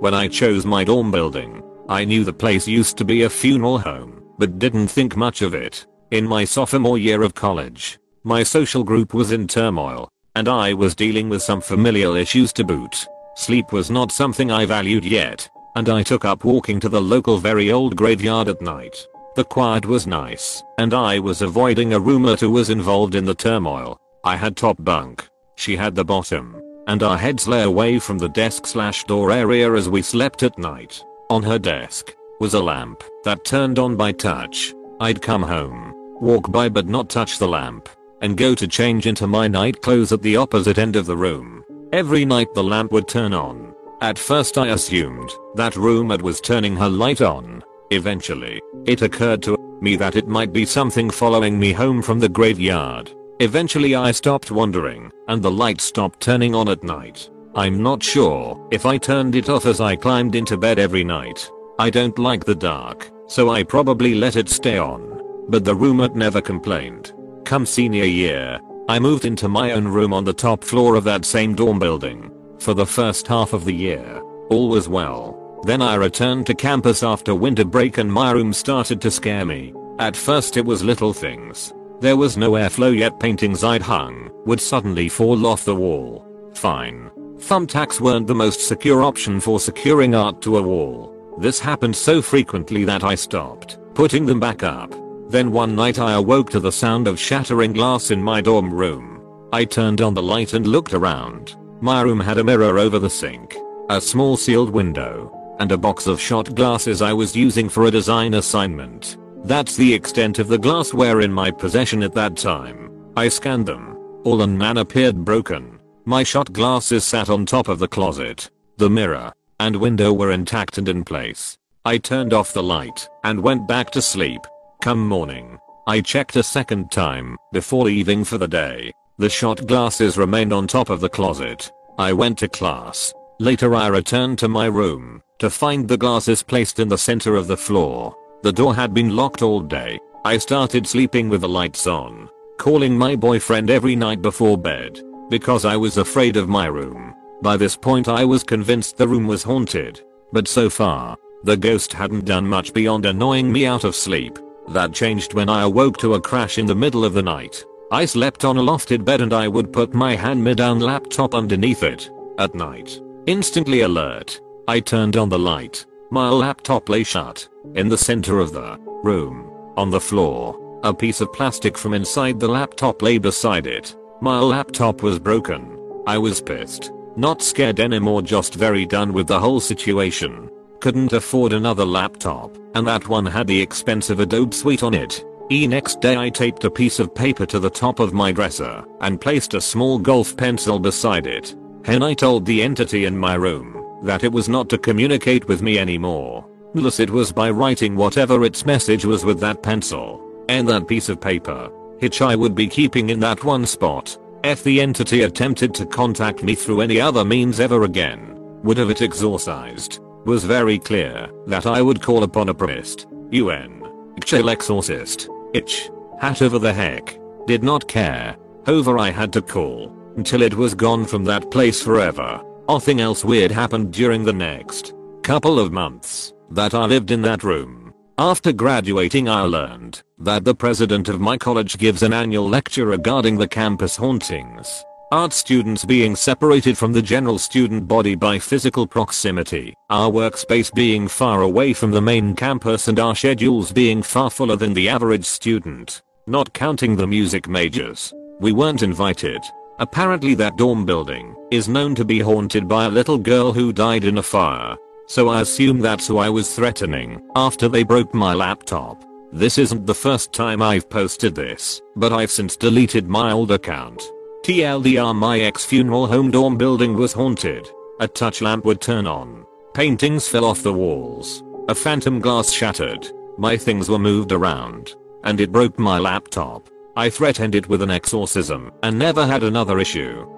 When 0.00 0.12
I 0.12 0.28
chose 0.28 0.66
my 0.66 0.84
dorm 0.84 1.10
building, 1.10 1.62
I 1.88 2.04
knew 2.04 2.24
the 2.24 2.32
place 2.32 2.68
used 2.68 2.98
to 2.98 3.04
be 3.04 3.22
a 3.22 3.30
funeral 3.30 3.78
home, 3.78 4.22
but 4.38 4.58
didn't 4.58 4.88
think 4.88 5.16
much 5.16 5.40
of 5.40 5.54
it. 5.54 5.86
In 6.10 6.26
my 6.26 6.44
sophomore 6.44 6.98
year 6.98 7.22
of 7.22 7.34
college, 7.34 7.98
my 8.22 8.42
social 8.42 8.84
group 8.84 9.14
was 9.14 9.32
in 9.32 9.46
turmoil, 9.46 10.10
and 10.34 10.48
I 10.48 10.74
was 10.74 10.94
dealing 10.94 11.28
with 11.28 11.42
some 11.42 11.60
familial 11.60 12.16
issues 12.16 12.52
to 12.54 12.64
boot. 12.64 13.06
Sleep 13.36 13.72
was 13.72 13.90
not 13.90 14.12
something 14.12 14.50
I 14.50 14.66
valued 14.66 15.04
yet, 15.04 15.48
and 15.76 15.88
I 15.88 16.02
took 16.02 16.24
up 16.24 16.44
walking 16.44 16.80
to 16.80 16.88
the 16.88 17.00
local 17.00 17.38
very 17.38 17.70
old 17.70 17.96
graveyard 17.96 18.48
at 18.48 18.60
night. 18.60 19.06
The 19.36 19.44
quiet 19.44 19.86
was 19.86 20.06
nice, 20.06 20.62
and 20.78 20.92
I 20.92 21.18
was 21.18 21.42
avoiding 21.42 21.92
a 21.92 22.00
roommate 22.00 22.40
who 22.40 22.50
was 22.50 22.70
involved 22.70 23.14
in 23.14 23.24
the 23.24 23.34
turmoil. 23.34 23.98
I 24.24 24.36
had 24.36 24.56
top 24.56 24.76
bunk. 24.80 25.28
She 25.56 25.76
had 25.76 25.94
the 25.94 26.04
bottom 26.04 26.63
and 26.86 27.02
our 27.02 27.18
heads 27.18 27.48
lay 27.48 27.62
away 27.62 27.98
from 27.98 28.18
the 28.18 28.28
desk 28.28 28.66
slash 28.66 29.04
door 29.04 29.30
area 29.30 29.72
as 29.72 29.88
we 29.88 30.02
slept 30.02 30.42
at 30.42 30.58
night. 30.58 31.02
On 31.30 31.42
her 31.42 31.58
desk 31.58 32.14
was 32.40 32.54
a 32.54 32.62
lamp 32.62 33.02
that 33.24 33.44
turned 33.44 33.78
on 33.78 33.96
by 33.96 34.12
touch. 34.12 34.74
I'd 35.00 35.22
come 35.22 35.42
home, 35.42 35.92
walk 36.20 36.50
by 36.50 36.68
but 36.68 36.86
not 36.86 37.08
touch 37.08 37.38
the 37.38 37.48
lamp, 37.48 37.88
and 38.20 38.36
go 38.36 38.54
to 38.54 38.68
change 38.68 39.06
into 39.06 39.26
my 39.26 39.48
night 39.48 39.82
clothes 39.82 40.12
at 40.12 40.22
the 40.22 40.36
opposite 40.36 40.78
end 40.78 40.96
of 40.96 41.06
the 41.06 41.16
room. 41.16 41.64
Every 41.92 42.24
night 42.24 42.52
the 42.54 42.64
lamp 42.64 42.92
would 42.92 43.08
turn 43.08 43.32
on. 43.32 43.74
At 44.00 44.18
first 44.18 44.58
I 44.58 44.68
assumed 44.68 45.30
that 45.54 45.76
roommate 45.76 46.22
was 46.22 46.40
turning 46.40 46.76
her 46.76 46.88
light 46.88 47.20
on. 47.20 47.62
Eventually, 47.90 48.60
it 48.86 49.02
occurred 49.02 49.42
to 49.44 49.56
me 49.80 49.96
that 49.96 50.16
it 50.16 50.26
might 50.26 50.52
be 50.52 50.64
something 50.64 51.10
following 51.10 51.58
me 51.58 51.72
home 51.72 52.02
from 52.02 52.18
the 52.18 52.28
graveyard. 52.28 53.12
Eventually 53.40 53.96
I 53.96 54.12
stopped 54.12 54.52
wondering, 54.52 55.10
and 55.26 55.42
the 55.42 55.50
light 55.50 55.80
stopped 55.80 56.20
turning 56.20 56.54
on 56.54 56.68
at 56.68 56.84
night. 56.84 57.30
I'm 57.56 57.82
not 57.82 58.02
sure 58.02 58.68
if 58.70 58.86
I 58.86 58.96
turned 58.96 59.34
it 59.34 59.48
off 59.48 59.66
as 59.66 59.80
I 59.80 59.96
climbed 59.96 60.36
into 60.36 60.56
bed 60.56 60.78
every 60.78 61.02
night. 61.02 61.50
I 61.78 61.90
don't 61.90 62.16
like 62.18 62.44
the 62.44 62.54
dark, 62.54 63.10
so 63.26 63.50
I 63.50 63.64
probably 63.64 64.14
let 64.14 64.36
it 64.36 64.48
stay 64.48 64.78
on. 64.78 65.20
But 65.48 65.64
the 65.64 65.74
roommate 65.74 66.14
never 66.14 66.40
complained. 66.40 67.12
Come 67.44 67.66
senior 67.66 68.04
year, 68.04 68.60
I 68.88 69.00
moved 69.00 69.24
into 69.24 69.48
my 69.48 69.72
own 69.72 69.88
room 69.88 70.12
on 70.12 70.24
the 70.24 70.32
top 70.32 70.62
floor 70.62 70.94
of 70.94 71.04
that 71.04 71.24
same 71.24 71.56
dorm 71.56 71.80
building. 71.80 72.30
For 72.60 72.72
the 72.72 72.86
first 72.86 73.26
half 73.26 73.52
of 73.52 73.64
the 73.64 73.74
year, 73.74 74.22
all 74.48 74.68
was 74.68 74.88
well. 74.88 75.60
Then 75.64 75.82
I 75.82 75.96
returned 75.96 76.46
to 76.46 76.54
campus 76.54 77.02
after 77.02 77.34
winter 77.34 77.64
break 77.64 77.98
and 77.98 78.12
my 78.12 78.30
room 78.30 78.52
started 78.52 79.00
to 79.00 79.10
scare 79.10 79.44
me. 79.44 79.72
At 79.98 80.16
first 80.16 80.56
it 80.56 80.64
was 80.64 80.84
little 80.84 81.12
things, 81.12 81.72
there 82.00 82.16
was 82.16 82.36
no 82.36 82.52
airflow 82.52 82.96
yet 82.96 83.18
paintings 83.20 83.64
I'd 83.64 83.82
hung 83.82 84.30
would 84.46 84.60
suddenly 84.60 85.08
fall 85.08 85.46
off 85.46 85.64
the 85.64 85.74
wall. 85.74 86.26
Fine. 86.54 87.10
Thumbtacks 87.36 88.00
weren't 88.00 88.26
the 88.26 88.34
most 88.34 88.60
secure 88.60 89.02
option 89.02 89.40
for 89.40 89.58
securing 89.58 90.14
art 90.14 90.40
to 90.42 90.58
a 90.58 90.62
wall. 90.62 91.14
This 91.38 91.58
happened 91.58 91.96
so 91.96 92.22
frequently 92.22 92.84
that 92.84 93.02
I 93.02 93.14
stopped 93.14 93.78
putting 93.94 94.26
them 94.26 94.40
back 94.40 94.62
up. 94.62 94.92
Then 95.30 95.52
one 95.52 95.74
night 95.74 95.98
I 95.98 96.12
awoke 96.12 96.50
to 96.50 96.60
the 96.60 96.72
sound 96.72 97.08
of 97.08 97.18
shattering 97.18 97.72
glass 97.72 98.10
in 98.10 98.22
my 98.22 98.40
dorm 98.40 98.72
room. 98.74 99.22
I 99.52 99.64
turned 99.64 100.00
on 100.00 100.14
the 100.14 100.22
light 100.22 100.52
and 100.52 100.66
looked 100.66 100.94
around. 100.94 101.56
My 101.80 102.02
room 102.02 102.20
had 102.20 102.38
a 102.38 102.44
mirror 102.44 102.78
over 102.78 102.98
the 102.98 103.10
sink, 103.10 103.56
a 103.88 104.00
small 104.00 104.36
sealed 104.36 104.70
window, 104.70 105.32
and 105.60 105.70
a 105.70 105.78
box 105.78 106.06
of 106.06 106.20
shot 106.20 106.54
glasses 106.54 107.02
I 107.02 107.12
was 107.12 107.36
using 107.36 107.68
for 107.68 107.86
a 107.86 107.90
design 107.90 108.34
assignment. 108.34 109.16
That's 109.44 109.76
the 109.76 109.92
extent 109.92 110.38
of 110.38 110.48
the 110.48 110.58
glassware 110.58 111.20
in 111.20 111.32
my 111.32 111.50
possession 111.50 112.02
at 112.02 112.14
that 112.14 112.36
time. 112.36 112.90
I 113.16 113.28
scanned 113.28 113.66
them. 113.66 113.98
All 114.24 114.40
and 114.40 114.58
none 114.58 114.78
appeared 114.78 115.22
broken. 115.22 115.78
My 116.06 116.22
shot 116.22 116.52
glasses 116.52 117.04
sat 117.04 117.28
on 117.28 117.44
top 117.44 117.68
of 117.68 117.78
the 117.78 117.88
closet. 117.88 118.50
The 118.78 118.88
mirror 118.88 119.32
and 119.60 119.76
window 119.76 120.12
were 120.12 120.32
intact 120.32 120.78
and 120.78 120.88
in 120.88 121.04
place. 121.04 121.58
I 121.84 121.98
turned 121.98 122.32
off 122.32 122.54
the 122.54 122.62
light 122.62 123.06
and 123.22 123.40
went 123.40 123.68
back 123.68 123.90
to 123.90 124.02
sleep. 124.02 124.40
Come 124.82 125.06
morning, 125.06 125.58
I 125.86 126.00
checked 126.00 126.36
a 126.36 126.42
second 126.42 126.90
time 126.90 127.36
before 127.52 127.84
leaving 127.84 128.24
for 128.24 128.38
the 128.38 128.48
day. 128.48 128.92
The 129.18 129.28
shot 129.28 129.66
glasses 129.66 130.16
remained 130.16 130.52
on 130.52 130.66
top 130.66 130.88
of 130.88 131.00
the 131.00 131.08
closet. 131.08 131.70
I 131.98 132.14
went 132.14 132.38
to 132.38 132.48
class. 132.48 133.12
Later 133.38 133.74
I 133.74 133.88
returned 133.88 134.38
to 134.38 134.48
my 134.48 134.66
room 134.66 135.22
to 135.38 135.50
find 135.50 135.86
the 135.86 135.98
glasses 135.98 136.42
placed 136.42 136.80
in 136.80 136.88
the 136.88 136.98
center 136.98 137.36
of 137.36 137.46
the 137.46 137.56
floor. 137.56 138.16
The 138.44 138.52
door 138.52 138.74
had 138.74 138.92
been 138.92 139.16
locked 139.16 139.40
all 139.40 139.60
day. 139.60 139.98
I 140.22 140.36
started 140.36 140.86
sleeping 140.86 141.30
with 141.30 141.40
the 141.40 141.48
lights 141.48 141.86
on, 141.86 142.28
calling 142.58 142.94
my 142.94 143.16
boyfriend 143.16 143.70
every 143.70 143.96
night 143.96 144.20
before 144.20 144.58
bed, 144.58 145.00
because 145.30 145.64
I 145.64 145.78
was 145.78 145.96
afraid 145.96 146.36
of 146.36 146.46
my 146.46 146.66
room. 146.66 147.14
By 147.40 147.56
this 147.56 147.74
point 147.74 148.06
I 148.06 148.22
was 148.26 148.44
convinced 148.44 148.98
the 148.98 149.08
room 149.08 149.26
was 149.26 149.42
haunted, 149.42 150.02
but 150.30 150.46
so 150.46 150.68
far, 150.68 151.16
the 151.44 151.56
ghost 151.56 151.94
hadn't 151.94 152.26
done 152.26 152.46
much 152.46 152.74
beyond 152.74 153.06
annoying 153.06 153.50
me 153.50 153.64
out 153.64 153.84
of 153.84 153.96
sleep. 153.96 154.38
That 154.68 154.92
changed 154.92 155.32
when 155.32 155.48
I 155.48 155.62
awoke 155.62 155.96
to 156.00 156.12
a 156.12 156.20
crash 156.20 156.58
in 156.58 156.66
the 156.66 156.74
middle 156.74 157.02
of 157.02 157.14
the 157.14 157.22
night. 157.22 157.64
I 157.90 158.04
slept 158.04 158.44
on 158.44 158.58
a 158.58 158.62
lofted 158.62 159.06
bed 159.06 159.22
and 159.22 159.32
I 159.32 159.48
would 159.48 159.72
put 159.72 159.94
my 159.94 160.16
hand-me-down 160.16 160.80
laptop 160.80 161.34
underneath 161.34 161.82
it. 161.82 162.10
At 162.36 162.54
night. 162.54 163.00
Instantly 163.24 163.80
alert. 163.80 164.38
I 164.68 164.80
turned 164.80 165.16
on 165.16 165.30
the 165.30 165.38
light. 165.38 165.86
My 166.14 166.28
laptop 166.28 166.88
lay 166.88 167.02
shut. 167.02 167.48
In 167.74 167.88
the 167.88 167.98
center 167.98 168.38
of 168.38 168.52
the 168.52 168.78
room, 169.02 169.50
on 169.76 169.90
the 169.90 170.00
floor, 170.00 170.56
a 170.84 170.94
piece 170.94 171.20
of 171.20 171.32
plastic 171.32 171.76
from 171.76 171.92
inside 171.92 172.38
the 172.38 172.46
laptop 172.46 173.02
lay 173.02 173.18
beside 173.18 173.66
it. 173.66 173.96
My 174.20 174.38
laptop 174.38 175.02
was 175.02 175.18
broken. 175.18 175.76
I 176.06 176.18
was 176.18 176.40
pissed. 176.40 176.92
Not 177.16 177.42
scared 177.42 177.80
anymore 177.80 178.22
just 178.22 178.54
very 178.54 178.86
done 178.86 179.12
with 179.12 179.26
the 179.26 179.40
whole 179.40 179.58
situation. 179.58 180.48
Couldn't 180.78 181.12
afford 181.12 181.52
another 181.52 181.84
laptop, 181.84 182.56
and 182.76 182.86
that 182.86 183.08
one 183.08 183.26
had 183.26 183.48
the 183.48 183.60
expensive 183.60 184.20
Adobe 184.20 184.54
Suite 184.54 184.84
on 184.84 184.94
it. 184.94 185.24
E 185.50 185.66
next 185.66 186.00
day 186.00 186.16
I 186.16 186.30
taped 186.30 186.62
a 186.62 186.70
piece 186.70 187.00
of 187.00 187.12
paper 187.12 187.44
to 187.46 187.58
the 187.58 187.68
top 187.68 187.98
of 187.98 188.14
my 188.14 188.30
dresser 188.30 188.84
and 189.00 189.20
placed 189.20 189.54
a 189.54 189.60
small 189.60 189.98
golf 189.98 190.36
pencil 190.36 190.78
beside 190.78 191.26
it. 191.26 191.56
And 191.86 192.04
I 192.04 192.14
told 192.14 192.46
the 192.46 192.62
entity 192.62 193.04
in 193.04 193.18
my 193.18 193.34
room 193.34 193.83
that 194.04 194.24
it 194.24 194.32
was 194.32 194.48
not 194.48 194.68
to 194.68 194.78
communicate 194.78 195.48
with 195.48 195.62
me 195.62 195.78
anymore. 195.78 196.46
Unless 196.74 197.00
it 197.00 197.10
was 197.10 197.32
by 197.32 197.50
writing 197.50 197.96
whatever 197.96 198.44
its 198.44 198.66
message 198.66 199.04
was 199.04 199.24
with 199.24 199.40
that 199.40 199.62
pencil 199.62 200.20
and 200.48 200.68
that 200.68 200.88
piece 200.88 201.08
of 201.08 201.20
paper. 201.20 201.70
which 202.00 202.20
I 202.20 202.34
would 202.36 202.54
be 202.54 202.66
keeping 202.66 203.10
in 203.10 203.20
that 203.20 203.44
one 203.44 203.64
spot. 203.64 204.18
If 204.42 204.62
the 204.62 204.80
entity 204.80 205.22
attempted 205.22 205.72
to 205.74 205.86
contact 205.86 206.42
me 206.42 206.54
through 206.54 206.82
any 206.82 207.00
other 207.00 207.24
means 207.24 207.60
ever 207.60 207.84
again, 207.84 208.36
would 208.62 208.76
have 208.76 208.90
it 208.90 209.00
exorcised. 209.00 210.00
Was 210.26 210.44
very 210.44 210.78
clear 210.78 211.28
that 211.46 211.64
I 211.66 211.80
would 211.80 212.02
call 212.02 212.22
upon 212.24 212.50
a 212.50 212.54
priest, 212.54 213.06
UN, 213.30 213.82
chill 214.22 214.50
exorcist, 214.50 215.28
itch, 215.54 215.90
hat 216.20 216.42
over 216.42 216.58
the 216.58 216.72
heck. 216.72 217.18
Did 217.46 217.62
not 217.62 217.88
care. 217.88 218.36
Over 218.66 218.98
I 218.98 219.10
had 219.10 219.32
to 219.34 219.42
call 219.42 219.90
until 220.16 220.42
it 220.42 220.54
was 220.54 220.74
gone 220.74 221.04
from 221.06 221.24
that 221.24 221.50
place 221.50 221.82
forever. 221.82 222.42
Nothing 222.68 223.00
else 223.00 223.24
weird 223.24 223.50
happened 223.50 223.92
during 223.92 224.24
the 224.24 224.32
next 224.32 224.94
couple 225.22 225.58
of 225.58 225.72
months 225.72 226.32
that 226.50 226.72
I 226.72 226.86
lived 226.86 227.10
in 227.10 227.20
that 227.22 227.44
room. 227.44 227.92
After 228.16 228.52
graduating 228.52 229.28
I 229.28 229.42
learned 229.42 230.02
that 230.18 230.44
the 230.44 230.54
president 230.54 231.08
of 231.08 231.20
my 231.20 231.36
college 231.36 231.76
gives 231.76 232.02
an 232.02 232.14
annual 232.14 232.48
lecture 232.48 232.86
regarding 232.86 233.36
the 233.36 233.48
campus 233.48 233.96
hauntings. 233.96 234.82
Art 235.12 235.34
students 235.34 235.84
being 235.84 236.16
separated 236.16 236.78
from 236.78 236.92
the 236.92 237.02
general 237.02 237.38
student 237.38 237.86
body 237.86 238.14
by 238.14 238.38
physical 238.38 238.86
proximity, 238.86 239.74
our 239.90 240.10
workspace 240.10 240.72
being 240.74 241.06
far 241.06 241.42
away 241.42 241.74
from 241.74 241.90
the 241.90 242.00
main 242.00 242.34
campus 242.34 242.88
and 242.88 242.98
our 242.98 243.14
schedules 243.14 243.72
being 243.72 244.02
far 244.02 244.30
fuller 244.30 244.56
than 244.56 244.72
the 244.72 244.88
average 244.88 245.26
student. 245.26 246.02
Not 246.26 246.54
counting 246.54 246.96
the 246.96 247.06
music 247.06 247.46
majors. 247.46 248.14
We 248.40 248.52
weren't 248.52 248.82
invited. 248.82 249.42
Apparently 249.78 250.34
that 250.34 250.56
dorm 250.56 250.84
building 250.84 251.34
is 251.50 251.68
known 251.68 251.94
to 251.96 252.04
be 252.04 252.20
haunted 252.20 252.68
by 252.68 252.84
a 252.84 252.90
little 252.90 253.18
girl 253.18 253.52
who 253.52 253.72
died 253.72 254.04
in 254.04 254.18
a 254.18 254.22
fire. 254.22 254.76
So 255.06 255.28
I 255.28 255.40
assume 255.40 255.80
that's 255.80 256.06
who 256.06 256.18
I 256.18 256.28
was 256.28 256.54
threatening 256.54 257.20
after 257.34 257.68
they 257.68 257.82
broke 257.82 258.14
my 258.14 258.34
laptop. 258.34 259.04
This 259.32 259.58
isn't 259.58 259.84
the 259.84 259.94
first 259.94 260.32
time 260.32 260.62
I've 260.62 260.88
posted 260.88 261.34
this, 261.34 261.82
but 261.96 262.12
I've 262.12 262.30
since 262.30 262.56
deleted 262.56 263.08
my 263.08 263.32
old 263.32 263.50
account. 263.50 264.00
TLDR 264.44 265.14
my 265.14 265.40
ex 265.40 265.64
funeral 265.64 266.06
home 266.06 266.30
dorm 266.30 266.56
building 266.56 266.94
was 266.94 267.12
haunted. 267.12 267.68
A 267.98 268.06
touch 268.06 268.42
lamp 268.42 268.64
would 268.64 268.80
turn 268.80 269.06
on. 269.06 269.44
Paintings 269.74 270.28
fell 270.28 270.44
off 270.44 270.62
the 270.62 270.72
walls. 270.72 271.42
A 271.68 271.74
phantom 271.74 272.20
glass 272.20 272.52
shattered. 272.52 273.08
My 273.38 273.56
things 273.56 273.88
were 273.88 273.98
moved 273.98 274.30
around. 274.30 274.94
And 275.24 275.40
it 275.40 275.50
broke 275.50 275.78
my 275.78 275.98
laptop. 275.98 276.68
I 276.96 277.10
threatened 277.10 277.56
it 277.56 277.68
with 277.68 277.82
an 277.82 277.90
exorcism 277.90 278.70
and 278.84 278.96
never 278.96 279.26
had 279.26 279.42
another 279.42 279.80
issue. 279.80 280.28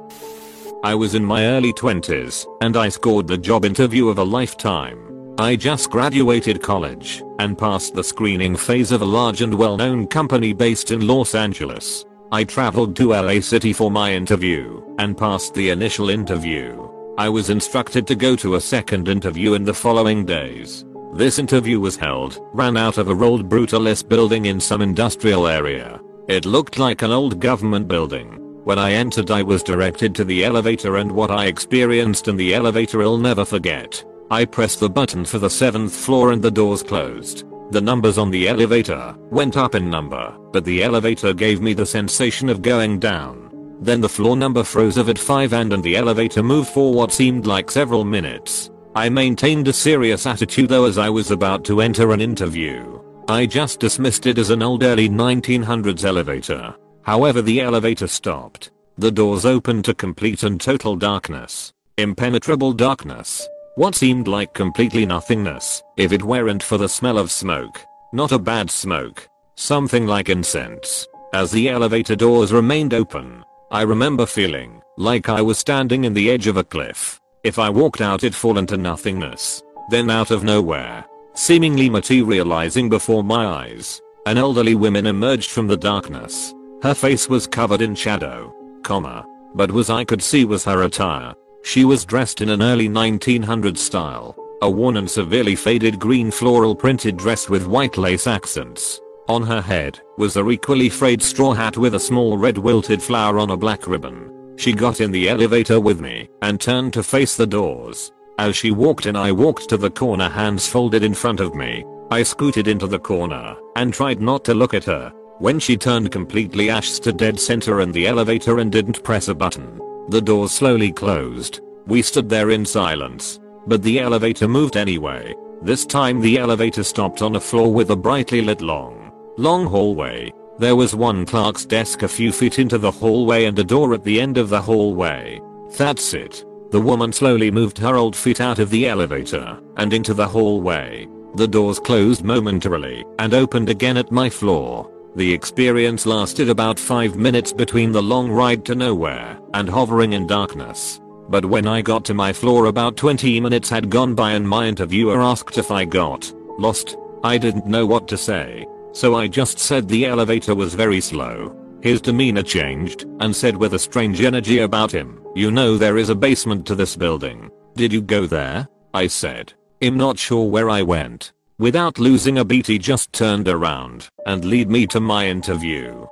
I 0.82 0.94
was 0.94 1.14
in 1.14 1.22
my 1.22 1.44
early 1.44 1.74
20s 1.74 2.46
and 2.62 2.78
I 2.78 2.88
scored 2.88 3.26
the 3.26 3.36
job 3.36 3.66
interview 3.66 4.08
of 4.08 4.16
a 4.16 4.24
lifetime. 4.24 5.34
I 5.38 5.56
just 5.56 5.90
graduated 5.90 6.62
college 6.62 7.22
and 7.40 7.58
passed 7.58 7.94
the 7.94 8.02
screening 8.02 8.56
phase 8.56 8.90
of 8.90 9.02
a 9.02 9.04
large 9.04 9.42
and 9.42 9.52
well-known 9.52 10.06
company 10.06 10.54
based 10.54 10.92
in 10.92 11.06
Los 11.06 11.34
Angeles. 11.34 12.06
I 12.32 12.44
traveled 12.44 12.96
to 12.96 13.10
LA 13.10 13.40
City 13.40 13.74
for 13.74 13.90
my 13.90 14.14
interview 14.14 14.82
and 14.98 15.18
passed 15.18 15.52
the 15.52 15.68
initial 15.68 16.08
interview. 16.08 16.88
I 17.18 17.28
was 17.28 17.50
instructed 17.50 18.06
to 18.06 18.14
go 18.14 18.34
to 18.36 18.54
a 18.54 18.60
second 18.62 19.08
interview 19.08 19.52
in 19.52 19.64
the 19.64 19.74
following 19.74 20.24
days. 20.24 20.86
This 21.12 21.38
interview 21.38 21.80
was 21.80 21.96
held, 21.96 22.40
ran 22.54 22.78
out 22.78 22.96
of 22.96 23.08
a 23.08 23.24
old 23.24 23.50
brutalist 23.50 24.08
building 24.08 24.46
in 24.46 24.58
some 24.58 24.80
industrial 24.80 25.46
area. 25.46 26.00
It 26.28 26.44
looked 26.44 26.78
like 26.78 27.02
an 27.02 27.12
old 27.12 27.38
government 27.38 27.86
building 27.86 28.42
when 28.64 28.80
I 28.80 28.94
entered 28.94 29.30
I 29.30 29.44
was 29.44 29.62
directed 29.62 30.12
to 30.16 30.24
the 30.24 30.44
elevator 30.44 30.96
and 30.96 31.12
what 31.12 31.30
I 31.30 31.46
experienced 31.46 32.26
in 32.26 32.36
the 32.36 32.52
elevator 32.52 33.00
I'll 33.00 33.16
never 33.16 33.44
forget. 33.44 34.04
I 34.28 34.44
pressed 34.44 34.80
the 34.80 34.90
button 34.90 35.24
for 35.24 35.38
the 35.38 35.46
7th 35.46 35.92
floor 35.92 36.32
and 36.32 36.42
the 36.42 36.50
doors 36.50 36.82
closed. 36.82 37.44
The 37.70 37.80
numbers 37.80 38.18
on 38.18 38.32
the 38.32 38.48
elevator 38.48 39.14
went 39.30 39.56
up 39.56 39.76
in 39.76 39.88
number, 39.88 40.36
but 40.52 40.64
the 40.64 40.82
elevator 40.82 41.32
gave 41.32 41.60
me 41.60 41.74
the 41.74 41.86
sensation 41.86 42.48
of 42.48 42.60
going 42.60 42.98
down. 42.98 43.76
Then 43.80 44.00
the 44.00 44.08
floor 44.08 44.36
number 44.36 44.64
froze 44.64 44.96
of 44.96 45.08
at 45.08 45.20
5 45.20 45.52
and 45.52 45.72
and 45.72 45.82
the 45.84 45.96
elevator 45.96 46.42
moved 46.42 46.70
for 46.70 46.92
what 46.92 47.12
seemed 47.12 47.46
like 47.46 47.70
several 47.70 48.04
minutes. 48.04 48.72
I 48.96 49.08
maintained 49.10 49.68
a 49.68 49.72
serious 49.72 50.26
attitude 50.26 50.70
though 50.70 50.86
as 50.86 50.98
I 50.98 51.08
was 51.08 51.30
about 51.30 51.62
to 51.66 51.82
enter 51.82 52.10
an 52.10 52.20
interview. 52.20 53.00
I 53.28 53.44
just 53.44 53.80
dismissed 53.80 54.26
it 54.26 54.38
as 54.38 54.50
an 54.50 54.62
old 54.62 54.84
early 54.84 55.08
1900s 55.08 56.04
elevator. 56.04 56.76
However 57.02 57.42
the 57.42 57.60
elevator 57.60 58.06
stopped. 58.06 58.70
The 58.98 59.10
doors 59.10 59.44
opened 59.44 59.84
to 59.86 59.94
complete 59.94 60.44
and 60.44 60.60
total 60.60 60.94
darkness. 60.94 61.72
Impenetrable 61.98 62.72
darkness. 62.72 63.46
What 63.74 63.96
seemed 63.96 64.28
like 64.28 64.54
completely 64.54 65.04
nothingness, 65.04 65.82
if 65.96 66.12
it 66.12 66.22
weren't 66.22 66.62
for 66.62 66.78
the 66.78 66.88
smell 66.88 67.18
of 67.18 67.32
smoke. 67.32 67.80
Not 68.12 68.30
a 68.30 68.38
bad 68.38 68.70
smoke. 68.70 69.28
Something 69.56 70.06
like 70.06 70.28
incense. 70.28 71.06
As 71.34 71.50
the 71.50 71.68
elevator 71.68 72.14
doors 72.14 72.52
remained 72.52 72.94
open, 72.94 73.44
I 73.72 73.82
remember 73.82 74.24
feeling 74.24 74.80
like 74.96 75.28
I 75.28 75.42
was 75.42 75.58
standing 75.58 76.04
in 76.04 76.14
the 76.14 76.30
edge 76.30 76.46
of 76.46 76.56
a 76.56 76.64
cliff. 76.64 77.20
If 77.42 77.58
I 77.58 77.70
walked 77.70 78.00
out 78.00 78.22
it'd 78.22 78.36
fall 78.36 78.56
into 78.56 78.76
nothingness. 78.76 79.62
Then 79.90 80.10
out 80.10 80.30
of 80.30 80.44
nowhere, 80.44 81.04
seemingly 81.36 81.88
materializing 81.90 82.88
before 82.88 83.22
my 83.22 83.46
eyes, 83.46 84.00
an 84.26 84.38
elderly 84.38 84.74
woman 84.74 85.06
emerged 85.06 85.50
from 85.50 85.66
the 85.66 85.76
darkness. 85.76 86.54
Her 86.82 86.94
face 86.94 87.28
was 87.28 87.46
covered 87.46 87.82
in 87.82 87.94
shadow, 87.94 88.54
comma, 88.82 89.24
but 89.54 89.70
what 89.70 89.90
I 89.90 90.04
could 90.04 90.22
see 90.22 90.44
was 90.44 90.64
her 90.64 90.82
attire. 90.82 91.34
She 91.62 91.84
was 91.84 92.04
dressed 92.04 92.40
in 92.40 92.48
an 92.48 92.62
early 92.62 92.88
1900s 92.88 93.78
style, 93.78 94.36
a 94.62 94.70
worn 94.70 94.96
and 94.96 95.10
severely 95.10 95.54
faded 95.54 95.98
green 95.98 96.30
floral 96.30 96.74
printed 96.74 97.16
dress 97.16 97.48
with 97.48 97.66
white 97.66 97.98
lace 97.98 98.26
accents. 98.26 99.00
On 99.28 99.42
her 99.42 99.60
head 99.60 100.00
was 100.18 100.36
a 100.36 100.48
equally 100.48 100.88
frayed 100.88 101.22
straw 101.22 101.52
hat 101.52 101.76
with 101.76 101.94
a 101.94 102.00
small 102.00 102.38
red 102.38 102.56
wilted 102.56 103.02
flower 103.02 103.38
on 103.38 103.50
a 103.50 103.56
black 103.56 103.86
ribbon. 103.86 104.32
She 104.56 104.72
got 104.72 105.00
in 105.00 105.10
the 105.10 105.28
elevator 105.28 105.80
with 105.80 106.00
me 106.00 106.30
and 106.42 106.60
turned 106.60 106.92
to 106.94 107.02
face 107.02 107.36
the 107.36 107.46
doors. 107.46 108.12
As 108.38 108.56
she 108.56 108.70
walked 108.70 109.06
in 109.06 109.16
I 109.16 109.32
walked 109.32 109.68
to 109.70 109.76
the 109.76 109.90
corner 109.90 110.28
hands 110.28 110.68
folded 110.68 111.02
in 111.02 111.14
front 111.14 111.40
of 111.40 111.54
me. 111.54 111.84
I 112.10 112.22
scooted 112.22 112.68
into 112.68 112.86
the 112.86 112.98
corner 112.98 113.56
and 113.76 113.92
tried 113.92 114.20
not 114.20 114.44
to 114.44 114.54
look 114.54 114.74
at 114.74 114.84
her 114.84 115.12
when 115.38 115.58
she 115.58 115.76
turned 115.76 116.10
completely 116.10 116.70
ash 116.70 116.98
to 117.00 117.12
dead 117.12 117.38
center 117.38 117.82
in 117.82 117.92
the 117.92 118.06
elevator 118.06 118.58
and 118.58 118.72
didn't 118.72 119.02
press 119.02 119.28
a 119.28 119.34
button, 119.34 119.78
the 120.08 120.20
door 120.20 120.48
slowly 120.48 120.90
closed. 120.90 121.60
We 121.86 122.00
stood 122.00 122.28
there 122.28 122.50
in 122.50 122.64
silence. 122.64 123.38
But 123.66 123.82
the 123.82 123.98
elevator 123.98 124.48
moved 124.48 124.76
anyway. 124.76 125.34
This 125.60 125.84
time 125.84 126.20
the 126.20 126.38
elevator 126.38 126.82
stopped 126.82 127.20
on 127.20 127.36
a 127.36 127.40
floor 127.40 127.72
with 127.72 127.90
a 127.90 127.96
brightly 127.96 128.40
lit 128.40 128.62
long, 128.62 129.12
long 129.36 129.66
hallway. 129.66 130.32
There 130.58 130.76
was 130.76 130.94
one 130.94 131.26
clerk's 131.26 131.66
desk 131.66 132.02
a 132.02 132.08
few 132.08 132.32
feet 132.32 132.58
into 132.58 132.78
the 132.78 132.90
hallway 132.90 133.44
and 133.44 133.58
a 133.58 133.64
door 133.64 133.92
at 133.92 134.04
the 134.04 134.20
end 134.20 134.38
of 134.38 134.48
the 134.48 134.62
hallway. 134.62 135.40
That's 135.76 136.14
it. 136.14 136.45
The 136.70 136.80
woman 136.80 137.12
slowly 137.12 137.50
moved 137.50 137.78
her 137.78 137.96
old 137.96 138.16
feet 138.16 138.40
out 138.40 138.58
of 138.58 138.70
the 138.70 138.88
elevator 138.88 139.58
and 139.76 139.92
into 139.92 140.14
the 140.14 140.26
hallway. 140.26 141.08
The 141.36 141.48
doors 141.48 141.78
closed 141.78 142.24
momentarily 142.24 143.04
and 143.18 143.34
opened 143.34 143.68
again 143.68 143.96
at 143.96 144.10
my 144.10 144.28
floor. 144.28 144.90
The 145.14 145.32
experience 145.32 146.06
lasted 146.06 146.48
about 146.48 146.78
5 146.78 147.16
minutes 147.16 147.52
between 147.52 147.92
the 147.92 148.02
long 148.02 148.30
ride 148.30 148.64
to 148.66 148.74
nowhere 148.74 149.38
and 149.54 149.68
hovering 149.68 150.12
in 150.12 150.26
darkness. 150.26 151.00
But 151.28 151.44
when 151.44 151.66
I 151.66 151.82
got 151.82 152.04
to 152.06 152.14
my 152.14 152.32
floor 152.32 152.66
about 152.66 152.96
20 152.96 153.40
minutes 153.40 153.68
had 153.68 153.90
gone 153.90 154.14
by 154.14 154.32
and 154.32 154.48
my 154.48 154.66
interviewer 154.66 155.20
asked 155.20 155.58
if 155.58 155.70
I 155.70 155.84
got 155.84 156.32
lost. 156.58 156.96
I 157.24 157.38
didn't 157.38 157.66
know 157.66 157.86
what 157.86 158.08
to 158.08 158.16
say. 158.16 158.66
So 158.92 159.14
I 159.14 159.26
just 159.26 159.58
said 159.58 159.88
the 159.88 160.06
elevator 160.06 160.54
was 160.54 160.74
very 160.74 161.00
slow. 161.00 161.54
His 161.82 162.00
demeanor 162.00 162.42
changed 162.42 163.04
and 163.20 163.34
said 163.34 163.56
with 163.56 163.74
a 163.74 163.78
strange 163.78 164.20
energy 164.22 164.60
about 164.60 164.92
him, 164.92 165.20
you 165.36 165.50
know 165.50 165.76
there 165.76 165.98
is 165.98 166.08
a 166.08 166.14
basement 166.14 166.66
to 166.66 166.74
this 166.74 166.96
building. 166.96 167.50
Did 167.74 167.92
you 167.92 168.00
go 168.00 168.26
there? 168.26 168.66
I 168.94 169.06
said. 169.06 169.52
I'm 169.82 169.98
not 169.98 170.18
sure 170.18 170.48
where 170.48 170.70
I 170.70 170.80
went. 170.80 171.32
Without 171.58 171.98
losing 171.98 172.38
a 172.38 172.44
beat 172.44 172.66
he 172.66 172.78
just 172.78 173.12
turned 173.12 173.46
around 173.46 174.08
and 174.26 174.46
lead 174.46 174.70
me 174.70 174.86
to 174.86 174.98
my 174.98 175.26
interview. 175.26 176.06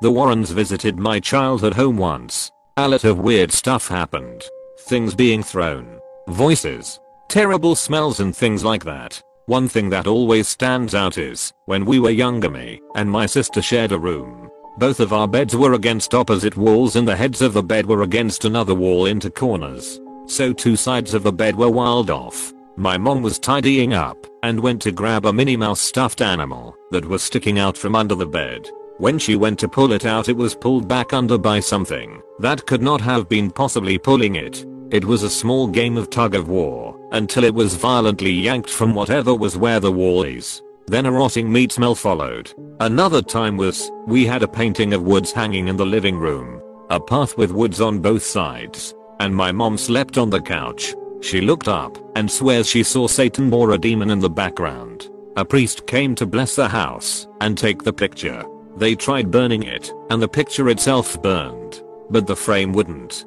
The 0.00 0.10
Warrens 0.10 0.52
visited 0.52 0.96
my 0.96 1.18
childhood 1.18 1.74
home 1.74 1.96
once. 1.96 2.52
A 2.76 2.88
lot 2.88 3.04
of 3.04 3.18
weird 3.18 3.50
stuff 3.50 3.88
happened. 3.88 4.44
Things 4.82 5.14
being 5.14 5.42
thrown. 5.42 5.98
Voices. 6.28 7.00
Terrible 7.28 7.74
smells 7.74 8.20
and 8.20 8.34
things 8.34 8.64
like 8.64 8.84
that. 8.84 9.20
One 9.46 9.68
thing 9.68 9.90
that 9.90 10.06
always 10.06 10.46
stands 10.46 10.94
out 10.94 11.18
is, 11.18 11.52
when 11.66 11.84
we 11.84 11.98
were 11.98 12.10
younger 12.10 12.48
me 12.48 12.80
and 12.94 13.10
my 13.10 13.26
sister 13.26 13.60
shared 13.60 13.90
a 13.90 13.98
room. 13.98 14.49
Both 14.78 15.00
of 15.00 15.12
our 15.12 15.28
beds 15.28 15.54
were 15.56 15.74
against 15.74 16.14
opposite 16.14 16.56
walls 16.56 16.96
and 16.96 17.06
the 17.06 17.16
heads 17.16 17.42
of 17.42 17.52
the 17.52 17.62
bed 17.62 17.86
were 17.86 18.02
against 18.02 18.44
another 18.44 18.74
wall 18.74 19.06
into 19.06 19.30
corners. 19.30 20.00
So 20.26 20.52
two 20.52 20.76
sides 20.76 21.12
of 21.12 21.22
the 21.22 21.32
bed 21.32 21.56
were 21.56 21.68
walled 21.68 22.10
off. 22.10 22.52
My 22.76 22.96
mom 22.96 23.20
was 23.20 23.38
tidying 23.38 23.92
up 23.92 24.16
and 24.42 24.60
went 24.60 24.80
to 24.82 24.92
grab 24.92 25.26
a 25.26 25.32
Minnie 25.32 25.56
Mouse 25.56 25.80
stuffed 25.80 26.22
animal 26.22 26.74
that 26.92 27.04
was 27.04 27.22
sticking 27.22 27.58
out 27.58 27.76
from 27.76 27.94
under 27.94 28.14
the 28.14 28.26
bed. 28.26 28.70
When 28.98 29.18
she 29.18 29.34
went 29.36 29.58
to 29.58 29.68
pull 29.68 29.92
it 29.92 30.06
out 30.06 30.28
it 30.28 30.36
was 30.36 30.54
pulled 30.54 30.86
back 30.86 31.12
under 31.12 31.36
by 31.36 31.60
something 31.60 32.22
that 32.38 32.66
could 32.66 32.80
not 32.80 33.00
have 33.00 33.28
been 33.28 33.50
possibly 33.50 33.98
pulling 33.98 34.36
it. 34.36 34.64
It 34.90 35.04
was 35.04 35.22
a 35.22 35.30
small 35.30 35.66
game 35.66 35.96
of 35.96 36.10
tug 36.10 36.34
of 36.34 36.48
war 36.48 36.98
until 37.12 37.44
it 37.44 37.54
was 37.54 37.74
violently 37.74 38.32
yanked 38.32 38.70
from 38.70 38.94
whatever 38.94 39.34
was 39.34 39.56
where 39.56 39.80
the 39.80 39.92
wall 39.92 40.22
is. 40.22 40.62
Then 40.90 41.06
a 41.06 41.12
rotting 41.12 41.52
meat 41.52 41.70
smell 41.70 41.94
followed. 41.94 42.52
Another 42.80 43.22
time 43.22 43.56
was, 43.56 43.92
we 44.08 44.26
had 44.26 44.42
a 44.42 44.48
painting 44.48 44.92
of 44.92 45.04
woods 45.04 45.30
hanging 45.30 45.68
in 45.68 45.76
the 45.76 45.86
living 45.86 46.18
room. 46.18 46.60
A 46.90 46.98
path 46.98 47.38
with 47.38 47.52
woods 47.52 47.80
on 47.80 48.00
both 48.00 48.24
sides. 48.24 48.92
And 49.20 49.32
my 49.32 49.52
mom 49.52 49.78
slept 49.78 50.18
on 50.18 50.30
the 50.30 50.40
couch. 50.40 50.96
She 51.20 51.40
looked 51.40 51.68
up 51.68 51.96
and 52.16 52.28
swears 52.28 52.66
she 52.66 52.82
saw 52.82 53.06
Satan 53.06 53.52
or 53.52 53.70
a 53.70 53.78
demon 53.78 54.10
in 54.10 54.18
the 54.18 54.28
background. 54.28 55.08
A 55.36 55.44
priest 55.44 55.86
came 55.86 56.16
to 56.16 56.26
bless 56.26 56.56
the 56.56 56.66
house 56.66 57.28
and 57.40 57.56
take 57.56 57.84
the 57.84 57.92
picture. 57.92 58.42
They 58.76 58.96
tried 58.96 59.30
burning 59.30 59.62
it 59.62 59.92
and 60.10 60.20
the 60.20 60.26
picture 60.26 60.70
itself 60.70 61.22
burned. 61.22 61.84
But 62.10 62.26
the 62.26 62.34
frame 62.34 62.72
wouldn't. 62.72 63.26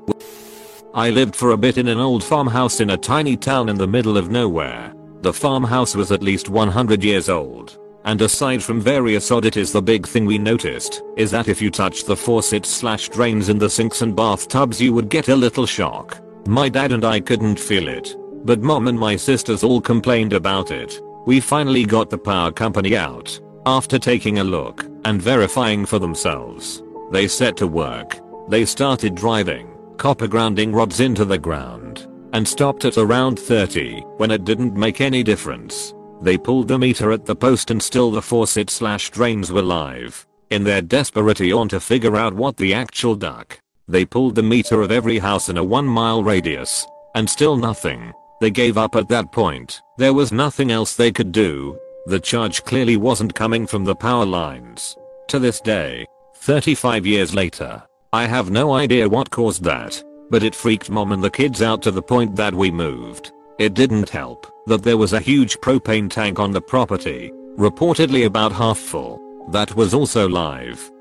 I 0.93 1.11
lived 1.11 1.33
for 1.33 1.51
a 1.51 1.57
bit 1.57 1.77
in 1.77 1.87
an 1.87 1.99
old 1.99 2.25
farmhouse 2.25 2.81
in 2.81 2.89
a 2.89 2.97
tiny 2.97 3.37
town 3.37 3.69
in 3.69 3.77
the 3.77 3.87
middle 3.87 4.17
of 4.17 4.29
nowhere. 4.29 4.93
The 5.23 5.31
farmhouse 5.31 5.95
was 5.95 6.11
at 6.11 6.21
least 6.21 6.49
100 6.49 7.01
years 7.01 7.29
old. 7.29 7.79
And 8.03 8.21
aside 8.21 8.61
from 8.61 8.81
various 8.81 9.31
oddities 9.31 9.71
the 9.71 9.81
big 9.81 10.05
thing 10.05 10.25
we 10.25 10.37
noticed 10.37 11.01
is 11.15 11.31
that 11.31 11.47
if 11.47 11.61
you 11.61 11.71
touched 11.71 12.07
the 12.07 12.17
faucets 12.17 12.67
slash 12.67 13.07
drains 13.07 13.47
in 13.47 13.57
the 13.57 13.69
sinks 13.69 14.01
and 14.01 14.13
bathtubs 14.13 14.81
you 14.81 14.91
would 14.91 15.07
get 15.07 15.29
a 15.29 15.35
little 15.35 15.65
shock. 15.65 16.19
My 16.45 16.67
dad 16.67 16.91
and 16.91 17.05
I 17.05 17.21
couldn't 17.21 17.57
feel 17.57 17.87
it. 17.87 18.17
But 18.43 18.59
mom 18.59 18.89
and 18.89 18.99
my 18.99 19.15
sisters 19.15 19.63
all 19.63 19.79
complained 19.79 20.33
about 20.33 20.71
it. 20.71 20.99
We 21.25 21.39
finally 21.39 21.85
got 21.85 22.09
the 22.09 22.17
power 22.17 22.51
company 22.51 22.97
out. 22.97 23.39
After 23.65 23.97
taking 23.97 24.39
a 24.39 24.43
look 24.43 24.85
and 25.05 25.21
verifying 25.21 25.85
for 25.85 25.99
themselves. 25.99 26.83
They 27.13 27.29
set 27.29 27.55
to 27.57 27.67
work. 27.67 28.19
They 28.49 28.65
started 28.65 29.15
driving 29.15 29.69
copper 29.95 30.27
grounding 30.27 30.73
rods 30.73 30.99
into 30.99 31.23
the 31.23 31.37
ground 31.37 32.12
and 32.33 32.47
stopped 32.47 32.83
at 32.83 32.97
around 32.97 33.39
30 33.39 34.01
when 34.17 34.31
it 34.31 34.43
didn't 34.43 34.75
make 34.75 35.01
any 35.01 35.23
difference. 35.23 35.93
They 36.21 36.37
pulled 36.37 36.67
the 36.67 36.79
meter 36.79 37.11
at 37.11 37.25
the 37.25 37.35
post 37.35 37.71
and 37.71 37.81
still 37.81 38.11
the 38.11 38.21
faucet 38.21 38.69
slash 38.69 39.11
drains 39.11 39.51
were 39.51 39.61
live. 39.61 40.25
In 40.49 40.63
their 40.63 40.81
desperation 40.81 41.67
to 41.69 41.79
figure 41.79 42.15
out 42.15 42.33
what 42.33 42.57
the 42.57 42.73
actual 42.73 43.15
duck, 43.15 43.59
they 43.87 44.05
pulled 44.05 44.35
the 44.35 44.43
meter 44.43 44.81
of 44.81 44.91
every 44.91 45.19
house 45.19 45.49
in 45.49 45.57
a 45.57 45.63
1 45.63 45.85
mile 45.85 46.23
radius. 46.23 46.85
And 47.15 47.29
still 47.29 47.57
nothing. 47.57 48.11
They 48.41 48.49
gave 48.49 48.77
up 48.77 48.95
at 48.95 49.07
that 49.09 49.31
point. 49.31 49.81
There 49.97 50.13
was 50.13 50.31
nothing 50.31 50.71
else 50.71 50.95
they 50.95 51.11
could 51.11 51.31
do. 51.31 51.77
The 52.07 52.19
charge 52.19 52.63
clearly 52.63 52.97
wasn't 52.97 53.35
coming 53.35 53.67
from 53.67 53.83
the 53.83 53.95
power 53.95 54.25
lines. 54.25 54.97
To 55.27 55.39
this 55.39 55.61
day, 55.61 56.05
35 56.37 57.05
years 57.05 57.35
later, 57.35 57.83
I 58.11 58.25
have 58.25 58.49
no 58.49 58.73
idea 58.73 59.07
what 59.07 59.29
caused 59.29 59.63
that, 59.63 60.03
but 60.29 60.43
it 60.43 60.55
freaked 60.55 60.89
mom 60.89 61.11
and 61.11 61.23
the 61.23 61.29
kids 61.29 61.61
out 61.61 61.81
to 61.83 61.91
the 61.91 62.01
point 62.01 62.35
that 62.35 62.53
we 62.53 62.71
moved. 62.71 63.31
It 63.59 63.73
didn't 63.73 64.09
help 64.09 64.47
that 64.65 64.83
there 64.83 64.97
was 64.97 65.13
a 65.13 65.19
huge 65.19 65.57
propane 65.57 66.09
tank 66.09 66.39
on 66.39 66.51
the 66.51 66.61
property, 66.61 67.31
reportedly 67.57 68.25
about 68.25 68.51
half 68.51 68.79
full, 68.79 69.19
that 69.51 69.75
was 69.75 69.93
also 69.93 70.27
live. 70.27 70.91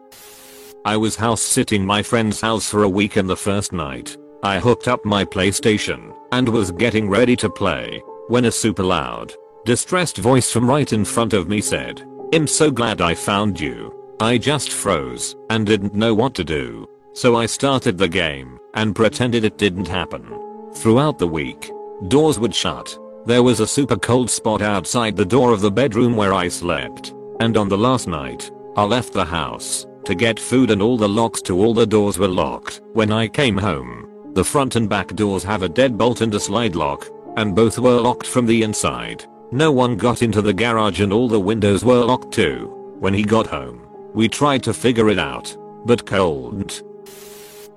I 0.84 0.96
was 0.96 1.16
house 1.16 1.42
sitting 1.42 1.86
my 1.86 2.02
friend's 2.02 2.40
house 2.40 2.68
for 2.68 2.82
a 2.82 2.88
week 2.88 3.16
and 3.16 3.28
the 3.28 3.36
first 3.36 3.72
night, 3.72 4.16
I 4.42 4.58
hooked 4.58 4.88
up 4.88 5.04
my 5.04 5.24
PlayStation 5.24 6.12
and 6.32 6.48
was 6.48 6.72
getting 6.72 7.08
ready 7.08 7.36
to 7.36 7.48
play 7.48 8.02
when 8.28 8.46
a 8.46 8.52
super 8.52 8.82
loud, 8.82 9.32
distressed 9.64 10.18
voice 10.18 10.50
from 10.50 10.68
right 10.68 10.92
in 10.92 11.04
front 11.04 11.32
of 11.32 11.48
me 11.48 11.60
said, 11.60 12.02
I'm 12.34 12.46
so 12.46 12.70
glad 12.70 13.00
I 13.00 13.14
found 13.14 13.60
you. 13.60 13.94
I 14.20 14.38
just 14.38 14.72
froze 14.72 15.36
and 15.50 15.66
didn't 15.66 15.94
know 15.94 16.14
what 16.14 16.34
to 16.34 16.44
do. 16.44 16.88
So 17.14 17.36
I 17.36 17.46
started 17.46 17.98
the 17.98 18.08
game 18.08 18.58
and 18.74 18.96
pretended 18.96 19.44
it 19.44 19.58
didn't 19.58 19.88
happen. 19.88 20.26
Throughout 20.74 21.18
the 21.18 21.28
week, 21.28 21.70
doors 22.08 22.38
would 22.38 22.54
shut 22.54 22.98
there 23.24 23.42
was 23.44 23.60
a 23.60 23.66
super 23.66 23.96
cold 23.96 24.28
spot 24.28 24.62
outside 24.62 25.16
the 25.16 25.24
door 25.24 25.52
of 25.52 25.60
the 25.60 25.70
bedroom 25.70 26.16
where 26.16 26.34
I 26.34 26.48
slept. 26.48 27.14
And 27.38 27.56
on 27.56 27.68
the 27.68 27.78
last 27.78 28.08
night, 28.08 28.50
I 28.76 28.82
left 28.82 29.12
the 29.12 29.24
house 29.24 29.86
to 30.04 30.16
get 30.16 30.40
food 30.40 30.72
and 30.72 30.82
all 30.82 30.96
the 30.96 31.08
locks 31.08 31.40
to 31.42 31.56
all 31.56 31.72
the 31.72 31.86
doors 31.86 32.18
were 32.18 32.26
locked. 32.26 32.80
When 32.94 33.12
I 33.12 33.28
came 33.28 33.56
home, 33.56 34.32
the 34.34 34.42
front 34.42 34.74
and 34.74 34.88
back 34.88 35.14
doors 35.14 35.44
have 35.44 35.62
a 35.62 35.68
deadbolt 35.68 36.20
and 36.20 36.34
a 36.34 36.40
slide 36.40 36.74
lock, 36.74 37.08
and 37.36 37.54
both 37.54 37.78
were 37.78 38.00
locked 38.00 38.26
from 38.26 38.44
the 38.44 38.64
inside. 38.64 39.24
No 39.52 39.70
one 39.70 39.96
got 39.96 40.22
into 40.22 40.42
the 40.42 40.52
garage 40.52 41.00
and 41.00 41.12
all 41.12 41.28
the 41.28 41.38
windows 41.38 41.84
were 41.84 42.04
locked 42.04 42.32
too. 42.32 42.96
When 42.98 43.14
he 43.14 43.22
got 43.22 43.46
home, 43.46 43.86
we 44.14 44.28
tried 44.28 44.64
to 44.64 44.74
figure 44.74 45.10
it 45.10 45.18
out, 45.18 45.56
but 45.86 46.06
cold. 46.06 46.82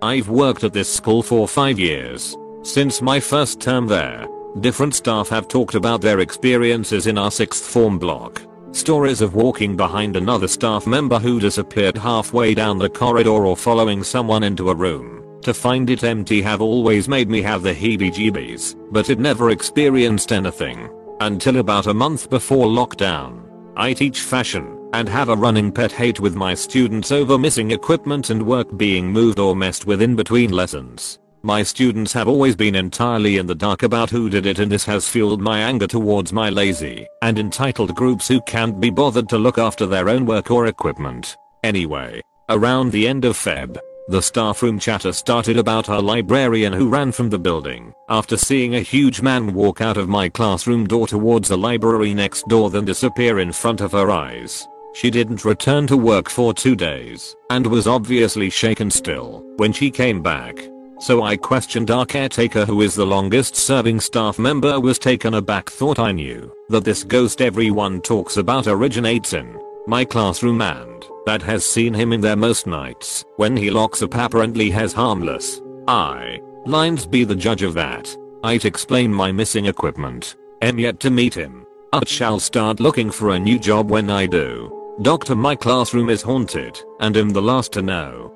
I've 0.01 0.29
worked 0.29 0.63
at 0.63 0.73
this 0.73 0.93
school 0.93 1.23
for 1.23 1.47
5 1.47 1.79
years. 1.79 2.35
Since 2.63 3.01
my 3.01 3.19
first 3.19 3.61
term 3.61 3.87
there, 3.87 4.27
Different 4.61 4.95
staff 4.95 5.27
have 5.29 5.49
talked 5.49 5.75
about 5.75 5.99
their 5.99 6.21
experiences 6.21 7.07
in 7.07 7.17
our 7.17 7.29
6th 7.29 7.61
form 7.61 7.99
block. 7.99 8.41
Stories 8.71 9.19
of 9.19 9.35
walking 9.35 9.75
behind 9.75 10.15
another 10.15 10.47
staff 10.47 10.87
member 10.87 11.19
who 11.19 11.41
disappeared 11.41 11.97
halfway 11.97 12.53
down 12.53 12.77
the 12.77 12.89
corridor 12.89 13.45
or 13.45 13.57
following 13.57 14.01
someone 14.01 14.43
into 14.43 14.69
a 14.69 14.75
room 14.75 15.23
to 15.41 15.53
find 15.53 15.89
it 15.91 16.03
empty 16.03 16.41
have 16.41 16.61
always 16.61 17.07
made 17.07 17.29
me 17.29 17.39
have 17.41 17.61
the 17.61 17.73
heebie-jeebies, 17.73 18.75
but 18.91 19.11
it 19.11 19.19
never 19.19 19.51
experienced 19.51 20.31
anything. 20.31 20.89
Until 21.19 21.57
about 21.57 21.85
a 21.85 21.93
month 21.93 22.29
before 22.31 22.65
lockdown. 22.65 23.43
I 23.75 23.93
teach 23.93 24.21
fashion 24.21 24.74
and 24.95 25.09
have 25.09 25.27
a 25.27 25.35
running 25.35 25.73
pet 25.73 25.91
hate 25.91 26.21
with 26.21 26.35
my 26.35 26.53
students 26.53 27.11
over 27.11 27.37
missing 27.37 27.71
equipment 27.71 28.29
and 28.29 28.41
work 28.41 28.77
being 28.77 29.11
moved 29.11 29.39
or 29.39 29.53
messed 29.53 29.85
with 29.85 30.01
in 30.01 30.15
between 30.15 30.51
lessons. 30.51 31.19
My 31.43 31.63
students 31.63 32.13
have 32.13 32.29
always 32.29 32.55
been 32.55 32.75
entirely 32.75 33.35
in 33.35 33.45
the 33.45 33.53
dark 33.53 33.83
about 33.83 34.09
who 34.09 34.29
did 34.29 34.45
it 34.45 34.59
and 34.59 34.71
this 34.71 34.85
has 34.85 35.09
fueled 35.09 35.41
my 35.41 35.59
anger 35.59 35.85
towards 35.85 36.31
my 36.31 36.49
lazy 36.49 37.05
and 37.21 37.37
entitled 37.37 37.93
groups 37.93 38.29
who 38.29 38.39
can't 38.43 38.79
be 38.79 38.89
bothered 38.89 39.27
to 39.29 39.37
look 39.37 39.57
after 39.57 39.85
their 39.85 40.07
own 40.07 40.25
work 40.25 40.49
or 40.49 40.67
equipment. 40.67 41.35
Anyway, 41.65 42.21
around 42.47 42.93
the 42.93 43.05
end 43.05 43.25
of 43.25 43.35
Feb, 43.35 43.77
the 44.07 44.21
staff 44.21 44.63
room 44.63 44.79
chatter 44.79 45.11
started 45.11 45.57
about 45.57 45.89
our 45.89 46.01
librarian 46.01 46.71
who 46.71 46.87
ran 46.87 47.11
from 47.11 47.29
the 47.29 47.37
building 47.37 47.93
after 48.07 48.37
seeing 48.37 48.75
a 48.75 48.79
huge 48.79 49.21
man 49.21 49.53
walk 49.53 49.81
out 49.81 49.97
of 49.97 50.07
my 50.07 50.29
classroom 50.29 50.87
door 50.87 51.05
towards 51.05 51.49
the 51.49 51.57
library 51.57 52.13
next 52.13 52.47
door 52.47 52.69
then 52.69 52.85
disappear 52.85 53.39
in 53.39 53.51
front 53.51 53.81
of 53.81 53.91
her 53.91 54.09
eyes. 54.09 54.65
She 54.95 55.11
didn't 55.11 55.43
return 55.43 55.87
to 55.87 55.97
work 55.97 56.29
for 56.29 56.53
two 56.53 56.73
days 56.73 57.35
and 57.49 57.67
was 57.67 57.85
obviously 57.85 58.49
shaken 58.49 58.89
still 58.89 59.43
when 59.57 59.73
she 59.73 59.91
came 59.91 60.21
back. 60.21 60.57
So 60.99 61.21
I 61.21 61.35
questioned 61.35 61.91
our 61.91 62.05
caretaker 62.05 62.65
who 62.65 62.79
is 62.79 62.95
the 62.95 63.05
longest 63.05 63.57
serving 63.57 63.99
staff 63.99 64.39
member 64.39 64.79
was 64.79 64.97
taken 64.97 65.33
aback 65.33 65.69
thought 65.69 65.99
I 65.99 66.13
knew 66.13 66.49
that 66.69 66.85
this 66.85 67.03
ghost 67.03 67.41
everyone 67.41 67.99
talks 67.99 68.37
about 68.37 68.67
originates 68.67 69.33
in 69.33 69.59
my 69.85 70.05
classroom 70.05 70.61
and 70.61 71.03
that 71.25 71.41
has 71.41 71.65
seen 71.65 71.93
him 71.93 72.13
in 72.13 72.21
there 72.21 72.37
most 72.37 72.65
nights 72.65 73.25
when 73.35 73.57
he 73.57 73.69
locks 73.69 74.01
up 74.01 74.13
apparently 74.13 74.69
has 74.69 74.93
harmless. 74.93 75.61
I 75.89 76.39
lines 76.65 77.05
be 77.05 77.25
the 77.25 77.35
judge 77.35 77.63
of 77.63 77.73
that. 77.73 78.15
I'd 78.45 78.63
explain 78.63 79.13
my 79.13 79.33
missing 79.33 79.65
equipment. 79.65 80.37
Am 80.61 80.79
yet 80.79 81.01
to 81.01 81.09
meet 81.09 81.33
him. 81.33 81.65
I 81.91 82.01
shall 82.05 82.39
start 82.39 82.79
looking 82.79 83.11
for 83.11 83.31
a 83.31 83.39
new 83.39 83.59
job 83.59 83.89
when 83.89 84.09
I 84.09 84.25
do. 84.25 84.74
Doctor 85.01 85.35
my 85.35 85.55
classroom 85.55 86.09
is 86.09 86.21
haunted 86.21 86.79
and 87.01 87.17
am 87.17 87.29
the 87.31 87.41
last 87.41 87.73
to 87.73 87.81
know. 87.81 88.33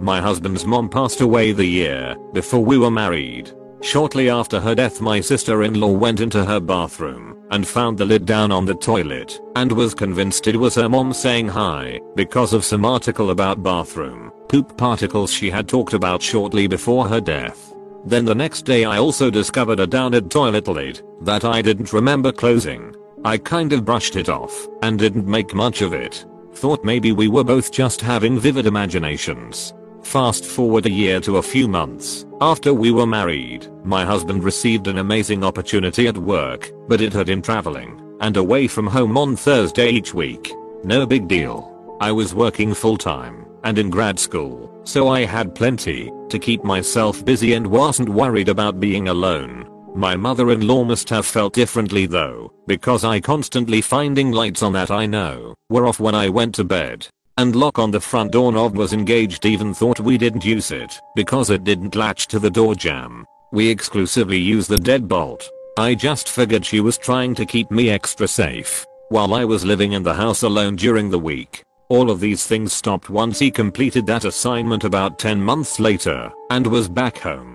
My 0.00 0.20
husband's 0.20 0.66
mom 0.66 0.88
passed 0.88 1.20
away 1.20 1.52
the 1.52 1.64
year 1.64 2.16
before 2.32 2.64
we 2.64 2.76
were 2.76 2.90
married. 2.90 3.52
Shortly 3.80 4.28
after 4.28 4.58
her 4.58 4.74
death 4.74 5.00
my 5.00 5.20
sister-in-law 5.20 5.92
went 5.92 6.18
into 6.18 6.44
her 6.44 6.58
bathroom 6.58 7.46
and 7.52 7.66
found 7.66 7.98
the 7.98 8.04
lid 8.04 8.26
down 8.26 8.50
on 8.50 8.64
the 8.64 8.74
toilet 8.74 9.40
and 9.54 9.70
was 9.70 9.94
convinced 9.94 10.48
it 10.48 10.56
was 10.56 10.74
her 10.74 10.88
mom 10.88 11.12
saying 11.12 11.48
hi 11.48 12.00
because 12.16 12.52
of 12.52 12.64
some 12.64 12.84
article 12.84 13.30
about 13.30 13.62
bathroom 13.62 14.32
poop 14.48 14.76
particles 14.76 15.32
she 15.32 15.48
had 15.48 15.68
talked 15.68 15.94
about 15.94 16.20
shortly 16.20 16.66
before 16.66 17.06
her 17.06 17.20
death. 17.20 17.72
Then 18.04 18.24
the 18.24 18.34
next 18.34 18.62
day 18.62 18.84
I 18.84 18.98
also 18.98 19.30
discovered 19.30 19.78
a 19.78 19.86
downed 19.86 20.28
toilet 20.32 20.66
lid 20.66 21.02
that 21.20 21.44
I 21.44 21.62
didn't 21.62 21.92
remember 21.92 22.32
closing. 22.32 22.96
I 23.24 23.36
kind 23.36 23.72
of 23.72 23.84
brushed 23.84 24.16
it 24.16 24.28
off 24.28 24.66
and 24.82 24.98
didn't 24.98 25.26
make 25.26 25.54
much 25.54 25.82
of 25.82 25.92
it. 25.92 26.24
Thought 26.54 26.84
maybe 26.84 27.12
we 27.12 27.28
were 27.28 27.44
both 27.44 27.70
just 27.70 28.00
having 28.00 28.38
vivid 28.38 28.66
imaginations. 28.66 29.74
Fast 30.02 30.44
forward 30.46 30.86
a 30.86 30.90
year 30.90 31.20
to 31.20 31.36
a 31.36 31.42
few 31.42 31.68
months 31.68 32.24
after 32.40 32.72
we 32.72 32.90
were 32.90 33.06
married, 33.06 33.68
my 33.84 34.02
husband 34.02 34.42
received 34.42 34.86
an 34.86 34.96
amazing 34.96 35.44
opportunity 35.44 36.06
at 36.06 36.16
work, 36.16 36.70
but 36.88 37.02
it 37.02 37.12
had 37.12 37.28
him 37.28 37.42
traveling 37.42 38.00
and 38.22 38.38
away 38.38 38.66
from 38.66 38.86
home 38.86 39.18
on 39.18 39.36
Thursday 39.36 39.90
each 39.90 40.14
week. 40.14 40.50
No 40.82 41.04
big 41.04 41.28
deal. 41.28 41.96
I 42.00 42.12
was 42.12 42.34
working 42.34 42.72
full 42.72 42.96
time 42.96 43.46
and 43.64 43.78
in 43.78 43.90
grad 43.90 44.18
school, 44.18 44.80
so 44.84 45.08
I 45.08 45.26
had 45.26 45.54
plenty 45.54 46.10
to 46.30 46.38
keep 46.38 46.64
myself 46.64 47.22
busy 47.22 47.52
and 47.52 47.66
wasn't 47.66 48.08
worried 48.08 48.48
about 48.48 48.80
being 48.80 49.08
alone. 49.08 49.66
My 49.94 50.16
mother-in-law 50.16 50.84
must 50.84 51.08
have 51.10 51.26
felt 51.26 51.54
differently 51.54 52.06
though, 52.06 52.52
because 52.66 53.04
I 53.04 53.20
constantly 53.20 53.80
finding 53.80 54.32
lights 54.32 54.62
on 54.62 54.72
that 54.72 54.90
I 54.90 55.06
know 55.06 55.54
were 55.68 55.86
off 55.86 56.00
when 56.00 56.14
I 56.14 56.28
went 56.28 56.54
to 56.56 56.64
bed 56.64 57.08
and 57.40 57.56
lock 57.56 57.78
on 57.78 57.90
the 57.90 58.00
front 58.00 58.32
door 58.32 58.52
knob 58.52 58.76
was 58.76 58.92
engaged 58.92 59.46
even 59.46 59.72
thought 59.72 59.98
we 59.98 60.18
didn't 60.18 60.44
use 60.44 60.70
it 60.70 60.92
because 61.16 61.48
it 61.48 61.64
didn't 61.64 61.96
latch 61.96 62.28
to 62.28 62.38
the 62.38 62.50
door 62.50 62.74
jamb. 62.74 63.24
We 63.50 63.66
exclusively 63.68 64.36
use 64.36 64.66
the 64.66 64.76
deadbolt. 64.76 65.48
I 65.78 65.94
just 65.94 66.28
figured 66.28 66.66
she 66.66 66.80
was 66.80 66.98
trying 66.98 67.34
to 67.36 67.46
keep 67.46 67.70
me 67.70 67.88
extra 67.88 68.28
safe. 68.28 68.84
while 69.10 69.34
I 69.34 69.44
was 69.44 69.64
living 69.64 69.92
in 69.92 70.04
the 70.04 70.14
house 70.14 70.42
alone 70.42 70.76
during 70.76 71.10
the 71.10 71.18
week. 71.18 71.64
All 71.88 72.10
of 72.10 72.20
these 72.20 72.46
things 72.46 72.72
stopped 72.72 73.10
once 73.10 73.40
he 73.40 73.50
completed 73.50 74.06
that 74.06 74.24
assignment 74.24 74.84
about 74.84 75.18
10 75.18 75.42
months 75.42 75.80
later 75.80 76.30
and 76.50 76.64
was 76.64 76.88
back 76.88 77.18
home. 77.18 77.49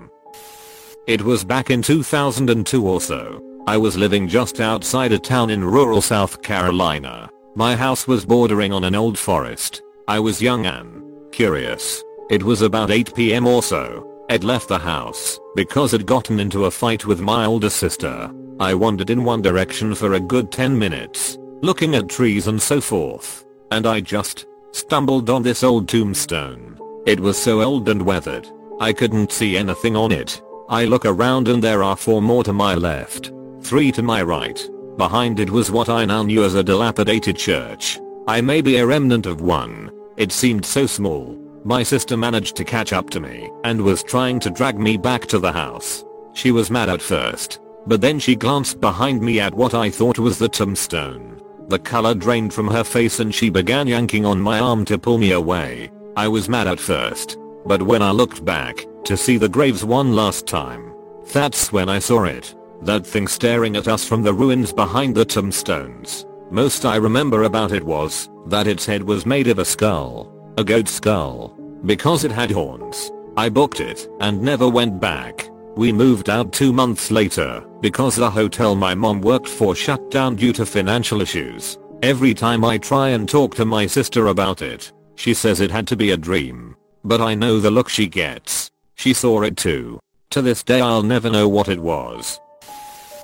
It 1.06 1.22
was 1.22 1.44
back 1.44 1.70
in 1.70 1.82
2002 1.82 2.84
or 2.84 3.00
so. 3.00 3.40
I 3.68 3.76
was 3.76 3.96
living 3.96 4.26
just 4.26 4.58
outside 4.58 5.12
a 5.12 5.20
town 5.20 5.50
in 5.50 5.62
rural 5.62 6.02
South 6.02 6.42
Carolina. 6.42 7.30
My 7.54 7.76
house 7.76 8.08
was 8.08 8.26
bordering 8.26 8.72
on 8.72 8.82
an 8.82 8.96
old 8.96 9.16
forest. 9.16 9.82
I 10.08 10.18
was 10.18 10.42
young 10.42 10.66
and 10.66 11.04
curious. 11.30 12.02
It 12.28 12.42
was 12.42 12.62
about 12.62 12.88
8pm 12.88 13.46
or 13.46 13.62
so. 13.62 14.24
Ed 14.28 14.42
left 14.42 14.66
the 14.66 14.80
house 14.80 15.38
because 15.54 15.94
I'd 15.94 16.06
gotten 16.06 16.40
into 16.40 16.64
a 16.64 16.72
fight 16.72 17.06
with 17.06 17.20
my 17.20 17.44
older 17.44 17.70
sister. 17.70 18.28
I 18.58 18.74
wandered 18.74 19.10
in 19.10 19.22
one 19.22 19.42
direction 19.42 19.94
for 19.94 20.14
a 20.14 20.20
good 20.20 20.50
10 20.50 20.76
minutes, 20.76 21.38
looking 21.62 21.94
at 21.94 22.08
trees 22.08 22.48
and 22.48 22.60
so 22.60 22.80
forth. 22.80 23.44
And 23.70 23.86
I 23.86 24.00
just 24.00 24.46
stumbled 24.72 25.30
on 25.30 25.44
this 25.44 25.62
old 25.62 25.88
tombstone. 25.88 26.80
It 27.06 27.20
was 27.20 27.40
so 27.40 27.62
old 27.62 27.88
and 27.88 28.02
weathered. 28.02 28.48
I 28.80 28.92
couldn't 28.92 29.30
see 29.30 29.56
anything 29.56 29.94
on 29.94 30.10
it. 30.10 30.42
I 30.68 30.84
look 30.84 31.06
around 31.06 31.46
and 31.46 31.62
there 31.62 31.84
are 31.84 31.96
four 31.96 32.20
more 32.20 32.42
to 32.42 32.52
my 32.52 32.74
left. 32.74 33.32
Three 33.60 33.92
to 33.92 34.02
my 34.02 34.22
right. 34.22 34.68
Behind 34.96 35.38
it 35.38 35.48
was 35.48 35.70
what 35.70 35.88
I 35.88 36.04
now 36.04 36.24
knew 36.24 36.42
as 36.42 36.56
a 36.56 36.64
dilapidated 36.64 37.36
church. 37.36 38.00
I 38.26 38.40
may 38.40 38.60
be 38.62 38.78
a 38.78 38.86
remnant 38.86 39.26
of 39.26 39.40
one. 39.40 39.92
It 40.16 40.32
seemed 40.32 40.64
so 40.64 40.86
small. 40.86 41.38
My 41.64 41.84
sister 41.84 42.16
managed 42.16 42.56
to 42.56 42.64
catch 42.64 42.92
up 42.92 43.10
to 43.10 43.20
me 43.20 43.48
and 43.62 43.80
was 43.80 44.02
trying 44.02 44.40
to 44.40 44.50
drag 44.50 44.76
me 44.76 44.96
back 44.96 45.26
to 45.26 45.38
the 45.38 45.52
house. 45.52 46.04
She 46.32 46.50
was 46.50 46.70
mad 46.70 46.88
at 46.88 47.02
first, 47.02 47.60
but 47.86 48.00
then 48.00 48.18
she 48.18 48.34
glanced 48.34 48.80
behind 48.80 49.22
me 49.22 49.38
at 49.38 49.54
what 49.54 49.74
I 49.74 49.88
thought 49.88 50.18
was 50.18 50.38
the 50.38 50.48
tombstone. 50.48 51.40
The 51.68 51.78
color 51.78 52.14
drained 52.14 52.52
from 52.52 52.66
her 52.68 52.84
face 52.84 53.20
and 53.20 53.32
she 53.32 53.50
began 53.50 53.86
yanking 53.86 54.26
on 54.26 54.40
my 54.40 54.58
arm 54.58 54.84
to 54.86 54.98
pull 54.98 55.18
me 55.18 55.30
away. 55.30 55.90
I 56.16 56.26
was 56.26 56.48
mad 56.48 56.66
at 56.66 56.80
first, 56.80 57.38
but 57.66 57.82
when 57.82 58.02
I 58.02 58.10
looked 58.10 58.44
back 58.44 58.84
to 59.04 59.16
see 59.16 59.38
the 59.38 59.48
graves 59.48 59.84
one 59.84 60.14
last 60.14 60.46
time, 60.46 60.94
that's 61.32 61.72
when 61.72 61.88
I 61.88 61.98
saw 61.98 62.24
it. 62.24 62.54
That 62.82 63.06
thing 63.06 63.26
staring 63.26 63.76
at 63.76 63.88
us 63.88 64.04
from 64.04 64.22
the 64.22 64.32
ruins 64.32 64.72
behind 64.72 65.14
the 65.14 65.24
tombstones. 65.24 66.26
Most 66.50 66.84
I 66.84 66.96
remember 66.96 67.42
about 67.42 67.72
it 67.72 67.82
was 67.82 68.30
that 68.46 68.68
its 68.68 68.86
head 68.86 69.02
was 69.02 69.26
made 69.26 69.48
of 69.48 69.58
a 69.58 69.64
skull. 69.64 70.32
A 70.58 70.64
goat 70.64 70.88
skull. 70.88 71.58
Because 71.84 72.24
it 72.24 72.30
had 72.30 72.50
horns. 72.50 73.10
I 73.36 73.48
booked 73.48 73.80
it 73.80 74.08
and 74.20 74.40
never 74.40 74.68
went 74.68 75.00
back. 75.00 75.48
We 75.76 75.92
moved 75.92 76.30
out 76.30 76.52
two 76.52 76.72
months 76.72 77.10
later 77.10 77.64
because 77.80 78.16
the 78.16 78.30
hotel 78.30 78.74
my 78.74 78.94
mom 78.94 79.20
worked 79.20 79.48
for 79.48 79.74
shut 79.74 80.10
down 80.10 80.36
due 80.36 80.52
to 80.54 80.64
financial 80.64 81.20
issues. 81.20 81.78
Every 82.02 82.32
time 82.32 82.64
I 82.64 82.78
try 82.78 83.08
and 83.08 83.28
talk 83.28 83.54
to 83.56 83.64
my 83.64 83.86
sister 83.86 84.28
about 84.28 84.62
it, 84.62 84.92
she 85.16 85.34
says 85.34 85.60
it 85.60 85.70
had 85.70 85.86
to 85.88 85.96
be 85.96 86.12
a 86.12 86.16
dream. 86.16 86.75
But 87.06 87.20
I 87.20 87.36
know 87.36 87.60
the 87.60 87.70
look 87.70 87.88
she 87.88 88.08
gets. 88.08 88.72
She 88.96 89.14
saw 89.14 89.42
it 89.42 89.56
too. 89.56 90.00
To 90.30 90.42
this 90.42 90.64
day 90.64 90.80
I'll 90.80 91.04
never 91.04 91.30
know 91.30 91.48
what 91.48 91.68
it 91.68 91.78
was. 91.78 92.40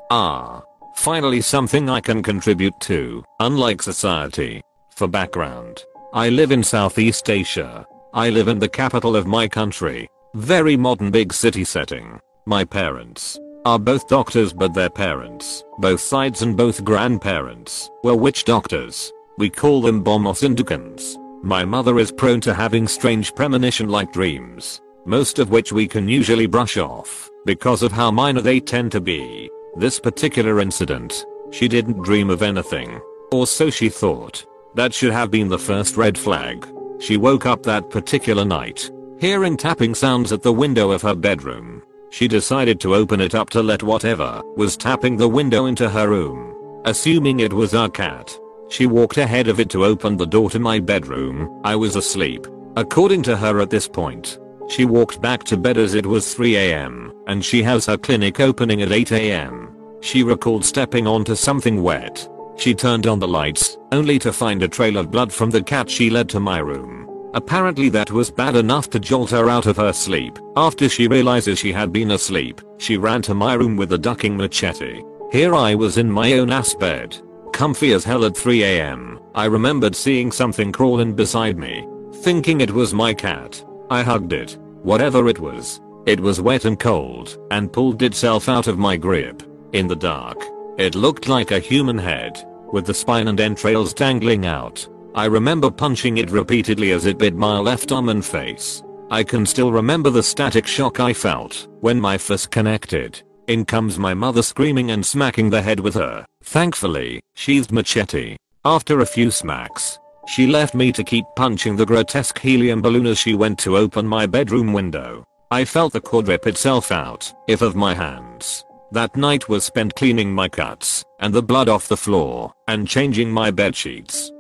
Ah. 0.09 0.63
Finally 0.95 1.41
something 1.41 1.91
I 1.91 2.01
can 2.01 2.23
contribute 2.23 2.79
to, 2.83 3.25
unlike 3.41 3.83
society. 3.83 4.63
For 4.95 5.09
background, 5.09 5.83
I 6.15 6.29
live 6.29 6.53
in 6.53 6.63
Southeast 6.63 7.29
Asia. 7.29 7.85
I 8.15 8.31
live 8.31 8.47
in 8.47 8.61
the 8.61 8.69
capital 8.69 9.17
of 9.17 9.27
my 9.27 9.49
country. 9.49 10.09
Very 10.35 10.77
modern 10.77 11.11
big 11.11 11.33
city 11.33 11.65
setting. 11.65 12.21
My 12.47 12.63
parents 12.65 13.41
are 13.65 13.81
both 13.81 14.07
doctors 14.07 14.53
but 14.53 14.75
their 14.75 14.91
parents, 14.91 15.65
both 15.79 16.01
sides 16.01 16.43
and 16.43 16.57
both 16.57 16.85
grandparents, 16.85 17.91
were 18.05 18.15
witch 18.15 18.45
doctors. 18.45 19.13
We 19.39 19.51
call 19.51 19.81
them 19.81 20.05
Bomohs 20.05 20.45
and 20.45 20.57
Dukuns. 20.57 21.17
My 21.45 21.65
mother 21.65 21.99
is 21.99 22.13
prone 22.13 22.41
to 22.43 22.55
having 22.55 22.87
strange 22.87 23.35
premonition-like 23.35 24.13
dreams, 24.13 24.81
most 25.05 25.41
of 25.41 25.51
which 25.51 25.73
we 25.73 25.89
can 25.89 26.09
usually 26.09 26.47
brush 26.47 26.77
off, 26.77 27.29
because 27.45 27.83
of 27.83 27.91
how 27.91 28.13
minor 28.13 28.41
they 28.41 28.61
tend 28.61 28.93
to 28.93 29.01
be. 29.01 29.51
This 29.77 29.99
particular 29.99 30.61
incident, 30.61 31.27
she 31.51 31.67
didn't 31.67 32.05
dream 32.05 32.31
of 32.31 32.43
anything, 32.43 33.01
or 33.33 33.49
so 33.49 33.71
she 33.71 33.89
thought. 33.89 34.47
That 34.77 34.95
should 34.95 35.13
have 35.13 35.33
been 35.33 35.49
the 35.49 35.59
first 35.59 35.97
red 35.97 36.17
flag. 36.17 36.65
She 37.01 37.17
woke 37.17 37.45
up 37.45 37.65
that 37.65 37.91
particular 37.91 38.45
night, 38.45 38.89
hearing 39.19 39.57
tapping 39.57 39.97
sounds 39.97 40.31
at 40.31 40.43
the 40.43 40.53
window 40.53 40.93
of 40.93 41.03
her 41.03 41.17
bedroom. 41.17 41.83
She 42.11 42.29
decided 42.29 42.79
to 42.81 42.95
open 42.95 43.21
it 43.21 43.35
up 43.35 43.51
to 43.51 43.63
let 43.63 43.83
whatever 43.83 44.43
was 44.57 44.77
tapping 44.77 45.17
the 45.17 45.29
window 45.29 45.67
into 45.67 45.91
her 45.91 46.09
room. 46.09 46.55
Assuming 46.85 47.41
it 47.41 47.53
was 47.53 47.75
our 47.75 47.89
cat. 47.89 48.39
She 48.73 48.87
walked 48.87 49.19
ahead 49.19 49.49
of 49.49 49.61
it 49.61 49.69
to 49.71 49.85
open 49.85 50.17
the 50.17 50.27
door 50.27 50.49
to 50.51 50.59
my 50.59 50.81
bedroom. 50.81 51.61
I 51.63 51.77
was 51.77 51.95
asleep. 51.95 52.47
According 52.77 53.23
to 53.25 53.37
her 53.37 53.61
at 53.61 53.71
this 53.71 53.87
point, 53.87 54.39
she 54.69 54.87
walked 54.87 55.21
back 55.21 55.45
to 55.45 55.59
bed 55.59 55.77
as 55.77 55.93
it 55.95 56.07
was 56.07 56.35
3am 56.35 57.13
and 57.27 57.45
she 57.45 57.63
has 57.63 57.85
her 57.87 57.99
clinic 57.99 58.41
opening 58.41 58.81
at 58.81 58.89
8am. 58.89 59.75
She 60.01 60.23
recalled 60.23 60.65
stepping 60.65 61.07
onto 61.07 61.35
something 61.35 61.83
wet 61.83 62.27
she 62.57 62.75
turned 62.75 63.07
on 63.07 63.19
the 63.19 63.29
lights, 63.29 63.77
only 63.91 64.19
to 64.21 64.33
find 64.33 64.63
a 64.63 64.69
trail 64.69 64.97
of 64.97 65.11
blood 65.11 65.33
from 65.33 65.51
the 65.51 65.63
cat 65.63 65.91
she 65.91 66.11
led 66.11 66.29
to 66.29 66.41
my 66.41 66.59
room. 66.59 67.09
Apparently 67.35 67.89
that 67.89 68.11
was 68.11 68.31
bad 68.31 68.57
enough 68.57 68.91
to 68.91 69.01
jolt 69.01 69.31
her 69.31 69.49
out 69.49 69.67
of 69.67 69.77
her 69.77 69.93
sleep. 69.93 70.39
After 70.57 70.89
she 70.89 71.09
realizes 71.09 71.59
she 71.59 71.73
had 71.73 71.93
been 71.93 72.13
asleep, 72.13 72.61
she 72.79 72.99
ran 72.99 73.23
to 73.23 73.35
my 73.35 73.55
room 73.55 73.77
with 73.77 73.93
a 73.95 73.99
ducking 73.99 74.37
machete. 74.37 75.03
Here 75.31 75.55
I 75.55 75.75
was 75.75 75.97
in 75.97 76.11
my 76.11 76.35
own 76.35 76.51
ass 76.51 76.75
bed. 76.75 77.19
Comfy 77.53 77.93
as 77.93 78.05
hell 78.05 78.25
at 78.25 78.33
3am. 78.33 79.23
I 79.35 79.45
remembered 79.45 79.95
seeing 79.95 80.33
something 80.33 80.73
crawling 80.73 81.15
beside 81.15 81.59
me. 81.59 81.87
Thinking 82.15 82.61
it 82.61 82.71
was 82.71 82.93
my 82.95 83.15
cat. 83.15 83.65
I 83.91 84.03
hugged 84.03 84.33
it. 84.33 84.59
Whatever 84.83 85.29
it 85.29 85.39
was. 85.39 85.81
It 86.07 86.19
was 86.19 86.41
wet 86.41 86.65
and 86.65 86.79
cold 86.79 87.39
and 87.51 87.73
pulled 87.73 88.03
itself 88.03 88.49
out 88.49 88.67
of 88.67 88.79
my 88.79 88.97
grip. 88.97 89.43
In 89.73 89.87
the 89.87 89.97
dark, 89.97 90.43
it 90.79 90.95
looked 90.95 91.29
like 91.29 91.53
a 91.53 91.61
human 91.61 91.99
head, 91.99 92.45
with 92.73 92.87
the 92.87 92.95
spine 92.95 93.29
and 93.29 93.39
entrails 93.39 93.95
dangling 93.95 94.47
out. 94.47 94.89
I 95.15 95.27
remember 95.27 95.71
punching 95.71 96.17
it 96.17 96.31
repeatedly 96.31 96.91
as 96.93 97.07
it 97.07 97.19
bit 97.19 97.37
my 97.37 97.59
left 97.59 97.93
arm 97.93 98.09
and 98.09 98.25
face. 98.25 98.83
I 99.11 99.23
can 99.23 99.45
still 99.45 99.71
remember 99.71 100.09
the 100.09 100.23
static 100.23 100.67
shock 100.67 100.99
I 100.99 101.13
felt 101.13 101.69
when 101.81 102.01
my 102.01 102.17
fist 102.17 102.51
connected. 102.51 103.23
In 103.53 103.67
comes 103.67 103.99
my 103.99 104.15
mother 104.15 104.41
screaming 104.41 104.93
and 104.93 105.05
smacking 105.05 105.51
the 105.51 105.61
head 105.61 105.79
with 105.79 105.93
her, 105.93 106.25
thankfully, 106.43 107.21
sheathed 107.35 107.71
machete. 107.71 108.39
After 108.65 109.01
a 109.01 109.13
few 109.15 109.31
smacks, 109.31 109.99
she 110.27 110.47
left 110.47 110.75
me 110.75 110.91
to 110.91 111.05
keep 111.05 111.27
punching 111.37 111.77
the 111.77 111.85
grotesque 111.85 112.39
helium 112.39 112.81
balloon 112.81 113.05
as 113.05 113.19
she 113.19 113.35
went 113.35 113.59
to 113.59 113.77
open 113.77 114.07
my 114.07 114.25
bedroom 114.25 114.73
window. 114.73 115.27
I 115.51 115.67
felt 115.67 115.93
the 115.93 116.01
cord 116.01 116.29
rip 116.29 116.47
itself 116.47 116.91
out, 116.91 117.31
if 117.47 117.61
of 117.61 117.77
my 117.77 117.93
hands. 117.93 118.65
That 118.91 119.17
night 119.17 119.51
was 119.51 119.65
spent 119.65 119.97
cleaning 119.97 120.33
my 120.33 120.49
cuts 120.49 121.05
and 121.21 121.35
the 121.35 121.43
blood 121.43 121.69
off 121.69 121.89
the 121.89 122.05
floor 122.07 122.55
and 122.69 122.89
changing 122.89 123.31
my 123.31 123.51
bed 123.51 123.77
sheets. 123.77 124.33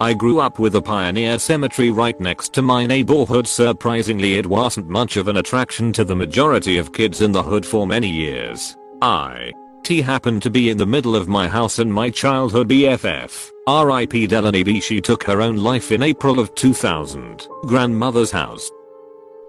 I 0.00 0.12
grew 0.12 0.40
up 0.40 0.58
with 0.58 0.74
a 0.74 0.82
pioneer 0.82 1.38
cemetery 1.38 1.90
right 1.90 2.18
next 2.20 2.52
to 2.54 2.62
my 2.62 2.84
neighborhood 2.84 3.46
surprisingly 3.46 4.34
it 4.34 4.46
wasn't 4.46 4.88
much 4.88 5.16
of 5.16 5.28
an 5.28 5.36
attraction 5.36 5.92
to 5.92 6.04
the 6.04 6.16
majority 6.16 6.78
of 6.78 6.92
kids 6.92 7.20
in 7.20 7.30
the 7.30 7.42
hood 7.42 7.64
for 7.64 7.86
many 7.86 8.08
years. 8.08 8.76
I 9.00 9.52
T 9.84 10.00
happened 10.02 10.42
to 10.42 10.50
be 10.50 10.70
in 10.70 10.78
the 10.78 10.86
middle 10.86 11.14
of 11.14 11.28
my 11.28 11.46
house 11.46 11.78
and 11.78 11.92
my 11.92 12.10
childhood 12.10 12.68
BFF, 12.68 13.50
RIP 13.68 14.28
Delaney 14.28 14.62
B 14.64 14.80
she 14.80 15.00
took 15.00 15.22
her 15.24 15.40
own 15.40 15.58
life 15.58 15.92
in 15.92 16.02
April 16.02 16.40
of 16.40 16.54
2000, 16.54 17.46
grandmother's 17.66 18.30
house. 18.30 18.70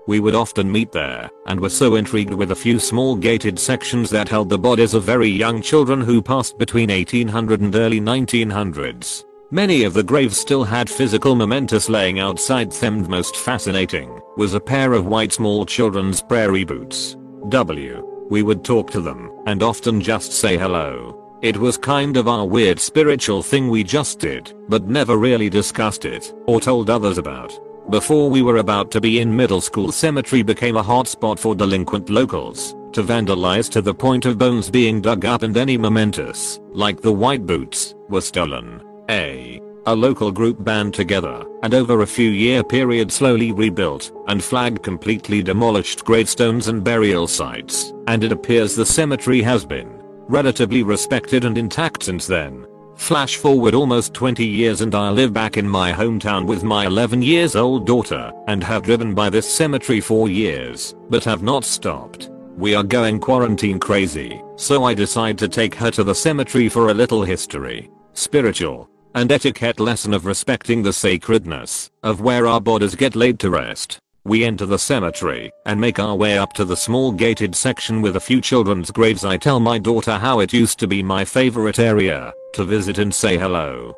We 0.07 0.19
would 0.19 0.35
often 0.35 0.71
meet 0.71 0.91
there, 0.91 1.29
and 1.47 1.59
were 1.59 1.69
so 1.69 1.95
intrigued 1.95 2.33
with 2.33 2.51
a 2.51 2.55
few 2.55 2.79
small 2.79 3.15
gated 3.15 3.57
sections 3.57 4.11
that 4.11 4.29
held 4.29 4.49
the 4.49 4.59
bodies 4.59 4.93
of 4.93 5.03
very 5.03 5.29
young 5.29 5.61
children 5.61 6.01
who 6.01 6.21
passed 6.21 6.59
between 6.59 6.91
1800 6.91 7.61
and 7.61 7.75
early 7.75 7.99
1900s. 7.99 9.24
Many 9.51 9.83
of 9.83 9.93
the 9.93 10.03
graves 10.03 10.37
still 10.37 10.63
had 10.63 10.89
physical 10.89 11.35
mementos 11.35 11.87
laying 11.87 12.19
outside 12.19 12.71
them 12.71 13.07
most 13.07 13.35
fascinating 13.35 14.19
was 14.37 14.55
a 14.55 14.59
pair 14.59 14.93
of 14.93 15.05
white 15.05 15.31
small 15.31 15.67
children's 15.67 16.19
prairie 16.19 16.63
boots. 16.63 17.15
W. 17.49 18.03
We 18.29 18.41
would 18.41 18.65
talk 18.65 18.89
to 18.91 19.01
them, 19.01 19.31
and 19.45 19.61
often 19.61 20.01
just 20.01 20.31
say 20.31 20.57
hello. 20.57 21.37
It 21.43 21.57
was 21.57 21.77
kind 21.77 22.17
of 22.17 22.27
our 22.27 22.43
weird 22.43 22.79
spiritual 22.79 23.43
thing 23.43 23.69
we 23.69 23.83
just 23.83 24.19
did, 24.19 24.51
but 24.67 24.87
never 24.87 25.15
really 25.17 25.49
discussed 25.49 26.05
it, 26.05 26.33
or 26.47 26.59
told 26.59 26.89
others 26.89 27.19
about. 27.19 27.53
Before 27.91 28.31
we 28.31 28.41
were 28.41 28.57
about 28.57 28.89
to 28.91 29.01
be 29.01 29.19
in 29.19 29.35
middle 29.35 29.61
school 29.61 29.91
cemetery 29.91 30.41
became 30.41 30.75
a 30.75 30.83
hotspot 30.83 31.37
for 31.37 31.53
delinquent 31.53 32.09
locals 32.09 32.73
to 32.93 33.03
vandalize 33.03 33.69
to 33.71 33.81
the 33.81 33.93
point 33.93 34.25
of 34.25 34.39
bones 34.39 34.71
being 34.71 35.01
dug 35.01 35.23
up 35.23 35.43
and 35.43 35.55
any 35.55 35.77
mementos, 35.77 36.59
like 36.71 37.01
the 37.01 37.11
white 37.11 37.45
boots, 37.45 37.93
were 38.09 38.21
stolen. 38.21 38.81
A. 39.09 39.61
A 39.87 39.95
local 39.95 40.31
group 40.31 40.63
band 40.63 40.93
together 40.93 41.45
and 41.61 41.73
over 41.73 42.01
a 42.01 42.07
few 42.07 42.31
year 42.31 42.63
period 42.63 43.11
slowly 43.11 43.51
rebuilt 43.51 44.11
and 44.27 44.43
flagged 44.43 44.81
completely 44.81 45.43
demolished 45.43 46.03
gravestones 46.03 46.69
and 46.69 46.83
burial 46.83 47.27
sites 47.27 47.93
and 48.07 48.23
it 48.23 48.31
appears 48.31 48.75
the 48.75 48.85
cemetery 48.85 49.41
has 49.41 49.63
been 49.63 50.01
relatively 50.27 50.81
respected 50.81 51.45
and 51.45 51.57
intact 51.57 52.03
since 52.03 52.25
then. 52.25 52.65
Flash 52.95 53.35
forward 53.35 53.75
almost 53.75 54.13
20 54.13 54.45
years 54.45 54.81
and 54.81 54.95
I 54.95 55.09
live 55.09 55.33
back 55.33 55.57
in 55.57 55.67
my 55.67 55.91
hometown 55.91 56.47
with 56.47 56.63
my 56.63 56.85
11 56.87 57.21
years 57.21 57.55
old 57.55 57.85
daughter 57.85 58.31
and 58.47 58.63
have 58.63 58.83
driven 58.83 59.13
by 59.13 59.29
this 59.29 59.51
cemetery 59.51 59.99
for 59.99 60.29
years, 60.29 60.95
but 61.09 61.23
have 61.25 61.43
not 61.43 61.63
stopped. 61.63 62.31
We 62.57 62.73
are 62.73 62.83
going 62.83 63.19
quarantine 63.19 63.79
crazy, 63.79 64.41
so 64.55 64.85
I 64.85 64.93
decide 64.93 65.37
to 65.39 65.49
take 65.49 65.75
her 65.75 65.91
to 65.91 66.03
the 66.03 66.15
cemetery 66.15 66.69
for 66.69 66.89
a 66.89 66.93
little 66.93 67.21
history, 67.21 67.91
spiritual, 68.13 68.89
and 69.15 69.31
etiquette 69.31 69.79
lesson 69.79 70.13
of 70.13 70.25
respecting 70.25 70.83
the 70.83 70.91
sacredness 70.91 71.89
of 72.03 72.19
where 72.19 72.45
our 72.45 72.59
bodies 72.59 72.95
get 72.95 73.15
laid 73.15 73.39
to 73.39 73.49
rest. 73.49 73.97
We 74.25 74.43
enter 74.43 74.65
the 74.65 74.77
cemetery 74.77 75.51
and 75.65 75.79
make 75.79 75.99
our 75.99 76.15
way 76.15 76.37
up 76.37 76.51
to 76.53 76.65
the 76.65 76.75
small 76.75 77.13
gated 77.13 77.55
section 77.55 78.01
with 78.01 78.17
a 78.17 78.19
few 78.19 78.41
children's 78.41 78.91
graves. 78.91 79.23
I 79.23 79.37
tell 79.37 79.61
my 79.61 79.79
daughter 79.79 80.17
how 80.17 80.41
it 80.41 80.51
used 80.51 80.79
to 80.79 80.87
be 80.87 81.01
my 81.01 81.23
favorite 81.23 81.79
area 81.79 82.33
to 82.55 82.65
visit 82.65 82.97
and 82.97 83.13
say 83.13 83.37
hello. 83.37 83.95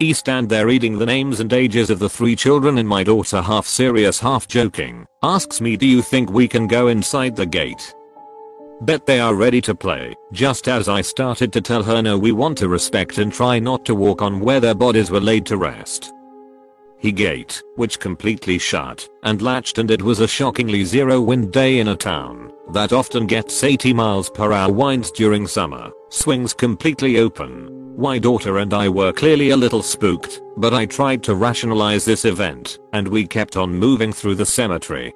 E 0.00 0.12
stand 0.12 0.48
there 0.48 0.66
reading 0.66 0.98
the 0.98 1.06
names 1.06 1.38
and 1.38 1.52
ages 1.52 1.88
of 1.88 2.00
the 2.00 2.10
three 2.10 2.34
children 2.34 2.78
and 2.78 2.88
my 2.88 3.04
daughter 3.04 3.40
half 3.40 3.66
serious 3.66 4.18
half 4.18 4.48
joking 4.48 5.06
asks 5.22 5.60
me 5.60 5.76
do 5.76 5.86
you 5.86 6.02
think 6.02 6.28
we 6.30 6.48
can 6.48 6.66
go 6.66 6.88
inside 6.88 7.36
the 7.36 7.46
gate? 7.46 7.94
Bet 8.80 9.06
they 9.06 9.20
are 9.20 9.34
ready 9.34 9.60
to 9.62 9.74
play, 9.74 10.14
just 10.32 10.68
as 10.68 10.88
I 10.88 11.00
started 11.00 11.52
to 11.52 11.60
tell 11.60 11.82
her 11.82 12.02
no 12.02 12.18
we 12.18 12.32
want 12.32 12.58
to 12.58 12.68
respect 12.68 13.18
and 13.18 13.32
try 13.32 13.58
not 13.58 13.84
to 13.84 13.94
walk 13.94 14.20
on 14.20 14.40
where 14.40 14.60
their 14.60 14.74
bodies 14.74 15.10
were 15.10 15.20
laid 15.20 15.46
to 15.46 15.56
rest. 15.56 16.12
He 16.98 17.12
gate, 17.12 17.62
which 17.76 18.00
completely 18.00 18.58
shut 18.58 19.08
and 19.22 19.42
latched 19.42 19.78
and 19.78 19.90
it 19.90 20.02
was 20.02 20.20
a 20.20 20.28
shockingly 20.28 20.84
zero 20.84 21.20
wind 21.20 21.52
day 21.52 21.78
in 21.78 21.88
a 21.88 21.96
town 21.96 22.50
that 22.72 22.92
often 22.92 23.26
gets 23.26 23.62
80 23.62 23.92
miles 23.92 24.30
per 24.30 24.52
hour 24.52 24.72
winds 24.72 25.10
during 25.10 25.46
summer, 25.46 25.90
swings 26.08 26.54
completely 26.54 27.18
open. 27.18 27.94
My 27.96 28.18
daughter 28.18 28.58
and 28.58 28.72
I 28.74 28.88
were 28.88 29.12
clearly 29.12 29.50
a 29.50 29.56
little 29.56 29.82
spooked, 29.82 30.40
but 30.56 30.74
I 30.74 30.86
tried 30.86 31.22
to 31.24 31.34
rationalize 31.34 32.04
this 32.04 32.24
event, 32.24 32.78
and 32.92 33.06
we 33.06 33.26
kept 33.26 33.56
on 33.56 33.74
moving 33.74 34.12
through 34.12 34.34
the 34.36 34.46
cemetery. 34.46 35.14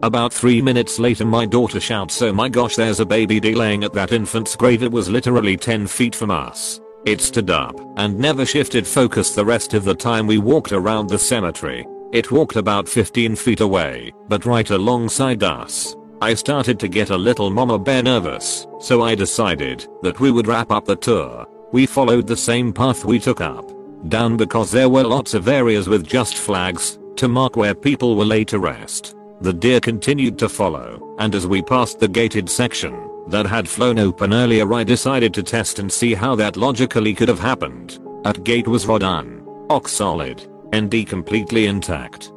About 0.00 0.32
3 0.32 0.62
minutes 0.62 1.00
later 1.00 1.24
my 1.24 1.44
daughter 1.44 1.80
shouts 1.80 2.22
oh 2.22 2.32
my 2.32 2.48
gosh 2.48 2.76
there's 2.76 3.00
a 3.00 3.06
baby 3.06 3.40
laying 3.40 3.82
at 3.82 3.92
that 3.94 4.12
infant's 4.12 4.54
grave 4.54 4.84
it 4.84 4.92
was 4.92 5.08
literally 5.08 5.56
10 5.56 5.88
feet 5.88 6.14
from 6.14 6.30
us. 6.30 6.80
It 7.04 7.20
stood 7.20 7.50
up 7.50 7.74
and 7.96 8.16
never 8.16 8.46
shifted 8.46 8.86
focus 8.86 9.34
the 9.34 9.44
rest 9.44 9.74
of 9.74 9.84
the 9.84 9.96
time 9.96 10.28
we 10.28 10.38
walked 10.38 10.70
around 10.70 11.08
the 11.08 11.18
cemetery. 11.18 11.84
It 12.12 12.30
walked 12.30 12.54
about 12.54 12.88
15 12.88 13.34
feet 13.34 13.60
away, 13.60 14.12
but 14.28 14.46
right 14.46 14.70
alongside 14.70 15.42
us. 15.42 15.96
I 16.22 16.34
started 16.34 16.78
to 16.78 16.88
get 16.88 17.10
a 17.10 17.16
little 17.16 17.50
mama 17.50 17.76
bear 17.76 18.02
nervous, 18.04 18.68
so 18.78 19.02
I 19.02 19.16
decided 19.16 19.84
that 20.02 20.20
we 20.20 20.30
would 20.30 20.46
wrap 20.46 20.70
up 20.70 20.84
the 20.84 20.96
tour. 20.96 21.44
We 21.72 21.86
followed 21.86 22.28
the 22.28 22.36
same 22.36 22.72
path 22.72 23.04
we 23.04 23.18
took 23.18 23.40
up. 23.40 23.68
Down 24.08 24.36
because 24.36 24.70
there 24.70 24.88
were 24.88 25.02
lots 25.02 25.34
of 25.34 25.48
areas 25.48 25.88
with 25.88 26.06
just 26.06 26.36
flags 26.36 27.00
to 27.16 27.26
mark 27.26 27.56
where 27.56 27.74
people 27.74 28.16
were 28.16 28.24
laid 28.24 28.46
to 28.48 28.60
rest. 28.60 29.16
The 29.40 29.52
deer 29.52 29.78
continued 29.78 30.36
to 30.40 30.48
follow, 30.48 31.14
and 31.18 31.34
as 31.34 31.46
we 31.46 31.62
passed 31.62 32.00
the 32.00 32.08
gated 32.08 32.50
section, 32.50 33.08
that 33.28 33.46
had 33.46 33.68
flown 33.68 33.98
open 33.98 34.34
earlier 34.34 34.72
I 34.72 34.82
decided 34.82 35.32
to 35.34 35.42
test 35.42 35.78
and 35.78 35.92
see 35.92 36.14
how 36.14 36.34
that 36.36 36.56
logically 36.56 37.14
could 37.14 37.28
have 37.28 37.38
happened. 37.38 38.00
At 38.24 38.42
gate 38.42 38.66
was 38.66 38.86
Rodan. 38.86 39.46
Ox 39.70 39.92
solid. 39.92 40.50
ND 40.74 41.06
completely 41.06 41.66
intact. 41.66 42.32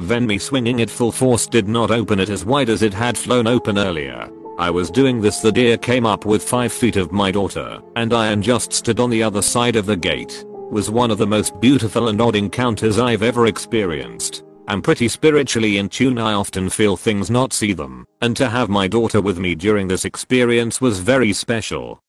Venmi 0.00 0.40
swinging 0.40 0.80
it 0.80 0.90
full 0.90 1.12
force 1.12 1.46
did 1.46 1.68
not 1.68 1.90
open 1.90 2.18
it 2.18 2.30
as 2.30 2.44
wide 2.44 2.68
as 2.68 2.82
it 2.82 2.94
had 2.94 3.16
flown 3.16 3.46
open 3.46 3.78
earlier. 3.78 4.28
I 4.58 4.70
was 4.70 4.90
doing 4.90 5.20
this 5.20 5.40
the 5.40 5.52
deer 5.52 5.76
came 5.76 6.04
up 6.04 6.24
with 6.24 6.42
5 6.42 6.72
feet 6.72 6.96
of 6.96 7.12
my 7.12 7.30
daughter 7.30 7.80
and 7.94 8.12
I 8.12 8.28
and 8.32 8.42
just 8.42 8.72
stood 8.72 8.98
on 8.98 9.10
the 9.10 9.22
other 9.22 9.42
side 9.42 9.76
of 9.76 9.86
the 9.86 9.96
gate. 9.96 10.44
Was 10.48 10.90
one 10.90 11.10
of 11.10 11.18
the 11.18 11.26
most 11.26 11.60
beautiful 11.60 12.08
and 12.08 12.20
odd 12.20 12.34
encounters 12.34 12.98
I've 12.98 13.22
ever 13.22 13.46
experienced. 13.46 14.42
I'm 14.68 14.82
pretty 14.82 15.08
spiritually 15.08 15.78
in 15.78 15.88
tune 15.88 16.18
I 16.18 16.34
often 16.34 16.68
feel 16.68 16.94
things 16.94 17.30
not 17.30 17.54
see 17.54 17.72
them, 17.72 18.06
and 18.20 18.36
to 18.36 18.50
have 18.50 18.68
my 18.68 18.86
daughter 18.86 19.22
with 19.22 19.38
me 19.38 19.54
during 19.54 19.88
this 19.88 20.04
experience 20.04 20.78
was 20.78 21.00
very 21.00 21.32
special. 21.32 22.02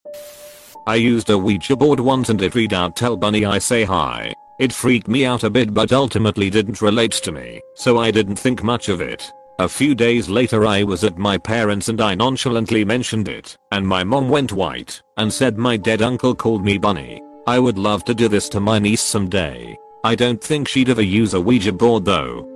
I 0.86 0.96
used 0.96 1.30
a 1.30 1.38
Ouija 1.38 1.78
board 1.78 2.02
once 2.02 2.28
and 2.28 2.42
it 2.42 2.56
read 2.56 2.74
out 2.74 2.98
tell 2.98 3.16
bunny 3.16 3.46
I 3.46 3.60
say 3.60 3.86
hi. 3.86 4.34
It 4.60 4.74
freaked 4.74 5.08
me 5.08 5.26
out 5.26 5.46
a 5.46 5.50
bit 5.50 5.74
but 5.74 5.94
ultimately 5.94 6.50
didn't 6.50 6.82
relate 6.82 7.14
to 7.24 7.32
me, 7.32 7.62
so 7.76 7.98
I 7.98 8.12
didn't 8.12 8.36
think 8.36 8.62
much 8.62 8.90
of 8.90 9.00
it. 9.00 9.32
A 9.60 9.70
few 9.70 9.96
days 9.96 10.28
later 10.28 10.66
I 10.66 10.84
was 10.84 11.06
at 11.06 11.18
my 11.18 11.38
parents 11.38 11.88
and 11.88 12.02
I 12.02 12.14
nonchalantly 12.14 12.84
mentioned 12.84 13.30
it, 13.30 13.58
and 13.72 13.88
my 13.88 14.04
mom 14.04 14.28
went 14.28 14.52
white 14.52 15.02
and 15.16 15.32
said 15.32 15.58
my 15.58 15.78
dead 15.78 16.02
uncle 16.02 16.36
called 16.36 16.66
me 16.66 16.78
bunny. 16.78 17.22
I 17.48 17.58
would 17.58 17.78
love 17.78 18.04
to 18.04 18.14
do 18.14 18.28
this 18.28 18.50
to 18.50 18.60
my 18.60 18.80
niece 18.80 19.02
someday. 19.02 19.78
I 20.04 20.16
don't 20.16 20.42
think 20.42 20.70
she'd 20.70 20.90
ever 20.90 21.02
use 21.02 21.34
a 21.34 21.42
Ouija 21.42 21.74
board 21.74 22.06
though. 22.06 22.48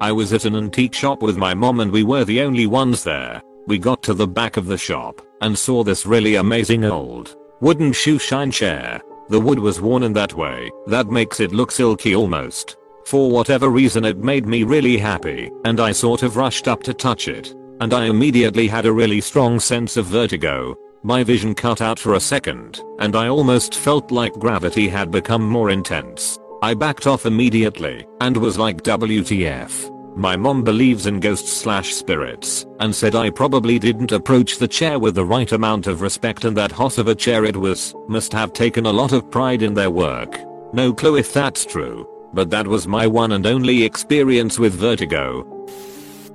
I 0.00 0.10
was 0.10 0.32
at 0.32 0.44
an 0.44 0.56
antique 0.56 0.94
shop 0.94 1.22
with 1.22 1.36
my 1.36 1.54
mom 1.54 1.78
and 1.78 1.92
we 1.92 2.02
were 2.02 2.24
the 2.24 2.40
only 2.40 2.66
ones 2.66 3.04
there. 3.04 3.40
We 3.68 3.78
got 3.78 4.02
to 4.04 4.14
the 4.14 4.26
back 4.26 4.56
of 4.56 4.66
the 4.66 4.78
shop 4.78 5.22
and 5.40 5.56
saw 5.56 5.84
this 5.84 6.04
really 6.04 6.34
amazing 6.34 6.84
old 6.84 7.36
wooden 7.60 7.92
shoe 7.92 8.18
shine 8.18 8.50
chair. 8.50 9.00
The 9.28 9.40
wood 9.40 9.60
was 9.60 9.80
worn 9.80 10.02
in 10.02 10.12
that 10.14 10.34
way 10.34 10.70
that 10.88 11.06
makes 11.06 11.38
it 11.38 11.52
look 11.52 11.70
silky 11.70 12.16
almost. 12.16 12.76
For 13.06 13.30
whatever 13.30 13.68
reason 13.68 14.04
it 14.04 14.18
made 14.18 14.46
me 14.46 14.64
really 14.64 14.98
happy 14.98 15.52
and 15.64 15.78
I 15.78 15.92
sort 15.92 16.24
of 16.24 16.36
rushed 16.36 16.66
up 16.66 16.82
to 16.84 16.94
touch 16.94 17.28
it. 17.28 17.54
And 17.80 17.94
I 17.94 18.06
immediately 18.06 18.66
had 18.66 18.86
a 18.86 18.92
really 18.92 19.20
strong 19.20 19.60
sense 19.60 19.96
of 19.96 20.06
vertigo. 20.06 20.76
My 21.04 21.22
vision 21.22 21.54
cut 21.54 21.80
out 21.80 22.00
for 22.00 22.14
a 22.14 22.20
second 22.20 22.80
and 22.98 23.14
I 23.14 23.28
almost 23.28 23.76
felt 23.76 24.10
like 24.10 24.32
gravity 24.34 24.88
had 24.88 25.12
become 25.12 25.48
more 25.48 25.70
intense. 25.70 26.37
I 26.60 26.74
backed 26.74 27.06
off 27.06 27.24
immediately 27.24 28.04
and 28.20 28.36
was 28.36 28.58
like 28.58 28.82
WTF. 28.82 30.16
My 30.16 30.36
mom 30.36 30.64
believes 30.64 31.06
in 31.06 31.20
ghosts 31.20 31.52
slash 31.52 31.94
spirits 31.94 32.66
and 32.80 32.92
said 32.92 33.14
I 33.14 33.30
probably 33.30 33.78
didn't 33.78 34.10
approach 34.10 34.58
the 34.58 34.66
chair 34.66 34.98
with 34.98 35.14
the 35.14 35.24
right 35.24 35.52
amount 35.52 35.86
of 35.86 36.00
respect 36.00 36.44
and 36.44 36.56
that 36.56 36.72
hot 36.72 36.98
of 36.98 37.06
a 37.06 37.14
chair 37.14 37.44
it 37.44 37.56
was 37.56 37.94
must 38.08 38.32
have 38.32 38.52
taken 38.52 38.86
a 38.86 38.92
lot 38.92 39.12
of 39.12 39.30
pride 39.30 39.62
in 39.62 39.72
their 39.72 39.92
work. 39.92 40.36
No 40.72 40.92
clue 40.92 41.16
if 41.16 41.32
that's 41.32 41.64
true, 41.64 42.08
but 42.32 42.50
that 42.50 42.66
was 42.66 42.88
my 42.88 43.06
one 43.06 43.32
and 43.32 43.46
only 43.46 43.84
experience 43.84 44.58
with 44.58 44.74
vertigo. 44.74 45.46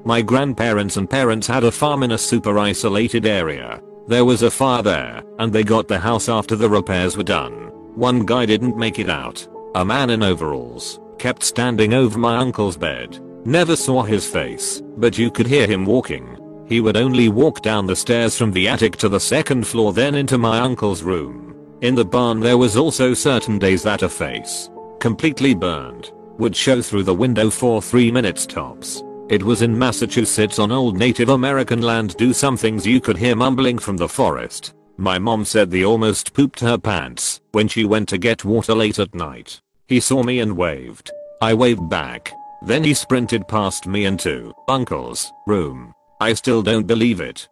My 0.06 0.22
grandparents 0.22 0.96
and 0.96 1.10
parents 1.10 1.48
had 1.48 1.66
a 1.66 1.72
farm 1.72 2.02
in 2.02 2.14
a 2.14 2.18
super 2.18 2.58
isolated 2.58 3.26
area. 3.26 3.82
There 4.08 4.24
was 4.24 4.42
a 4.42 4.52
fire 4.52 4.84
there 4.84 5.22
and 5.40 5.52
they 5.52 5.66
got 5.66 5.90
the 5.90 6.00
house 6.00 6.30
after 6.30 6.56
the 6.56 6.70
repairs 6.70 7.18
were 7.18 7.24
done. 7.24 7.72
One 7.96 8.26
guy 8.26 8.46
didn't 8.46 8.78
make 8.78 9.00
it 9.00 9.10
out 9.10 9.46
a 9.76 9.84
man 9.84 10.12
in 10.12 10.22
overalls 10.22 11.00
kept 11.18 11.44
standing 11.44 11.94
over 11.94 12.20
my 12.20 12.38
uncle's 12.38 12.78
bed. 12.78 13.20
Never 13.46 13.76
saw 13.76 14.04
his 14.04 14.28
face, 14.28 14.82
but 14.98 15.18
you 15.18 15.32
could 15.32 15.48
hear 15.48 15.66
him 15.66 15.86
walking. 15.86 16.38
He 16.68 16.80
would 16.80 16.98
only 16.98 17.30
walk 17.30 17.62
down 17.62 17.88
the 17.88 17.96
stairs 17.96 18.38
from 18.38 18.52
the 18.52 18.68
attic 18.68 18.98
to 18.98 19.10
the 19.10 19.20
second 19.20 19.66
floor 19.66 19.94
then 19.94 20.16
into 20.16 20.38
my 20.38 20.60
uncle's 20.60 21.04
room. 21.04 21.56
In 21.82 21.96
the 21.96 22.06
barn 22.06 22.40
there 22.40 22.58
was 22.58 22.78
also 22.78 23.14
certain 23.14 23.60
days 23.60 23.84
that 23.84 24.04
a 24.04 24.10
face, 24.10 24.70
completely 25.00 25.54
burned, 25.54 26.12
would 26.38 26.56
show 26.56 26.82
through 26.82 27.04
the 27.04 27.14
window 27.14 27.50
for 27.50 27.82
3 27.82 28.12
minutes 28.12 28.46
tops. 28.46 29.04
It 29.30 29.44
was 29.44 29.62
in 29.62 29.78
Massachusetts 29.78 30.60
on 30.60 30.72
old 30.72 30.98
Native 30.98 31.30
American 31.30 31.82
land 31.82 32.16
do 32.18 32.34
some 32.34 32.58
things 32.58 32.86
you 32.86 33.02
could 33.02 33.18
hear 33.18 33.36
mumbling 33.36 33.78
from 33.78 33.98
the 33.98 34.08
forest. 34.08 34.74
My 34.98 35.18
mom 35.18 35.44
said 35.44 35.72
they 35.72 35.84
almost 35.84 36.34
pooped 36.34 36.60
her 36.60 36.78
pants 36.78 37.42
when 37.52 37.68
she 37.68 37.84
went 37.84 38.10
to 38.10 38.18
get 38.18 38.46
water 38.46 38.76
late 38.76 39.00
at 39.00 39.16
night. 39.16 39.60
He 39.88 40.00
saw 40.00 40.24
me 40.24 40.40
and 40.40 40.56
waved. 40.56 41.12
I 41.42 41.54
waved 41.54 41.90
back. 41.90 42.32
Then 42.66 42.84
he 42.84 42.94
sprinted 42.94 43.48
past 43.48 43.88
me 43.88 44.06
into 44.06 44.54
uncle's 44.68 45.32
room. 45.48 45.94
I 46.22 46.34
still 46.34 46.62
don't 46.62 46.88
believe 46.88 47.20
it. 47.20 47.50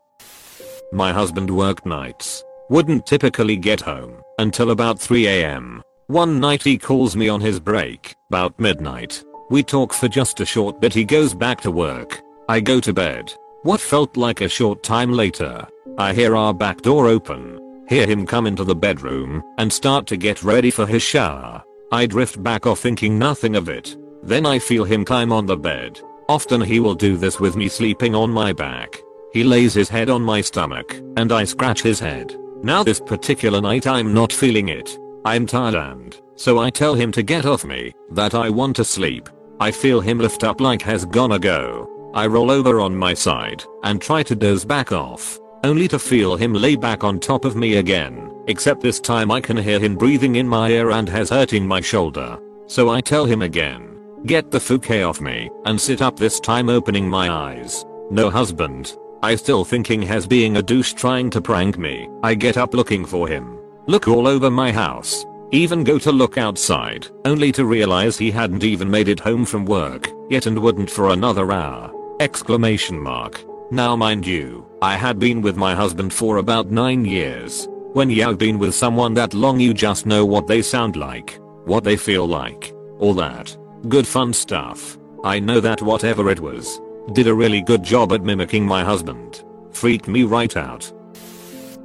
My 0.94 1.12
husband 1.12 1.50
worked 1.50 1.86
nights. 1.86 2.44
Wouldn't 2.70 3.06
typically 3.06 3.58
get 3.58 3.82
home 3.82 4.22
until 4.40 4.72
about 4.72 5.00
3am. 5.00 5.82
One 6.08 6.40
night 6.40 6.64
he 6.64 6.78
calls 6.78 7.16
me 7.16 7.28
on 7.28 7.42
his 7.42 7.60
break, 7.60 8.16
about 8.30 8.60
midnight. 8.60 9.24
We 9.50 9.64
talk 9.64 9.94
for 9.94 10.08
just 10.08 10.40
a 10.40 10.46
short 10.46 10.80
bit 10.80 10.94
he 10.94 11.04
goes 11.04 11.34
back 11.34 11.60
to 11.62 11.72
work. 11.72 12.22
I 12.48 12.62
go 12.62 12.80
to 12.80 12.94
bed. 12.94 13.34
What 13.64 13.82
felt 13.82 14.16
like 14.16 14.42
a 14.42 14.50
short 14.50 14.84
time 14.84 15.12
later, 15.12 15.68
I 15.98 16.14
hear 16.14 16.36
our 16.36 16.54
back 16.54 16.82
door 16.82 17.08
open, 17.08 17.86
hear 17.88 18.08
him 18.08 18.26
come 18.26 18.48
into 18.48 18.64
the 18.64 18.76
bedroom 18.76 19.44
and 19.58 19.72
start 19.72 20.08
to 20.08 20.18
get 20.18 20.44
ready 20.44 20.72
for 20.72 20.86
his 20.86 21.04
shower. 21.04 21.64
I 21.92 22.06
drift 22.06 22.42
back 22.42 22.66
off 22.66 22.80
thinking 22.80 23.20
nothing 23.20 23.56
of 23.56 23.68
it. 23.68 23.98
Then 24.24 24.46
I 24.46 24.60
feel 24.60 24.84
him 24.84 25.04
climb 25.04 25.32
on 25.32 25.46
the 25.46 25.58
bed. 25.58 26.00
Often 26.30 26.62
he 26.62 26.80
will 26.80 26.96
do 26.96 27.18
this 27.18 27.40
with 27.40 27.56
me 27.56 27.68
sleeping 27.68 28.16
on 28.16 28.32
my 28.32 28.54
back. 28.54 28.98
He 29.34 29.44
lays 29.44 29.74
his 29.74 29.90
head 29.90 30.10
on 30.10 30.22
my 30.22 30.42
stomach 30.42 30.96
and 31.18 31.32
I 31.32 31.44
scratch 31.44 31.82
his 31.82 32.00
head. 32.00 32.36
Now 32.64 32.84
this 32.84 33.00
particular 33.00 33.60
night 33.60 33.88
I'm 33.88 34.14
not 34.14 34.32
feeling 34.32 34.70
it. 34.70 34.98
I'm 35.26 35.46
tired 35.46 35.76
and 35.76 36.18
so 36.36 36.60
I 36.60 36.70
tell 36.70 36.96
him 36.96 37.12
to 37.12 37.22
get 37.22 37.46
off 37.46 37.66
me, 37.66 37.94
that 38.12 38.34
I 38.34 38.50
want 38.50 38.76
to 38.78 38.84
sleep. 38.84 39.30
I 39.60 39.70
feel 39.70 40.02
him 40.02 40.18
lift 40.18 40.44
up 40.44 40.60
like 40.60 40.82
has 40.82 41.06
gonna 41.06 41.38
go. 41.38 41.88
I 42.16 42.26
roll 42.28 42.50
over 42.50 42.82
on 42.82 42.96
my 42.96 43.14
side 43.14 43.64
and 43.84 44.02
try 44.02 44.24
to 44.24 44.36
doze 44.36 44.66
back 44.66 44.92
off, 44.92 45.40
only 45.64 45.88
to 45.88 46.00
feel 46.00 46.36
him 46.36 46.54
lay 46.54 46.76
back 46.76 47.04
on 47.04 47.20
top 47.20 47.46
of 47.46 47.56
me 47.56 47.76
again. 47.78 48.32
Except 48.48 48.82
this 48.82 49.00
time 49.00 49.32
I 49.32 49.40
can 49.40 49.58
hear 49.58 49.80
him 49.80 49.96
breathing 49.96 50.36
in 50.36 50.48
my 50.48 50.70
ear 50.70 50.92
and 50.92 51.08
has 51.10 51.30
hurting 51.30 51.68
my 51.68 51.82
shoulder. 51.82 52.40
So 52.68 52.90
I 52.90 53.02
tell 53.02 53.26
him 53.26 53.42
again. 53.42 54.00
Get 54.26 54.52
the 54.52 54.60
fouquet 54.60 55.04
off 55.04 55.22
me 55.22 55.50
and 55.66 55.80
sit 55.80 56.02
up 56.02 56.18
this 56.18 56.40
time 56.40 56.70
opening 56.70 57.10
my 57.10 57.30
eyes. 57.30 57.86
No 58.10 58.30
husband. 58.30 58.98
I 59.24 59.36
still 59.36 59.64
thinking 59.64 60.02
has 60.04 60.26
being 60.26 60.58
a 60.58 60.64
douche 60.64 60.94
trying 60.94 61.30
to 61.32 61.42
prank 61.42 61.78
me. 61.78 62.10
I 62.24 62.34
get 62.34 62.58
up 62.58 62.74
looking 62.74 63.06
for 63.06 63.28
him. 63.28 63.60
Look 63.86 64.08
all 64.08 64.28
over 64.28 64.50
my 64.50 64.72
house. 64.72 65.26
Even 65.52 65.84
go 65.84 66.00
to 66.00 66.12
look 66.12 66.38
outside, 66.38 67.08
only 67.26 67.52
to 67.52 67.66
realize 67.66 68.18
he 68.18 68.32
hadn't 68.32 68.64
even 68.64 68.90
made 68.90 69.10
it 69.10 69.20
home 69.20 69.44
from 69.46 69.66
work, 69.66 70.10
yet 70.30 70.46
and 70.46 70.58
wouldn't 70.58 70.90
for 70.90 71.10
another 71.10 71.52
hour. 71.52 71.92
Exclamation 72.22 72.98
mark. 72.98 73.44
Now 73.74 73.96
mind 73.96 74.28
you, 74.28 74.68
I 74.82 74.98
had 74.98 75.18
been 75.18 75.42
with 75.42 75.56
my 75.56 75.74
husband 75.74 76.12
for 76.12 76.38
about 76.38 76.70
9 76.70 77.06
years. 77.06 77.70
When 77.94 78.10
you've 78.10 78.38
been 78.38 78.60
with 78.60 78.76
someone 78.76 79.14
that 79.14 79.34
long 79.34 79.62
you 79.62 79.74
just 79.74 80.06
know 80.06 80.26
what 80.26 80.46
they 80.46 80.62
sound 80.62 80.98
like, 80.98 81.40
what 81.64 81.86
they 81.86 81.96
feel 81.96 82.28
like, 82.28 82.74
all 83.00 83.14
that. 83.14 83.58
Good 83.88 84.06
fun 84.06 84.34
stuff. 84.34 84.98
I 85.24 85.40
know 85.40 85.62
that 85.62 85.82
whatever 85.82 86.30
it 86.30 86.42
was, 86.42 86.82
did 87.14 87.28
a 87.28 87.34
really 87.34 87.62
good 87.62 87.82
job 87.82 88.12
at 88.12 88.24
mimicking 88.24 88.66
my 88.66 88.84
husband. 88.84 89.46
Freaked 89.72 90.10
me 90.10 90.24
right 90.24 90.58
out. 90.58 90.92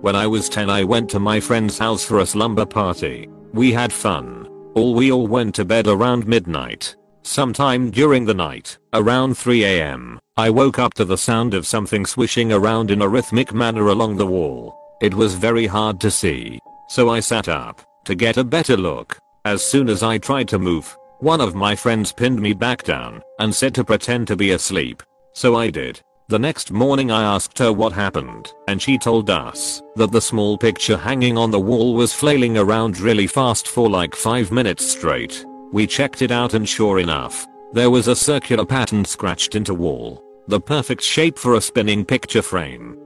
When 0.01 0.17
I 0.17 0.27
was 0.27 0.49
10 0.49 0.69
I 0.69 0.83
went 0.83 1.09
to 1.11 1.21
my 1.21 1.39
friend's 1.39 1.79
house 1.79 2.05
for 2.05 2.19
a 2.19 2.27
slumber 2.27 2.67
party. 2.67 3.29
We 3.53 3.71
had 3.71 3.93
fun. 3.93 4.49
All 4.75 4.93
we 4.93 5.13
all 5.13 5.29
went 5.29 5.55
to 5.55 5.65
bed 5.65 5.87
around 5.87 6.27
midnight. 6.27 6.97
Sometime 7.27 7.91
during 7.91 8.25
the 8.25 8.33
night, 8.33 8.79
around 8.93 9.35
3am, 9.35 10.17
I 10.37 10.49
woke 10.49 10.79
up 10.79 10.95
to 10.95 11.05
the 11.05 11.19
sound 11.19 11.55
of 11.55 11.67
something 11.67 12.07
swishing 12.07 12.53
around 12.53 12.93
in 12.93 13.03
a 13.03 13.09
rhythmic 13.09 13.53
manner 13.53 13.89
along 13.89 14.17
the 14.17 14.27
wall. 14.27 14.79
It 15.03 15.13
was 15.13 15.35
very 15.35 15.67
hard 15.67 16.01
to 16.03 16.11
see. 16.11 16.61
So 16.89 17.11
I 17.11 17.19
sat 17.19 17.49
up 17.49 17.83
to 18.05 18.15
get 18.15 18.37
a 18.37 18.45
better 18.45 18.77
look. 18.77 19.19
As 19.45 19.61
soon 19.61 19.89
as 19.89 20.05
I 20.05 20.19
tried 20.19 20.47
to 20.51 20.61
move, 20.61 20.97
one 21.19 21.41
of 21.41 21.57
my 21.57 21.75
friends 21.75 22.13
pinned 22.13 22.41
me 22.41 22.53
back 22.53 22.85
down 22.85 23.21
and 23.41 23.53
said 23.53 23.75
to 23.75 23.85
pretend 23.85 24.29
to 24.29 24.37
be 24.37 24.53
asleep. 24.53 25.03
So 25.33 25.57
I 25.57 25.69
did. 25.69 26.01
The 26.29 26.39
next 26.39 26.71
morning 26.71 27.11
I 27.11 27.25
asked 27.25 27.59
her 27.59 27.73
what 27.73 27.93
happened 27.93 28.53
and 28.69 28.81
she 28.81 28.99
told 28.99 29.31
us 29.31 29.83
that 29.97 30.13
the 30.13 30.21
small 30.21 30.57
picture 30.57 30.97
hanging 30.97 31.37
on 31.37 31.51
the 31.51 31.59
wall 31.59 31.95
was 31.95 32.15
flailing 32.15 32.57
around 32.57 33.01
really 33.01 33.27
fast 33.27 33.67
for 33.67 33.91
like 33.91 34.15
5 34.15 34.53
minutes 34.53 34.87
straight. 34.87 35.45
We 35.73 35.87
checked 35.87 36.23
it 36.23 36.31
out 36.31 36.55
and 36.55 36.69
sure 36.69 37.01
enough, 37.01 37.47
there 37.73 37.91
was 37.91 38.09
a 38.09 38.17
circular 38.17 38.65
pattern 38.65 39.05
scratched 39.05 39.55
into 39.55 39.75
wall. 39.75 40.23
The 40.49 40.61
perfect 40.61 41.03
shape 41.03 41.39
for 41.39 41.55
a 41.55 41.61
spinning 41.61 42.05
picture 42.05 42.43
frame. 42.43 42.97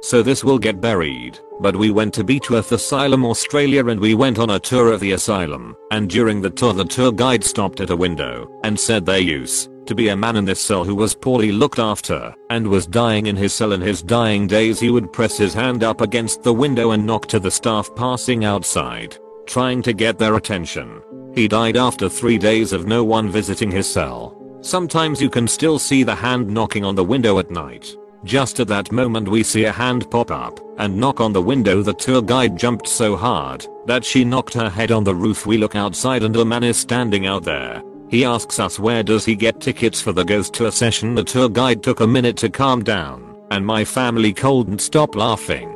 So 0.00 0.22
this 0.22 0.44
will 0.44 0.58
get 0.58 0.80
buried, 0.80 1.38
but 1.60 1.76
we 1.76 1.90
went 1.90 2.14
to 2.14 2.24
Beechworth 2.24 2.72
Asylum 2.72 3.24
Australia 3.24 3.86
and 3.86 4.00
we 4.00 4.14
went 4.14 4.38
on 4.38 4.50
a 4.50 4.58
tour 4.58 4.92
of 4.92 5.00
the 5.00 5.12
asylum, 5.12 5.76
and 5.90 6.08
during 6.08 6.40
the 6.40 6.50
tour 6.50 6.72
the 6.72 6.84
tour 6.84 7.12
guide 7.12 7.44
stopped 7.44 7.80
at 7.80 7.90
a 7.90 7.96
window 7.96 8.48
and 8.64 8.78
said 8.78 9.04
there 9.04 9.18
used 9.18 9.70
to 9.86 9.94
be 9.94 10.08
a 10.08 10.16
man 10.16 10.36
in 10.36 10.44
this 10.44 10.60
cell 10.60 10.84
who 10.84 10.94
was 10.94 11.14
poorly 11.14 11.50
looked 11.50 11.78
after 11.78 12.34
and 12.50 12.66
was 12.66 12.86
dying 12.86 13.26
in 13.26 13.36
his 13.36 13.54
cell 13.54 13.72
in 13.72 13.80
his 13.80 14.02
dying 14.02 14.46
days 14.46 14.78
he 14.78 14.90
would 14.90 15.12
press 15.12 15.38
his 15.38 15.54
hand 15.54 15.82
up 15.82 16.00
against 16.00 16.42
the 16.42 16.52
window 16.52 16.90
and 16.90 17.06
knock 17.06 17.26
to 17.26 17.40
the 17.40 17.50
staff 17.50 17.88
passing 17.96 18.44
outside, 18.44 19.16
trying 19.46 19.80
to 19.80 19.92
get 19.92 20.18
their 20.18 20.36
attention. 20.36 21.00
He 21.38 21.46
died 21.46 21.76
after 21.76 22.08
3 22.08 22.36
days 22.36 22.72
of 22.72 22.88
no 22.88 23.04
one 23.04 23.30
visiting 23.30 23.70
his 23.70 23.88
cell. 23.88 24.36
Sometimes 24.60 25.22
you 25.22 25.30
can 25.30 25.46
still 25.46 25.78
see 25.78 26.02
the 26.02 26.12
hand 26.12 26.48
knocking 26.48 26.84
on 26.84 26.96
the 26.96 27.04
window 27.04 27.38
at 27.38 27.48
night. 27.48 27.94
Just 28.24 28.58
at 28.58 28.66
that 28.66 28.90
moment 28.90 29.28
we 29.28 29.44
see 29.44 29.66
a 29.66 29.70
hand 29.70 30.10
pop 30.10 30.32
up 30.32 30.58
and 30.78 30.98
knock 30.98 31.20
on 31.20 31.32
the 31.32 31.40
window 31.40 31.80
the 31.80 31.94
tour 31.94 32.22
guide 32.22 32.58
jumped 32.58 32.88
so 32.88 33.14
hard 33.14 33.64
that 33.86 34.04
she 34.04 34.24
knocked 34.24 34.52
her 34.54 34.68
head 34.68 34.90
on 34.90 35.04
the 35.04 35.14
roof 35.14 35.46
we 35.46 35.58
look 35.58 35.76
outside 35.76 36.24
and 36.24 36.34
a 36.34 36.44
man 36.44 36.64
is 36.64 36.76
standing 36.76 37.28
out 37.28 37.44
there. 37.44 37.84
He 38.08 38.24
asks 38.24 38.58
us 38.58 38.80
where 38.80 39.04
does 39.04 39.24
he 39.24 39.36
get 39.36 39.60
tickets 39.60 40.00
for 40.00 40.10
the 40.10 40.24
ghost 40.24 40.54
tour 40.54 40.72
session 40.72 41.14
the 41.14 41.22
tour 41.22 41.48
guide 41.48 41.84
took 41.84 42.00
a 42.00 42.14
minute 42.16 42.36
to 42.38 42.48
calm 42.48 42.82
down 42.82 43.36
and 43.52 43.64
my 43.64 43.84
family 43.84 44.32
couldn't 44.32 44.80
stop 44.80 45.14
laughing. 45.14 45.70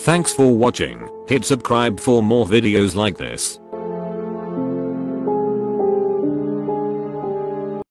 Thanks 0.00 0.34
for 0.34 0.54
watching, 0.54 1.08
hit 1.26 1.46
subscribe 1.46 1.98
for 1.98 2.22
more 2.22 2.44
videos 2.44 2.94
like 2.94 3.16
this. 3.16 3.58